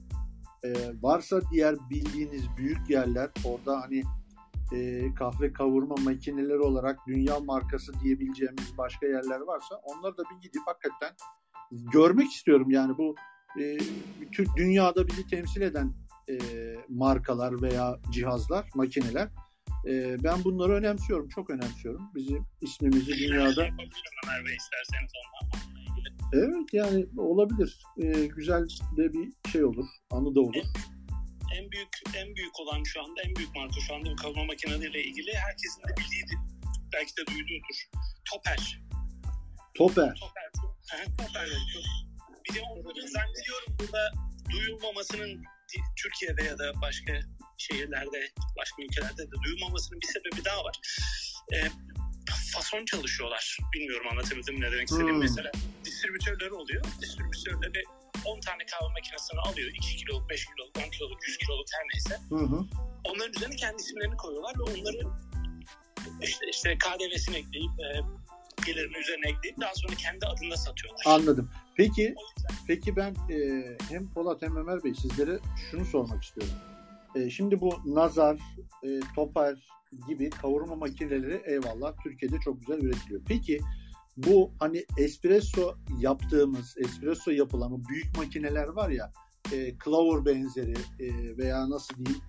[0.64, 0.72] e,
[1.02, 4.02] varsa diğer bildiğiniz büyük yerler orada hani
[4.72, 10.62] e, kahve kavurma makineleri olarak dünya markası diyebileceğimiz başka yerler varsa onları da bir gidip
[10.66, 11.16] hakikaten
[11.92, 12.70] görmek istiyorum.
[12.70, 13.14] Yani bu
[13.60, 13.78] e,
[14.32, 15.92] Türk dünyada bizi temsil eden
[16.28, 16.38] e,
[16.88, 19.28] markalar veya cihazlar, makineler.
[19.86, 22.10] E, ben bunları önemsiyorum, çok önemsiyorum.
[22.14, 23.68] Bizim ismimizi dünyada
[24.56, 25.12] isterseniz
[25.42, 25.60] ondan.
[26.32, 27.82] Evet yani olabilir.
[28.02, 28.62] Ee, güzel
[28.96, 29.86] de bir şey olur.
[30.10, 30.54] Anı da olur.
[31.56, 35.02] En büyük en büyük olan şu anda en büyük marka şu anda bu kavurma makineleriyle
[35.04, 36.38] ilgili herkesin de bildiği
[36.92, 37.88] belki de duyduğudur.
[38.30, 38.82] Toper.
[39.74, 40.14] Toper.
[40.20, 40.50] Toper.
[41.18, 41.48] Toper.
[42.48, 44.12] Bir de onları zannediyorum burada
[44.50, 45.44] duyulmamasının
[46.02, 47.12] Türkiye'de ya da başka
[47.58, 50.76] şehirlerde, başka ülkelerde de duyulmamasının bir sebebi daha var.
[51.54, 51.68] Ee,
[52.54, 53.58] fason çalışıyorlar.
[53.74, 55.14] Bilmiyorum anlatabildim ne demek istediğim.
[55.14, 55.20] Hmm.
[55.20, 55.50] Mesela
[55.84, 56.84] distribütörleri oluyor.
[57.00, 57.84] Distribütörleri
[58.24, 59.70] 10 tane kahve makinesini alıyor.
[59.74, 62.22] 2 kiloluk, 5 kiloluk, 10 kiloluk, 100 kiloluk her neyse.
[62.28, 62.64] Hı hı.
[63.04, 65.00] Onların üzerine kendi isimlerini koyuyorlar ve onları
[66.22, 67.86] işte, işte KDV'sini ekleyip e,
[68.66, 71.02] gelirini üzerine ekleyip daha sonra kendi adında satıyorlar.
[71.06, 71.50] Anladım.
[71.76, 72.14] Peki
[72.66, 75.38] peki ben e, hem Polat hem Ömer Bey sizlere
[75.70, 76.54] şunu sormak istiyorum.
[77.14, 78.38] E, şimdi bu Nazar,
[78.82, 79.70] e, Toper
[80.08, 83.20] gibi kavurma makineleri eyvallah Türkiye'de çok güzel üretiliyor.
[83.28, 83.60] Peki
[84.16, 89.12] bu hani espresso yaptığımız, espresso yapılan büyük makineler var ya,
[89.52, 92.22] e, Clover benzeri e, veya nasıl diyeyim,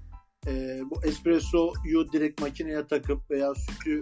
[0.47, 4.01] e, bu espressoyu direkt makineye takıp veya sütü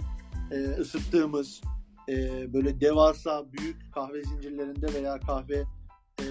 [0.52, 1.62] e, ısıttığımız
[2.10, 5.64] e, böyle devasa büyük kahve zincirlerinde veya kahve
[6.22, 6.26] e,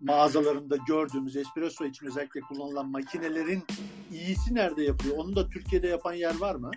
[0.00, 3.64] mağazalarında gördüğümüz espresso için özellikle kullanılan makinelerin
[4.12, 5.16] iyisi nerede yapıyor?
[5.16, 6.70] Onu da Türkiye'de yapan yer var mı?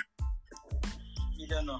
[1.37, 1.79] Milano,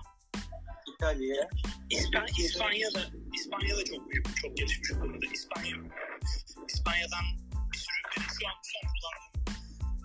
[0.93, 1.49] İtalya.
[1.89, 2.99] İspan, İspanya'da
[3.33, 5.25] İspanya'da çok büyük, çok gelişmiş bu konuda.
[5.33, 5.75] İspanya,
[6.67, 7.25] İspanya'dan
[7.73, 9.40] bir sürü benim şu an son kullandığım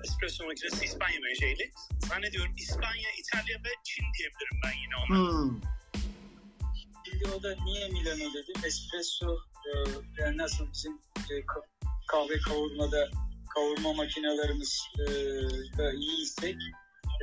[0.06, 1.70] espresso makinesi İspanya menşeili.
[2.08, 5.16] Zannediyorum İspanya, İtalya ve Çin diyebilirim ben yine ona.
[5.18, 5.60] Hmm.
[7.04, 8.64] Şimdi o da niye Milano dedim?
[8.64, 9.70] Espresso e,
[10.18, 10.92] yani nasıl bizim
[11.30, 11.68] e, ka-
[12.08, 13.10] kahve kavurmada
[13.54, 15.04] kavurma makinelerimiz e,
[15.78, 16.56] da iyiysek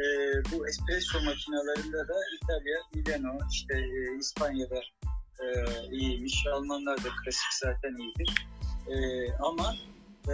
[0.02, 0.06] e,
[0.52, 4.82] bu espresso makinelerinde de İtalya, Milano, işte e, İspanya'da
[5.44, 5.46] e,
[5.92, 6.48] iyiymiş.
[6.54, 8.48] Almanlar da klasik zaten iyidir.
[8.88, 8.96] E,
[9.34, 9.76] ama
[10.28, 10.34] e,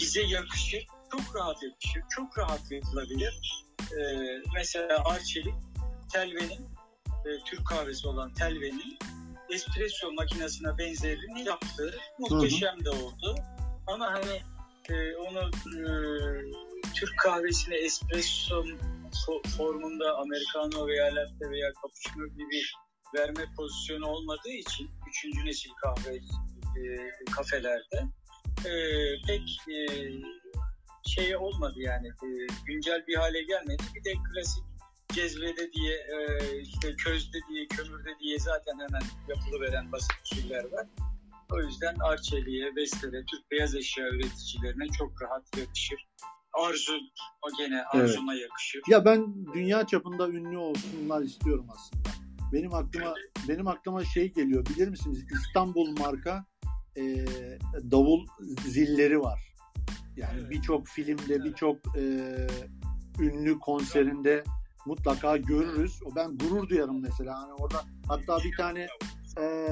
[0.00, 0.86] bize yakışır.
[1.12, 2.02] Çok rahat yakışır.
[2.10, 3.64] Çok rahat yapılabilir.
[3.80, 4.00] E,
[4.54, 5.54] mesela Arçelik
[6.12, 6.62] Telve'nin
[7.26, 8.98] e, Türk kahvesi olan Telve'nin
[9.50, 11.94] espresso makinesine benzerini yaptı.
[12.18, 13.34] Muhteşem de oldu.
[13.86, 14.42] Ama hani
[14.90, 15.82] e, onu e,
[16.94, 18.64] Türk kahvesine espresso
[19.26, 22.62] fo- formunda Americano veya latte veya cappuccino gibi
[23.14, 26.82] verme pozisyonu olmadığı için üçüncü nesil kahve e,
[27.36, 28.08] kafelerde
[28.64, 28.72] e,
[29.26, 29.76] pek e,
[31.06, 32.28] şey olmadı yani e,
[32.66, 33.82] güncel bir hale gelmedi.
[33.94, 34.64] Bir de klasik
[35.12, 40.86] cezvede diye e, işte közde diye kömürde diye zaten hemen yapılıveren basit usuller var.
[41.52, 46.08] O yüzden Arçelik'e, Vestel'e, Türk beyaz eşya üreticilerine çok rahat yakışır.
[46.52, 46.92] Arzu
[47.42, 48.82] o gene arzuma yakışır.
[48.88, 52.08] Ya ben dünya çapında ünlü olsunlar istiyorum aslında.
[52.52, 53.14] Benim aklıma
[53.48, 55.24] benim aklıma şey geliyor bilir misiniz?
[55.32, 56.44] İstanbul marka
[56.96, 57.02] e,
[57.90, 58.26] davul
[58.66, 59.51] zilleri var.
[60.16, 60.50] Yani Evet.
[60.50, 61.44] birçok filmde, Evet.
[61.44, 62.02] birçok e,
[63.18, 64.44] ünlü konserinde
[64.86, 66.00] mutlaka görürüz.
[66.04, 67.42] O ben gurur duyarım mesela.
[67.42, 68.86] Hani orada hatta bir tane
[69.38, 69.68] e,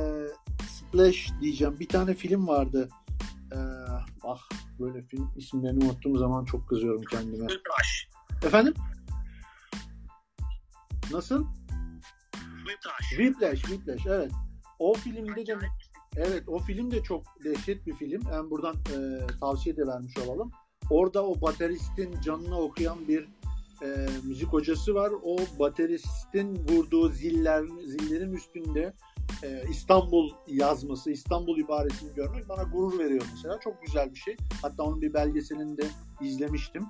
[0.69, 1.81] Splash diyeceğim.
[1.81, 2.89] Bir tane film vardı.
[3.53, 3.59] E,
[4.23, 4.41] ah
[4.81, 7.49] böyle film isimlerini unuttuğum zaman çok kızıyorum kendime.
[7.49, 8.09] Whiplash.
[8.45, 8.75] Efendim?
[11.13, 11.47] Nasıl?
[12.67, 13.09] Whiplash.
[13.09, 14.33] Whiplash, Whiplash evet.
[14.79, 15.57] O filmde de
[16.17, 18.23] evet o film de çok dehşet bir film.
[18.33, 20.53] Hem buradan e, tavsiye de vermiş olalım.
[20.91, 23.29] Orada o bateristin canını okuyan bir
[23.83, 25.13] e, müzik hocası var.
[25.25, 28.95] O bateristin vurduğu ziller, zillerin üstünde
[29.43, 33.61] e, İstanbul yazması, İstanbul ibaresini görmek bana gurur veriyor mesela.
[33.61, 34.37] Çok güzel bir şey.
[34.63, 35.85] Hatta onun bir belgeselini de
[36.21, 36.87] izlemiştim.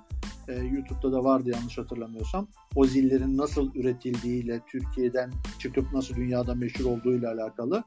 [0.47, 2.47] E, YouTube'da da vardı yanlış hatırlamıyorsam.
[2.75, 7.83] O zillerin nasıl üretildiğiyle, Türkiye'den çıkıp nasıl dünyada meşhur olduğuyla alakalı.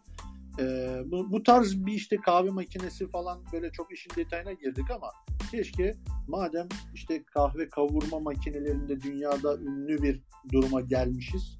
[0.58, 0.64] E,
[1.04, 5.12] bu, bu tarz bir işte kahve makinesi falan böyle çok işin detayına girdik ama
[5.50, 5.94] keşke
[6.28, 10.22] madem işte kahve kavurma makinelerinde dünyada ünlü bir
[10.52, 11.58] duruma gelmişiz.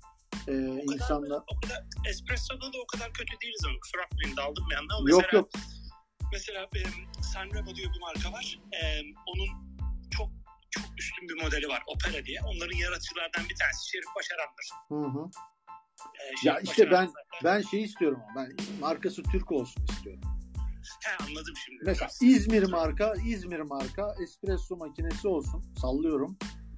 [0.48, 4.36] E, O kadar, insanlar o kadar espresso'da da o kadar kötü değiliz ama kusura bakmayın
[4.36, 5.50] daldım bir anda ama yok mesela, yok
[6.32, 6.68] mesela
[7.34, 8.60] Sanremo diyor bir marka var.
[8.72, 9.48] Ee, onun
[10.10, 10.28] çok
[10.70, 12.40] çok üstün bir modeli var Opera diye.
[12.40, 14.66] Onların yaratıcılardan bir tanesi Şerif Başaran'dır.
[14.88, 15.30] Hı hı.
[16.14, 17.10] Ee, Şerif Ya işte ben
[17.44, 20.20] ben şey istiyorum ama ben markası Türk olsun istiyorum.
[21.05, 21.78] He, anladım şimdi.
[21.85, 22.22] Mesela biraz.
[22.22, 25.62] İzmir marka, İzmir marka espresso makinesi olsun.
[25.81, 26.36] Sallıyorum.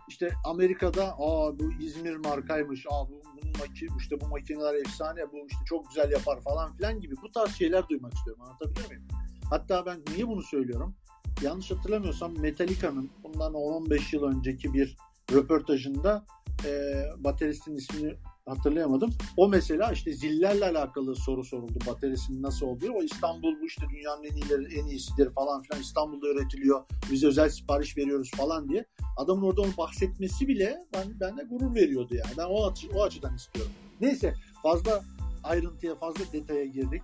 [0.09, 2.87] İşte Amerika'da aa bu İzmir markaymış.
[2.91, 5.33] Aa bu bunun maki, işte bu makineler efsane.
[5.33, 8.43] Bu işte çok güzel yapar falan filan gibi bu tarz şeyler duymak istiyorum.
[8.43, 9.03] Anlatabiliyor muyum?
[9.51, 10.97] Hatta ben niye bunu söylüyorum?
[11.43, 14.97] Yanlış hatırlamıyorsam Metallica'nın bundan 10-15 yıl önceki bir
[15.33, 16.27] röportajında
[16.65, 18.15] e, bateristin ismini
[18.47, 19.11] hatırlayamadım.
[19.37, 21.79] O mesela işte zillerle alakalı soru soruldu.
[21.87, 22.93] Baterisinin nasıl olduğu.
[22.93, 25.83] O İstanbul bu işte dünyanın en iyileri, en iyisidir falan filan.
[25.83, 26.85] İstanbul'da üretiliyor.
[27.11, 28.85] Biz özel sipariş veriyoruz falan diye.
[29.17, 32.31] Adamın orada onu bahsetmesi bile ben bende gurur veriyordu yani.
[32.39, 33.73] Ben o, açı, o açıdan istiyorum.
[34.01, 35.05] Neyse fazla
[35.45, 37.03] ayrıntıya, fazla detaya girdik.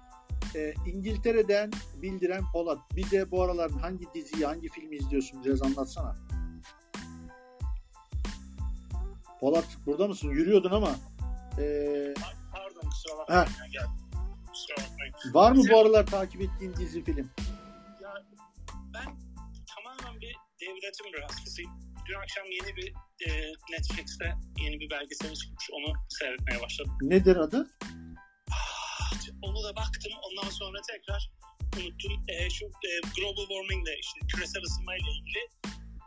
[0.57, 1.71] Ee, İngiltere'den
[2.03, 2.79] bildiren Polat.
[2.97, 5.45] Bir de bu aralar hangi diziyi, hangi filmi izliyorsun?
[5.45, 6.17] Biraz anlatsana.
[9.41, 10.29] Polat burada mısın?
[10.29, 10.91] Yürüyordun ama.
[11.59, 12.15] Ee,
[12.53, 13.47] Pardon kusura bakmayın.
[13.47, 13.59] Heh.
[13.61, 13.87] Ya, gel.
[14.53, 15.15] Kusura bakmayın.
[15.35, 17.31] var mı bu aralar takip ettiğin dizi film?
[18.03, 18.15] Ya
[18.95, 19.19] ben
[19.75, 20.37] tamamen bir
[20.89, 21.71] Attenborough hastasıyım.
[22.09, 22.89] Dün akşam yeni bir
[23.27, 25.71] e, Netflix'te yeni bir belgesel çıkmış.
[25.73, 26.99] Onu seyretmeye başladım.
[27.03, 27.71] Nedir adı?
[28.51, 29.13] Ah,
[29.43, 30.13] Onu da baktım.
[30.31, 31.31] Ondan sonra tekrar
[31.77, 32.13] unuttum.
[32.29, 35.49] E, şu e, global warming ile işte küresel ısınma ile ilgili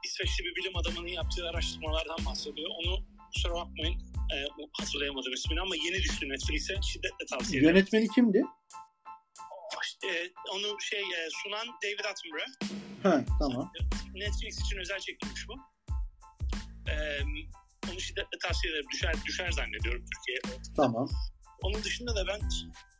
[0.06, 2.70] İsveçli bir bilim adamının yaptığı araştırmalardan bahsediyor.
[2.80, 4.02] Onu kusura bakmayın
[4.34, 4.38] e,
[4.80, 6.76] hatırlayamadım ismini ama yeni düştü Netflix'e.
[6.82, 7.76] Şiddetle tavsiye ederim.
[7.76, 8.44] Yönetmeni kimdi?
[10.06, 10.12] E,
[10.54, 12.54] onu şey e, sunan David Attenborough.
[13.04, 13.72] Ha, tamam.
[14.16, 15.54] Netflix için özel çekilmiş bu.
[16.92, 17.20] Ee,
[17.92, 18.86] onu şiddetle tavsiye ederim.
[18.94, 20.60] Düşer, düşer zannediyorum Türkiye'ye.
[20.76, 21.10] Tamam.
[21.62, 22.40] Onun dışında da ben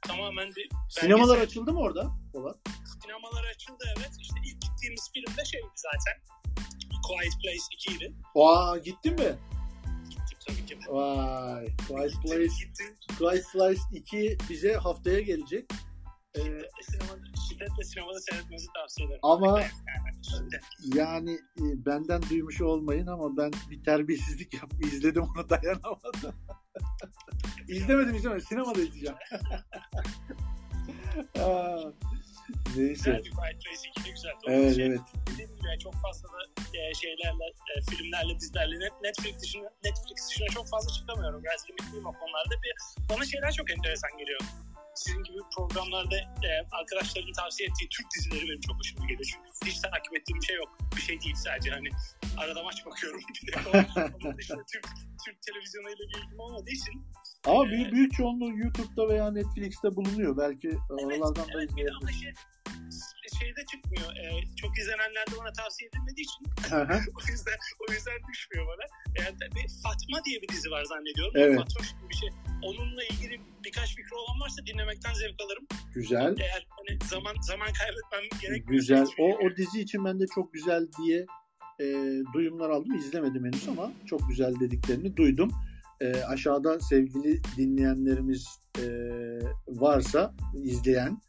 [0.08, 2.12] tamamen bir Sinemalar belgesel- açıldı mı orada?
[2.34, 2.58] Polat?
[3.04, 4.10] sinemalar açıldı evet.
[4.22, 6.22] İşte ilk gittiğimiz film de şeydi zaten.
[7.08, 8.14] Quiet Place 2 idi.
[8.36, 9.36] Aa gittin mi?
[10.48, 10.78] Tabii ki.
[10.90, 11.76] Vay.
[11.88, 12.96] Place, gittim.
[13.18, 15.72] Quiet Place 2 bize haftaya gelecek.
[16.36, 19.20] Ee, Şiddetle, sinemada, şiddetle sinemada seyretmenizi tavsiye ederim.
[19.24, 19.62] Ama-
[20.96, 24.80] yani e, benden duymuş olmayın ama ben bir terbiyesizlik yaptım.
[24.82, 26.36] izledim onu dayanamadım.
[27.68, 28.46] izlemedim izlemedim.
[28.48, 29.16] Sinemada izleyeceğim.
[32.78, 33.22] Neyse.
[33.26, 34.32] Bir Quiet Place 2 de güzel.
[34.48, 35.00] Evet Şey, evet.
[35.34, 36.40] dediğim gibi çok fazla da
[36.78, 37.46] e, şeylerle,
[37.78, 41.44] e, filmlerle, dizilerle net, Netflix dışına, Netflix dışına çok fazla çıkamıyorum.
[41.44, 42.56] Biraz limitliyim o konularda.
[42.64, 42.74] Bir,
[43.10, 44.40] bana şeyler çok enteresan geliyor.
[44.96, 49.30] Sizin gibi programlarda e, arkadaşların tavsiye ettiği Türk dizileri benim çok hoşuma geliyor.
[49.32, 50.78] Çünkü hiç takip ettiğim bir şey yok.
[50.96, 51.90] Bir şey değil sadece hani
[52.38, 53.22] arada maç bakıyorum.
[53.44, 54.36] Bir de o-
[54.72, 54.86] Türk,
[55.26, 57.06] Türk televizyonuyla bir ilgim olmadığı için.
[57.46, 60.38] Ama büyük, büyük çoğunluğu YouTube'da veya Netflix'te bulunuyor.
[60.38, 61.70] Belki oralardan da evet,
[62.02, 63.14] ama izleyebiliriz.
[63.22, 64.16] şey, şeyde çıkmıyor.
[64.16, 66.42] E, çok izlenenler de bana tavsiye edilmediği için
[67.18, 68.86] o yüzden o yüzden düşmüyor bana.
[69.20, 71.34] Yani bir Fatma diye bir dizi var zannediyorum.
[71.36, 71.58] Evet.
[71.58, 72.30] Fatoş gibi bir şey.
[72.64, 75.66] Onunla ilgili birkaç fikri olan varsa dinlemekten zevk alırım.
[75.94, 76.36] Güzel.
[76.40, 78.68] Eğer hani zaman zaman kaybetmem gerek.
[78.68, 79.08] Güzel.
[79.20, 81.26] O, o dizi için ben de çok güzel diye
[81.80, 81.86] e,
[82.34, 82.94] duyumlar aldım.
[82.94, 85.52] İzlemedim henüz ama çok güzel dediklerini duydum.
[86.02, 88.48] E, aşağıda sevgili dinleyenlerimiz
[88.80, 88.84] e,
[89.68, 91.22] varsa izleyen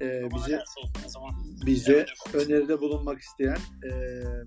[0.00, 0.62] e, bize
[1.66, 3.90] bize öneride bulunmak isteyen e,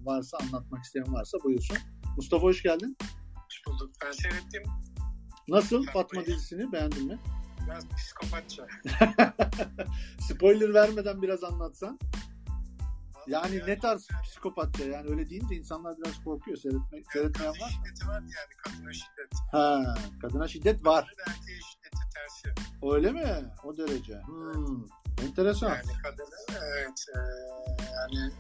[0.05, 1.77] varsa anlatmak isteyen varsa buyursun.
[2.17, 2.97] Mustafa hoş geldin.
[3.35, 3.91] Hoş bulduk.
[4.05, 4.63] Ben seyrettim.
[5.47, 7.19] Nasıl Ben Fatma bayağı- dizisini beğendin mi?
[7.65, 8.67] Biraz psikopatça.
[10.19, 11.99] Spoiler vermeden biraz anlatsan.
[13.27, 17.69] Yani Yani- ne tarz psikopatça yani öyle deyince insanlar biraz korkuyor seyretme, seyretmeyen var.
[17.69, 19.31] şiddeti var yani kadına şiddet.
[19.51, 21.13] Ha, kadına şiddet var.
[21.17, 22.61] Kadın erkeğe şiddeti tersi.
[22.95, 23.45] Öyle mi?
[23.63, 24.21] O derece.
[24.21, 24.85] Hmm,
[25.23, 25.69] enteresan.
[25.69, 27.19] Yani kadını evet e,
[27.95, 28.31] yani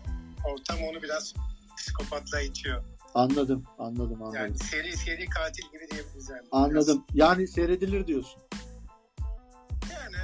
[0.45, 1.33] ortam onu biraz
[1.77, 2.83] psikopatla itiyor.
[3.13, 4.39] Anladım, anladım, anladım.
[4.41, 6.47] Yani seri seri katil gibi diyebiliriz yani.
[6.51, 7.05] Anladım.
[7.13, 8.41] Yani seyredilir diyorsun.
[9.85, 10.16] Biraz- yani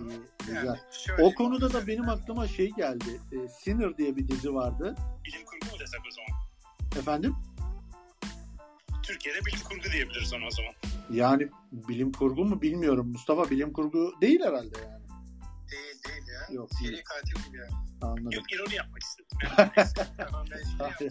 [0.00, 0.12] yani
[0.46, 0.80] güzel.
[0.92, 3.20] şöyle O konuda da benim aklıma şey geldi.
[3.32, 4.96] E, Sinner diye bir dizi vardı.
[5.24, 6.42] Bilim kurgu mu desek o zaman?
[6.98, 7.36] Efendim?
[9.02, 10.72] Türkiye'de bilim kurgu diyebiliriz ona o zaman.
[11.10, 13.08] Yani bilim kurgu mu bilmiyorum.
[13.08, 15.04] Mustafa bilim kurgu değil herhalde yani.
[15.70, 16.54] Değil değil ya.
[16.54, 17.02] Yok, Seri değil.
[17.04, 17.70] katil gibi yani.
[18.02, 18.30] Anladım.
[18.32, 19.38] Yok ironi yapmak istedim.
[20.18, 20.50] Yani.
[20.80, 21.08] Ben şey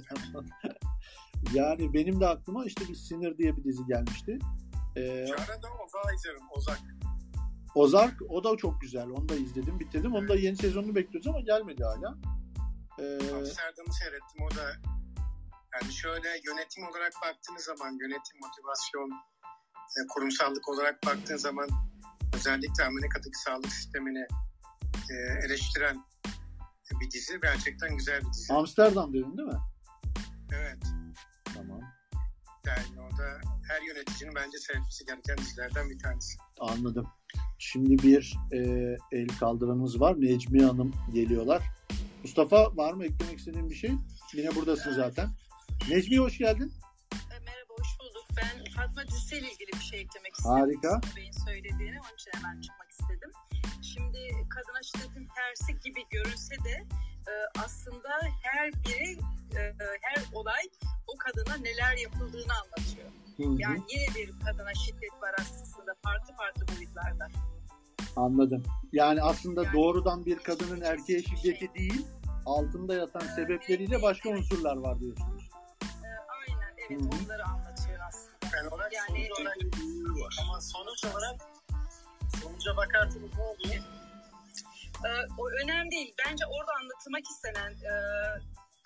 [1.53, 4.39] yani benim de aklıma işte bir Sinir diye bir dizi gelmişti.
[4.95, 6.41] Ee, Şu arada Ozan'ı izliyorum.
[6.51, 6.75] Ozan.
[7.75, 9.09] Ozark o da çok güzel.
[9.09, 10.13] Onu da izledim, bitirdim.
[10.15, 12.17] Onu da yeni sezonunu bekliyoruz ama gelmedi hala.
[12.99, 14.41] Ee, Amsterdam'ı seyrettim.
[14.51, 14.93] O da
[15.73, 19.09] yani şöyle yönetim olarak baktığınız zaman yönetim, motivasyon,
[19.97, 21.69] e, kurumsallık olarak baktığın zaman
[22.35, 24.27] özellikle Amerika'daki sağlık sistemini
[25.11, 26.05] e, eleştiren
[27.01, 27.39] bir dizi.
[27.41, 28.53] Gerçekten güzel bir dizi.
[28.53, 29.59] Amsterdam dedin değil mi?
[30.53, 30.83] Evet.
[31.55, 31.81] Tamam.
[32.65, 36.37] Yani orada her yöneticinin bence seyretmesi gereken dizilerden bir tanesi.
[36.59, 37.07] Anladım.
[37.59, 38.57] Şimdi bir e,
[39.11, 40.21] el kaldıranımız var.
[40.21, 41.63] Necmiye Hanım geliyorlar.
[42.23, 43.91] Mustafa var mı eklemek istediğin bir şey?
[44.33, 45.29] Yine buradasın zaten.
[45.89, 46.73] Necmiye hoş geldin.
[47.13, 48.25] E, Merhaba, hoş bulduk.
[48.37, 50.51] Ben Fatma dizisiyle ilgili bir şey eklemek istedim.
[50.51, 51.01] Harika.
[51.15, 53.31] Bey'in söylediğini, onun için hemen çıkmak istedim.
[53.81, 54.19] Şimdi
[54.49, 56.87] kadına şiddetin tersi gibi görünse de
[57.27, 57.33] e,
[57.65, 58.09] aslında
[58.41, 59.11] her biri,
[59.57, 60.61] e, her olay
[61.07, 63.07] o kadına neler yapıldığını anlatıyor.
[63.37, 63.55] Hı hı.
[63.61, 67.27] Yani yine bir kadına şiddet var aslında farklı farklı boyutlarda.
[68.15, 68.63] Anladım.
[68.91, 72.05] Yani aslında Yani- doğrudan bir kadının erkeğe şiddeti değil,
[72.45, 75.43] altında yatan sebepleriyle başka unsurlar var diyorsunuz.
[75.83, 76.07] E,
[76.41, 77.23] aynen, evet Hı hı.
[77.23, 78.33] onları anlatıyor aslında.
[78.57, 79.57] Yani olarak Yani- sonuç olarak
[80.41, 81.35] ama sonuç olarak
[82.41, 83.83] sonuca bakarsanız ne oluyor?
[85.07, 86.13] E, o önemli değil.
[86.25, 87.93] Bence orada anlatılmak istenen e,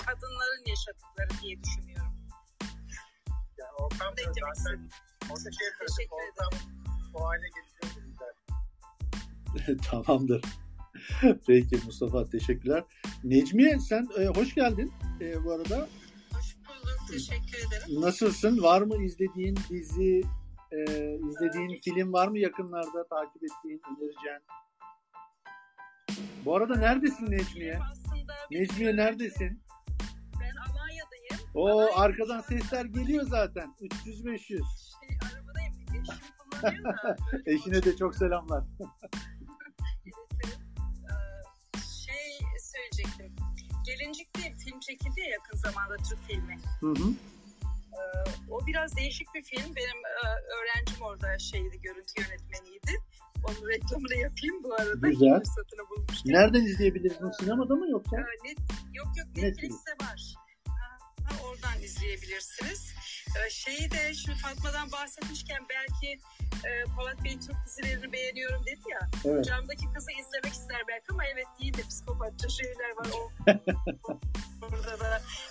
[0.05, 2.13] kadınların yaşadıkları diye düşünüyorum.
[3.57, 4.89] Yani ortam eklemek zaten
[5.29, 6.59] orada şey söyledik, ortam
[7.13, 8.33] o hale getiriyor bizler.
[9.91, 10.41] Tamamdır.
[11.47, 12.83] Peki Mustafa teşekkürler.
[13.23, 15.87] Necmiye sen e, hoş geldin e, bu arada.
[16.33, 16.99] Hoş bulduk.
[17.11, 18.01] Teşekkür ederim.
[18.01, 18.63] Nasılsın?
[18.63, 20.21] Var mı izlediğin dizi,
[20.71, 20.79] e,
[21.29, 24.41] izlediğin film var mı yakınlarda takip ettiğin, önereceğin?
[26.45, 27.79] Bu arada neredesin Necmiye?
[28.51, 29.63] Necmiye neredesin?
[30.39, 31.49] Ben Alanya'dayım.
[31.53, 33.75] O arkadan sesler geliyor zaten.
[33.81, 34.39] 300-500.
[34.39, 34.59] Şey,
[35.25, 35.73] arabadayım.
[35.89, 36.15] Eşim
[36.51, 37.15] kullanıyor da.
[37.45, 38.63] Eşine de çok selamlar.
[41.75, 43.35] Ee, Şey söyleyecektim.
[43.85, 46.59] Gelincik diye film çekildi ya yakın zamanda Türk filmi.
[46.79, 47.09] Hı hı.
[47.93, 49.75] Ee, O biraz değişik bir film.
[49.75, 50.27] Benim e,
[50.57, 52.91] öğrencim orada şeydi, görüntü yönetmeniydi.
[53.47, 55.07] Onun reklamını yapayım bu arada.
[55.09, 55.39] Güzel.
[55.39, 56.33] Fırsatını bulmuşken.
[56.33, 58.17] Nereden izleyebiliriz bu sinemada mı yoksa?
[58.17, 58.57] Ee, net,
[58.93, 59.43] yok yok Netflix.
[59.43, 60.33] Netflix'te var.
[60.67, 62.93] Ha, ha, oradan izleyebilirsiniz.
[63.37, 66.19] Ee, şeyi de şimdi Fatma'dan bahsetmişken belki
[66.67, 68.99] e, Polat Bey'in Türk dizilerini beğeniyorum dedi ya.
[69.25, 69.45] Evet.
[69.45, 73.07] Camdaki kızı izlemek ister belki ama evet değil de psikopatça şeyler var.
[73.13, 73.59] O, da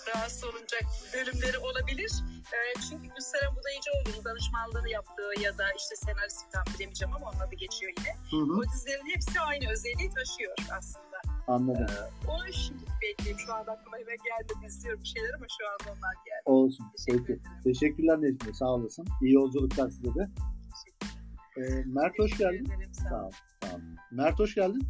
[0.09, 0.85] rahatsız olunacak
[1.15, 2.13] bölümleri olabilir.
[2.55, 7.55] Ee, çünkü Gülseren Budayıcıoğlu'nun danışmanlığını yaptığı ya da işte senarist tam bilemeyeceğim ama onun adı
[7.55, 8.13] geçiyor yine.
[8.31, 8.59] Hı hı.
[8.59, 11.17] O dizilerin hepsi aynı özelliği taşıyor aslında.
[11.49, 11.87] Anladım.
[12.29, 13.39] Onu şimdi bekleyeyim.
[13.47, 14.67] Şu anda aklıma hemen gelmedi.
[14.67, 16.43] İzliyorum bir şeyler ama şu anda onlar geldi.
[16.45, 16.87] Olsun.
[16.97, 17.41] Teşekkür Peki.
[17.41, 17.63] ederim.
[17.65, 18.55] Teşekkürler Necmi.
[18.55, 19.07] Sağ olasın.
[19.23, 20.29] İyi yolculuklar size de.
[21.57, 22.67] Ee, Mert hoş geldin.
[22.67, 23.31] ederim, sağ ol.
[23.63, 23.81] Sağ ol.
[24.11, 24.89] Mert hoş geldin.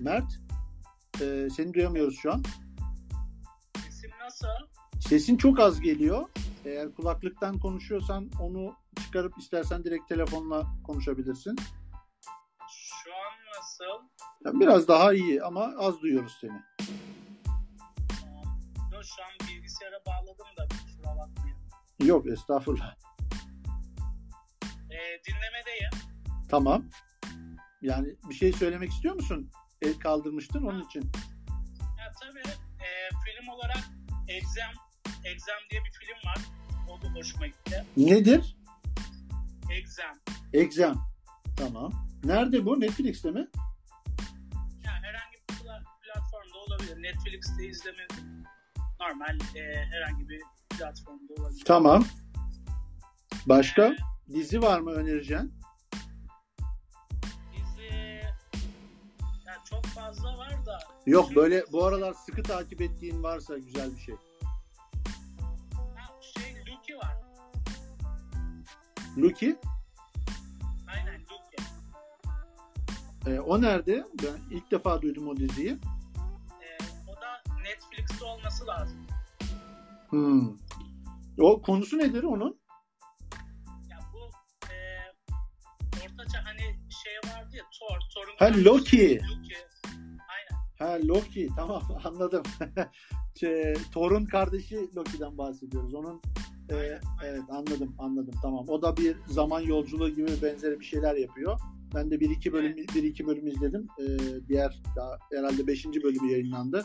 [0.00, 0.24] Mert,
[1.20, 2.42] e, seni duyamıyoruz şu an.
[3.84, 4.46] Sesim nasıl?
[5.00, 6.28] Sesin çok az geliyor.
[6.64, 8.74] Eğer kulaklıktan konuşuyorsan onu
[9.04, 11.56] çıkarıp istersen direkt telefonla konuşabilirsin.
[12.70, 14.08] Şu an nasıl?
[14.44, 16.62] Yani biraz daha iyi ama az duyuyoruz seni.
[18.92, 21.56] Dur şu an bilgisayara bağladım da kusura bakmayın.
[22.04, 22.96] Yok estağfurullah.
[24.64, 25.90] Ee, dinlemedeyim.
[26.50, 26.84] Tamam.
[27.82, 29.50] Yani bir şey söylemek istiyor musun?
[29.82, 31.10] El kaldırmıştın onun için.
[31.98, 32.48] Ya tabii
[32.80, 32.88] e,
[33.24, 33.84] film olarak
[34.28, 34.72] Exam,
[35.24, 36.38] Exam diye bir film var.
[36.90, 37.84] O da hoşuma gitti.
[37.96, 38.56] Nedir?
[39.70, 40.16] Exam.
[40.52, 41.08] Exam.
[41.56, 41.92] Tamam.
[42.24, 42.80] Nerede bu?
[42.80, 43.48] Netflix'te mi?
[44.84, 47.02] Yani herhangi bir pla- platformda olabilir.
[47.02, 48.06] Netflix'te izleme
[49.00, 50.40] normal e, herhangi bir
[50.78, 51.62] platformda olabilir.
[51.66, 52.04] Tamam.
[53.46, 53.96] Başka?
[54.32, 55.54] Dizi var mı önereceğin?
[59.56, 64.00] Ya çok fazla var da Yok böyle bu aralar sıkı takip ettiğin varsa güzel bir
[64.00, 64.14] şey.
[65.74, 67.16] ha, şey Lucky var.
[69.16, 69.52] Lucky.
[70.88, 71.68] Aynen Lucky.
[73.26, 74.04] e, o nerede?
[74.22, 75.70] Ben ilk defa duydum o diziyi.
[75.70, 76.68] E,
[77.08, 79.06] o da Netflix'te olması lazım.
[80.10, 80.56] Hmm.
[81.40, 82.58] O konusu nedir onun?
[87.88, 89.20] Thor, Thor'un Ha, Loki.
[89.20, 89.54] Loki.
[90.28, 90.62] Aynen.
[90.78, 91.48] Ha Loki.
[91.56, 92.42] Tamam anladım.
[93.40, 95.94] şey, Thor'un kardeşi Loki'den bahsediyoruz.
[95.94, 96.20] Onun
[96.70, 98.68] e, evet anladım anladım tamam.
[98.68, 101.60] O da bir zaman yolculuğu gibi benzeri bir şeyler yapıyor.
[101.94, 103.88] Ben de bir iki bölüm bir iki bölüm izledim.
[103.98, 104.04] E,
[104.48, 106.84] diğer daha herhalde beşinci bölümü yayınlandı.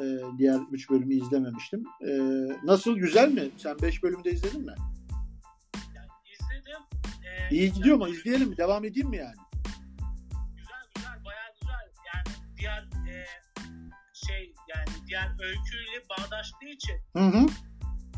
[0.00, 0.04] E,
[0.38, 1.84] diğer üç bölümü izlememiştim.
[2.02, 2.10] E,
[2.64, 3.50] nasıl güzel mi?
[3.56, 4.74] Sen beş bölümde izledin mi?
[5.94, 6.82] Yani izledim.
[7.50, 8.08] Ee, İyi gidiyor mu?
[8.08, 8.56] İzleyelim mi?
[8.56, 9.34] Devam edeyim mi yani?
[14.28, 17.46] Şey yani diğer öyküyle bağdaştığı için Hı hı.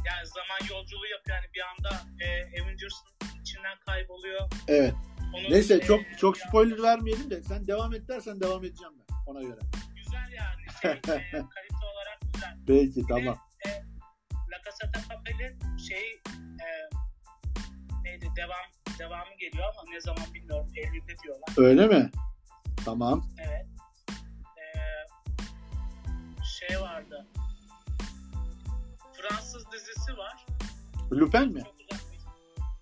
[0.09, 1.37] yani zaman yolculuğu yapıyor.
[1.37, 4.41] Yani bir anda e, Avengers'ın içinden kayboluyor.
[4.69, 4.95] Evet.
[5.35, 9.16] Onun, Neyse e, çok çok spoiler vermeyelim de sen devam et dersen devam edeceğim ben
[9.27, 9.61] ona göre.
[9.97, 10.61] Güzel yani.
[10.82, 12.57] Şey, e, kalite olarak güzel.
[12.66, 13.39] Peki tamam.
[13.66, 13.70] E,
[14.51, 16.69] La Casa de Papel'in şey e,
[18.05, 18.65] neydi devam
[18.99, 20.66] devamı geliyor ama ne zaman bilmiyorum.
[20.77, 21.49] Eylül'de diyorlar.
[21.57, 22.11] Öyle mi?
[22.85, 23.27] Tamam.
[23.39, 23.66] Evet.
[26.69, 27.27] Şey vardı.
[29.12, 30.47] Fransız dizisi var.
[31.12, 31.62] Lupin mi?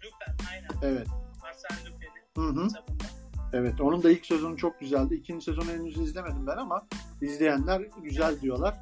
[0.05, 0.69] Lupin aynen.
[0.83, 1.07] Evet.
[1.43, 2.69] Arsène Lupin'in Hı hı.
[2.69, 3.05] kitabında.
[3.53, 3.81] Evet.
[3.81, 5.15] Onun da ilk sezonu çok güzeldi.
[5.15, 6.87] İkinci sezonu henüz izlemedim ben ama
[7.23, 8.77] izleyenler güzel diyorlar.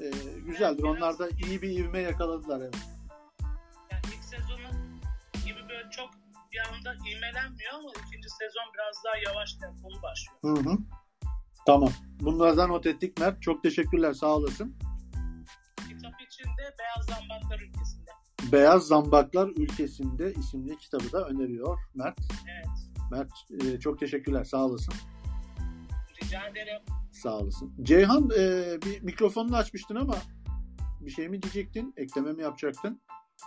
[0.00, 0.10] Ee,
[0.46, 0.82] güzeldir.
[0.82, 2.60] Onlar da iyi bir ivme yakaladılar.
[2.60, 2.74] Evet.
[3.92, 4.68] Yani ilk sezonu
[5.46, 6.10] gibi böyle çok
[6.52, 10.38] bir anda ivmelenmiyor ama ikinci sezon biraz daha yavaş tempolu başlıyor.
[10.42, 10.78] Hı hı.
[11.68, 11.92] Tamam.
[12.20, 13.42] Bunlardan not ettik Mert.
[13.42, 14.12] Çok teşekkürler.
[14.12, 14.76] Sağ olasın.
[15.88, 18.10] Kitap içinde Beyaz Zambaklar ülkesinde.
[18.52, 22.18] Beyaz Zambaklar Ülkesinde isimli kitabı da öneriyor Mert.
[22.44, 22.66] Evet.
[23.10, 23.30] Mert
[23.64, 24.44] e, çok teşekkürler.
[24.44, 24.94] Sağ olasın.
[26.22, 26.82] Rica ederim.
[27.12, 27.74] Sağ olasın.
[27.82, 30.16] Ceyhan e, bir mikrofonunu açmıştın ama
[31.00, 31.94] bir şey mi diyecektin?
[31.96, 33.00] Ekleme mi yapacaktın?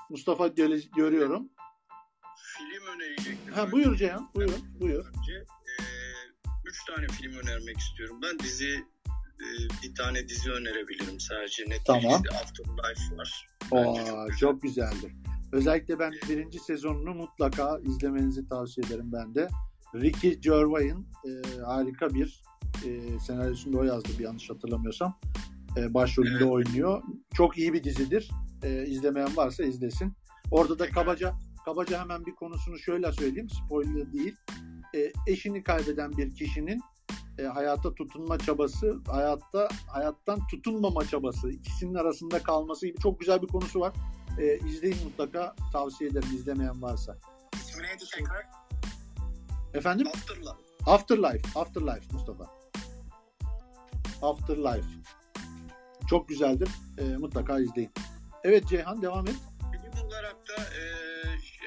[0.10, 1.50] Mustafa gele- görüyorum.
[2.58, 3.54] Film önerecektim.
[3.54, 4.30] Ha buyur Ceyhan.
[4.36, 4.60] Buyur.
[4.80, 5.06] Buyur.
[5.06, 5.46] Önce
[6.72, 8.20] üç tane film önermek istiyorum.
[8.24, 8.86] Ben dizi
[9.42, 9.48] e,
[9.84, 11.64] bir tane dizi önerebilirim sadece.
[11.64, 12.22] Netflix'te Tamam.
[12.44, 13.48] Afterlife var.
[13.72, 14.38] Aa, Bence çok güzel.
[14.40, 15.12] çok güzeldir.
[15.52, 19.48] Özellikle ben birinci sezonunu mutlaka izlemenizi tavsiye ederim ben de.
[19.96, 22.42] Ricky Gervais'in e, harika bir
[22.86, 25.20] e, senaryosunu da o yazdı bir yanlış hatırlamıyorsam.
[25.78, 26.52] E, başrolünde Evet.
[26.52, 27.04] oynuyor.
[27.34, 28.32] Çok iyi bir dizidir.
[28.64, 30.14] E, izlemeyen varsa izlesin.
[30.52, 31.34] Orada da kabaca
[31.66, 33.50] kabaca hemen bir konusunu şöyle söyleyeyim.
[33.50, 34.36] Spoiler değil.
[34.96, 36.82] E, eşini kaybeden bir kişinin
[37.40, 43.48] e, hayata tutunma çabası, hayatta hayattan tutunmama çabası, ikisinin arasında kalması gibi çok güzel bir
[43.48, 43.94] konusu var.
[44.40, 45.56] E, izleyin mutlaka.
[45.74, 47.18] Tavsiye ederim izlemeyen varsa.
[47.54, 48.46] İsmi neydi tekrar?
[49.74, 50.08] Efendim?
[50.08, 50.52] Afterlife.
[50.86, 51.60] Afterlife.
[51.60, 52.46] Afterlife Mustafa.
[54.22, 54.88] Afterlife.
[56.10, 56.70] Çok güzeldir.
[56.98, 57.92] E, mutlaka izleyin.
[58.44, 59.36] Evet Ceyhan devam et.
[59.72, 61.01] Film olarak da e,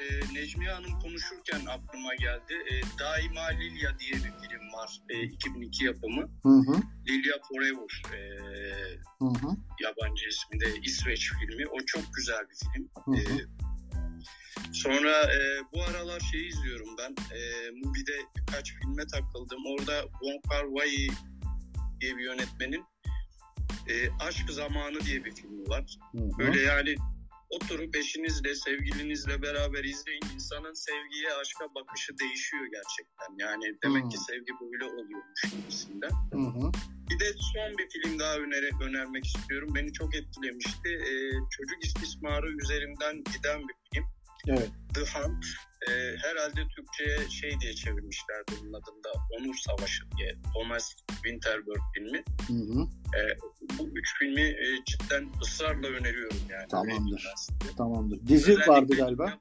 [0.05, 2.53] e, Necmiye Hanım konuşurken aklıma geldi.
[2.71, 5.01] E, Daima Lilya diye bir film var.
[5.09, 6.21] E, 2002 yapımı.
[6.21, 6.81] Hı hı.
[7.07, 8.03] Lilya Forever.
[8.13, 8.19] E,
[9.19, 9.55] Hı hı.
[9.79, 11.67] yabancı ismi de İsveç filmi.
[11.67, 12.89] O çok güzel bir film.
[13.05, 13.41] Hı hı.
[13.41, 13.45] E,
[14.73, 15.37] sonra e,
[15.73, 17.11] bu aralar şey izliyorum ben.
[17.35, 17.39] E,
[17.71, 19.59] Mubi'de birkaç filme takıldım.
[19.65, 21.07] Orada Wong Kar Wai
[22.01, 22.83] diye bir yönetmenin
[23.89, 25.97] e, Aşk Zamanı diye bir filmi var.
[26.11, 26.37] Hı hı.
[26.39, 26.95] Böyle yani
[27.49, 30.21] oturup eşinizle, sevgilinizle beraber izleyin.
[30.35, 33.29] insanın sevgiye, aşka bakışı değişiyor gerçekten.
[33.45, 34.09] Yani demek Hmm.
[34.09, 36.11] ki sevgi böyle oluyormuş gibisinden.
[37.09, 39.69] Bir de son bir film daha öneri, önermek istiyorum.
[39.75, 40.89] Beni çok etkilemişti.
[40.89, 44.05] Ee, çocuk istismarı üzerinden giden bir film.
[44.47, 44.69] Evet.
[44.93, 45.45] The Hunt.
[45.89, 49.09] Ee, herhalde Türkçe'ye şey diye çevirmişler bunun adında.
[49.39, 50.35] Onur Savaşı diye.
[50.53, 52.23] Thomas Winterberg filmi.
[52.47, 52.87] Hı hı.
[53.79, 56.67] Bu üç filmi e, cidden ısrarla öneriyorum yani.
[56.67, 57.27] Tamamdır.
[57.77, 58.27] Tamamdır.
[58.27, 59.33] Dizi Özellikle vardı galiba.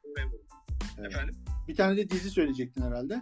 [0.99, 1.13] Evet.
[1.13, 1.35] Efendim?
[1.69, 3.21] Bir tane de dizi söyleyecektin herhalde.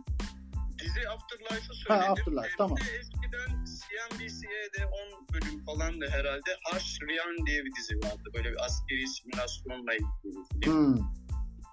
[0.79, 2.07] Dizi Afterlife'ı söyledim.
[2.07, 2.79] Ha, Afterlife, Ee, tamam.
[2.79, 8.31] Eskiden CNBC'de 10 bölüm falan da herhalde Harsh Ryan diye bir dizi vardı.
[8.35, 10.67] Böyle bir askeri simülasyonla ilgili bir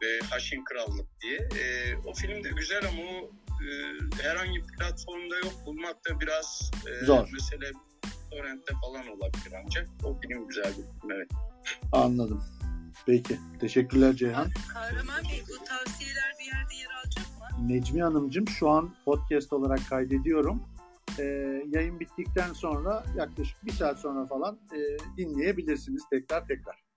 [0.02, 1.38] Ve Haşin Krallık diye.
[1.38, 3.32] Ee, o film de güzel ama o
[3.64, 3.68] e,
[4.24, 5.54] herhangi bir platformda yok.
[5.66, 7.30] Bulmak da biraz e, Zor.
[7.34, 7.72] Mesela
[8.32, 9.88] torrentte falan olabilir ancak.
[10.04, 11.30] O film güzel bir film evet.
[11.92, 12.44] Anladım.
[13.06, 13.40] Peki.
[13.60, 14.48] Teşekkürler Ceyhan.
[14.74, 17.68] Kahraman Bey bu tavsiyeler bir yerde yer alacak mı?
[17.68, 20.64] Necmi Hanımcığım şu an podcast olarak kaydediyorum.
[21.20, 21.24] Ee,
[21.68, 24.80] yayın bittikten sonra yaklaşık bir saat sonra falan e,
[25.18, 26.89] dinleyebilirsiniz tekrar tekrar.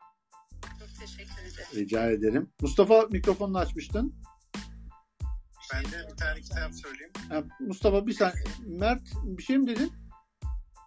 [1.02, 1.66] Teşekkür ederim.
[1.74, 2.50] Rica ederim.
[2.60, 4.14] Mustafa mikrofonunu açmıştın.
[5.74, 7.12] Ben de bir tane kitap söyleyeyim.
[7.28, 8.44] Ha, Mustafa bir saniye.
[8.66, 9.92] Mert bir şey mi dedin?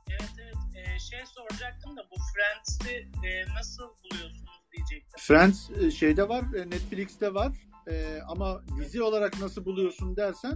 [0.10, 5.18] Evet evet Ee, şey soracaktım da bu Friends'i e, nasıl buluyorsunuz diyecektim.
[5.18, 7.54] Friends e, şeyde var, e, Netflix'te var.
[7.88, 10.50] E, ama dizi olarak nasıl buluyorsun dersen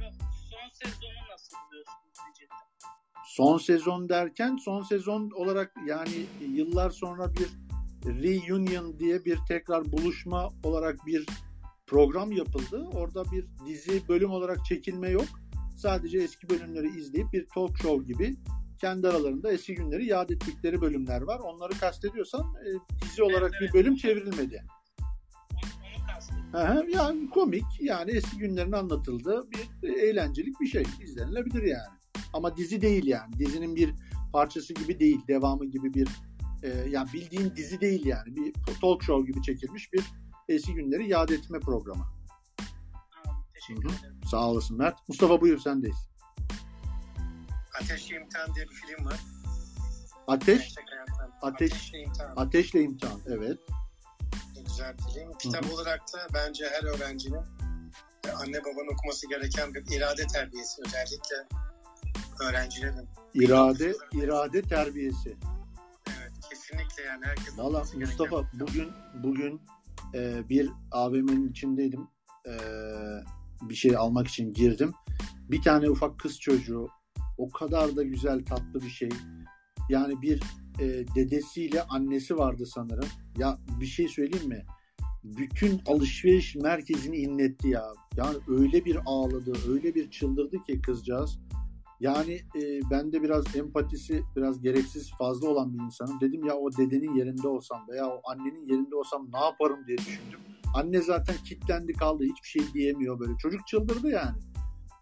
[0.00, 0.12] Yok
[0.50, 2.56] son sezonu nasıl buluyorsunuz Necettin?
[3.26, 7.48] Son sezon derken son sezon olarak yani yıllar sonra bir
[8.06, 11.26] reunion diye bir tekrar buluşma olarak bir
[11.86, 12.88] program yapıldı.
[12.92, 15.26] Orada bir dizi bölüm olarak çekilme yok.
[15.76, 18.36] Sadece eski bölümleri izleyip bir talk show gibi
[18.80, 21.38] kendi aralarında eski günleri yad ettikleri bölümler var.
[21.38, 22.68] Onları kastediyorsan e,
[23.04, 24.64] dizi olarak Evet, bir bölüm çevrilmedi.
[26.54, 31.96] Aha, yani komik yani eski günlerin anlatıldığı bir e, eğlencelik bir şey izlenilebilir yani.
[32.32, 33.94] Ama dizi değil yani dizinin bir
[34.32, 36.08] parçası gibi değil devamı gibi bir
[36.66, 40.04] e, yani bildiğin dizi değil yani bir talk show gibi çekilmiş bir
[40.48, 42.04] eski günleri yad etme programı.
[43.26, 43.44] Anladım.
[43.54, 44.20] Teşekkür ederim.
[44.30, 45.08] Sağ olasın Mert.
[45.08, 46.08] Mustafa buyur sendeyiz.
[47.82, 49.20] Ateşli İmtihan diye bir film var.
[50.26, 50.74] Ateş.
[51.42, 52.32] Ateş- Ateşli İmtihan.
[52.36, 53.58] ateşle imtihan evet.
[54.66, 55.32] Güzel film.
[55.38, 57.40] Kitap olarak da bence her öğrencinin
[58.34, 61.36] anne babanın okuması gereken bir irade terbiyesi özellikle
[62.40, 63.08] öğrencilerin.
[63.34, 65.36] İrade, irade terbiyesi.
[66.66, 68.60] Kesinlikle yani herkes Valla gereken Mustafa kitap.
[68.60, 68.88] bugün
[69.22, 69.60] bugün
[70.14, 72.08] e, bir AVM'nin içindeydim.
[72.46, 72.52] E,
[73.62, 74.92] bir şey almak için girdim.
[75.50, 76.88] Bir tane ufak kız çocuğu
[77.38, 79.08] o kadar da güzel tatlı bir şey.
[79.88, 80.42] Yani bir
[80.80, 80.84] e,
[81.14, 83.08] dedesiyle annesi vardı sanırım.
[83.38, 84.66] Ya bir şey söyleyeyim mi?
[85.24, 87.84] Bütün alışveriş merkezini inletti ya.
[88.16, 91.38] Yani öyle bir ağladı, öyle bir çıldırdı ki kızcağız.
[92.00, 96.20] Yani e, ben de biraz empatisi biraz gereksiz fazla olan bir insanım.
[96.20, 100.40] Dedim ya o dedenin yerinde olsam veya o annenin yerinde olsam ne yaparım diye düşündüm.
[100.74, 103.32] Anne zaten kilitlendi kaldı hiçbir şey diyemiyor böyle.
[103.38, 104.38] Çocuk çıldırdı yani.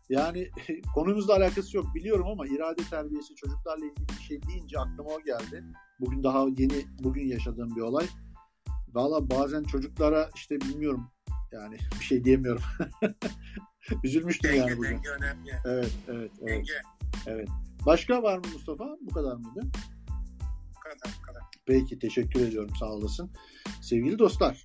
[0.08, 0.50] Yani
[0.94, 5.64] konumuzla alakası yok biliyorum ama irade terbiyesi çocuklarla ilgili bir şey deyince aklıma o geldi.
[6.00, 8.06] Bugün daha yeni bugün yaşadığım bir olay.
[8.94, 11.10] Valla bazen çocuklara işte bilmiyorum
[11.52, 12.62] yani bir şey diyemiyorum.
[14.04, 14.90] Üzülmüştüm Denge, yani bugün.
[14.90, 15.50] denge önemli.
[15.64, 16.66] Evet, evet, evet.
[17.26, 17.44] Denge.
[17.86, 18.96] Başka var mı Mustafa?
[19.00, 19.60] Bu kadar mıydı?
[20.76, 21.42] Bu kadar bu kadar.
[21.66, 23.30] Peki teşekkür ediyorum sağ olasın.
[23.82, 24.64] Sevgili dostlar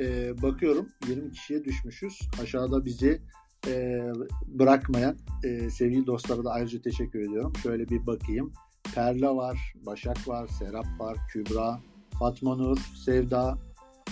[0.00, 2.20] e, bakıyorum 20 kişiye düşmüşüz.
[2.42, 3.22] Aşağıda bizi
[3.66, 4.00] e,
[4.46, 7.52] bırakmayan e, sevgili dostlara da ayrıca teşekkür ediyorum.
[7.62, 8.52] Şöyle bir bakayım.
[8.94, 11.80] Perla var, Başak var, Serap var, Kübra,
[12.18, 13.58] Fatma Nur, Sevda,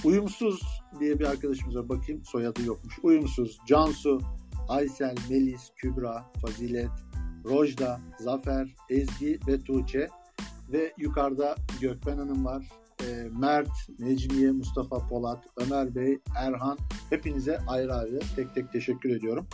[0.04, 0.60] Uyumsuz
[1.00, 1.88] diye bir arkadaşımız var.
[1.88, 2.98] Bakayım soyadı yokmuş.
[3.02, 4.20] Uyumsuz, Cansu,
[4.68, 6.90] Aysel, Melis, Kübra, Fazilet,
[7.44, 10.08] Rojda, Zafer, Ezgi ve Tuğçe.
[10.72, 12.68] Ve yukarıda Gökben Hanım var.
[13.00, 16.78] E, Mert, Necmiye, Mustafa Polat, Ömer Bey, Erhan.
[17.10, 19.46] Hepinize ayrı ayrı tek tek teşekkür ediyorum.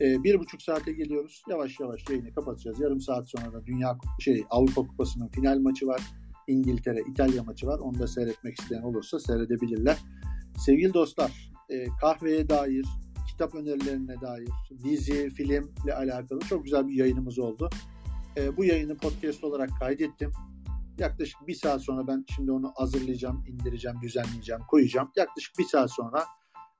[0.00, 1.42] E, bir buçuk saate geliyoruz.
[1.48, 2.80] Yavaş yavaş yayını kapatacağız.
[2.80, 6.00] Yarım saat sonra da Dünya şey Avrupa Kupası'nın final maçı var.
[6.46, 7.78] İngiltere, İtalya maçı var.
[7.78, 9.98] Onu da seyretmek isteyen olursa seyredebilirler.
[10.56, 12.86] Sevgili dostlar, e, kahveye dair,
[13.32, 14.48] kitap önerilerine dair,
[14.84, 17.70] dizi, filmle alakalı çok güzel bir yayınımız oldu.
[18.36, 20.32] E, bu yayını podcast olarak kaydettim.
[20.98, 25.10] Yaklaşık bir saat sonra ben şimdi onu hazırlayacağım, indireceğim, düzenleyeceğim, koyacağım.
[25.16, 26.24] Yaklaşık bir saat sonra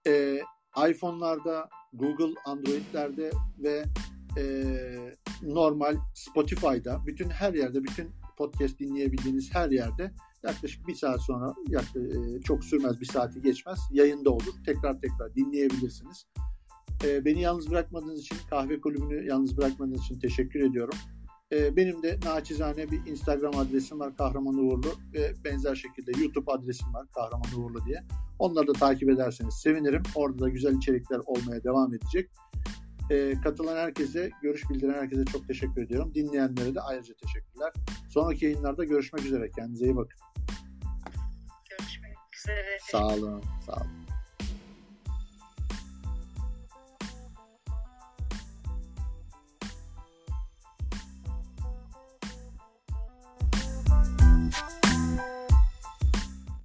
[0.06, 0.40] e,
[0.88, 3.84] iPhone'larda, Google Android'lerde ve
[4.38, 4.64] e,
[5.42, 10.12] normal Spotify'da, bütün her yerde, bütün podcast dinleyebildiğiniz her yerde
[10.44, 14.54] yaklaşık bir saat sonra e, çok sürmez bir saati geçmez yayında olur.
[14.66, 16.26] Tekrar tekrar dinleyebilirsiniz.
[17.04, 20.98] E, beni yalnız bırakmadığınız için kahve kulübünü yalnız bırakmadığınız için teşekkür ediyorum.
[21.52, 26.94] E, benim de naçizane bir Instagram adresim var Kahraman Uğurlu ve benzer şekilde YouTube adresim
[26.94, 28.04] var Kahraman Uğurlu diye.
[28.38, 30.02] Onları da takip ederseniz sevinirim.
[30.14, 32.30] Orada da güzel içerikler olmaya devam edecek.
[33.44, 36.14] Katılan herkese, görüş bildiren herkese çok teşekkür ediyorum.
[36.14, 37.72] Dinleyenlere de ayrıca teşekkürler.
[38.08, 39.50] Sonraki yayınlarda görüşmek üzere.
[39.50, 40.31] Kendinize iyi bakın.
[42.46, 44.11] Görüşmek üzere.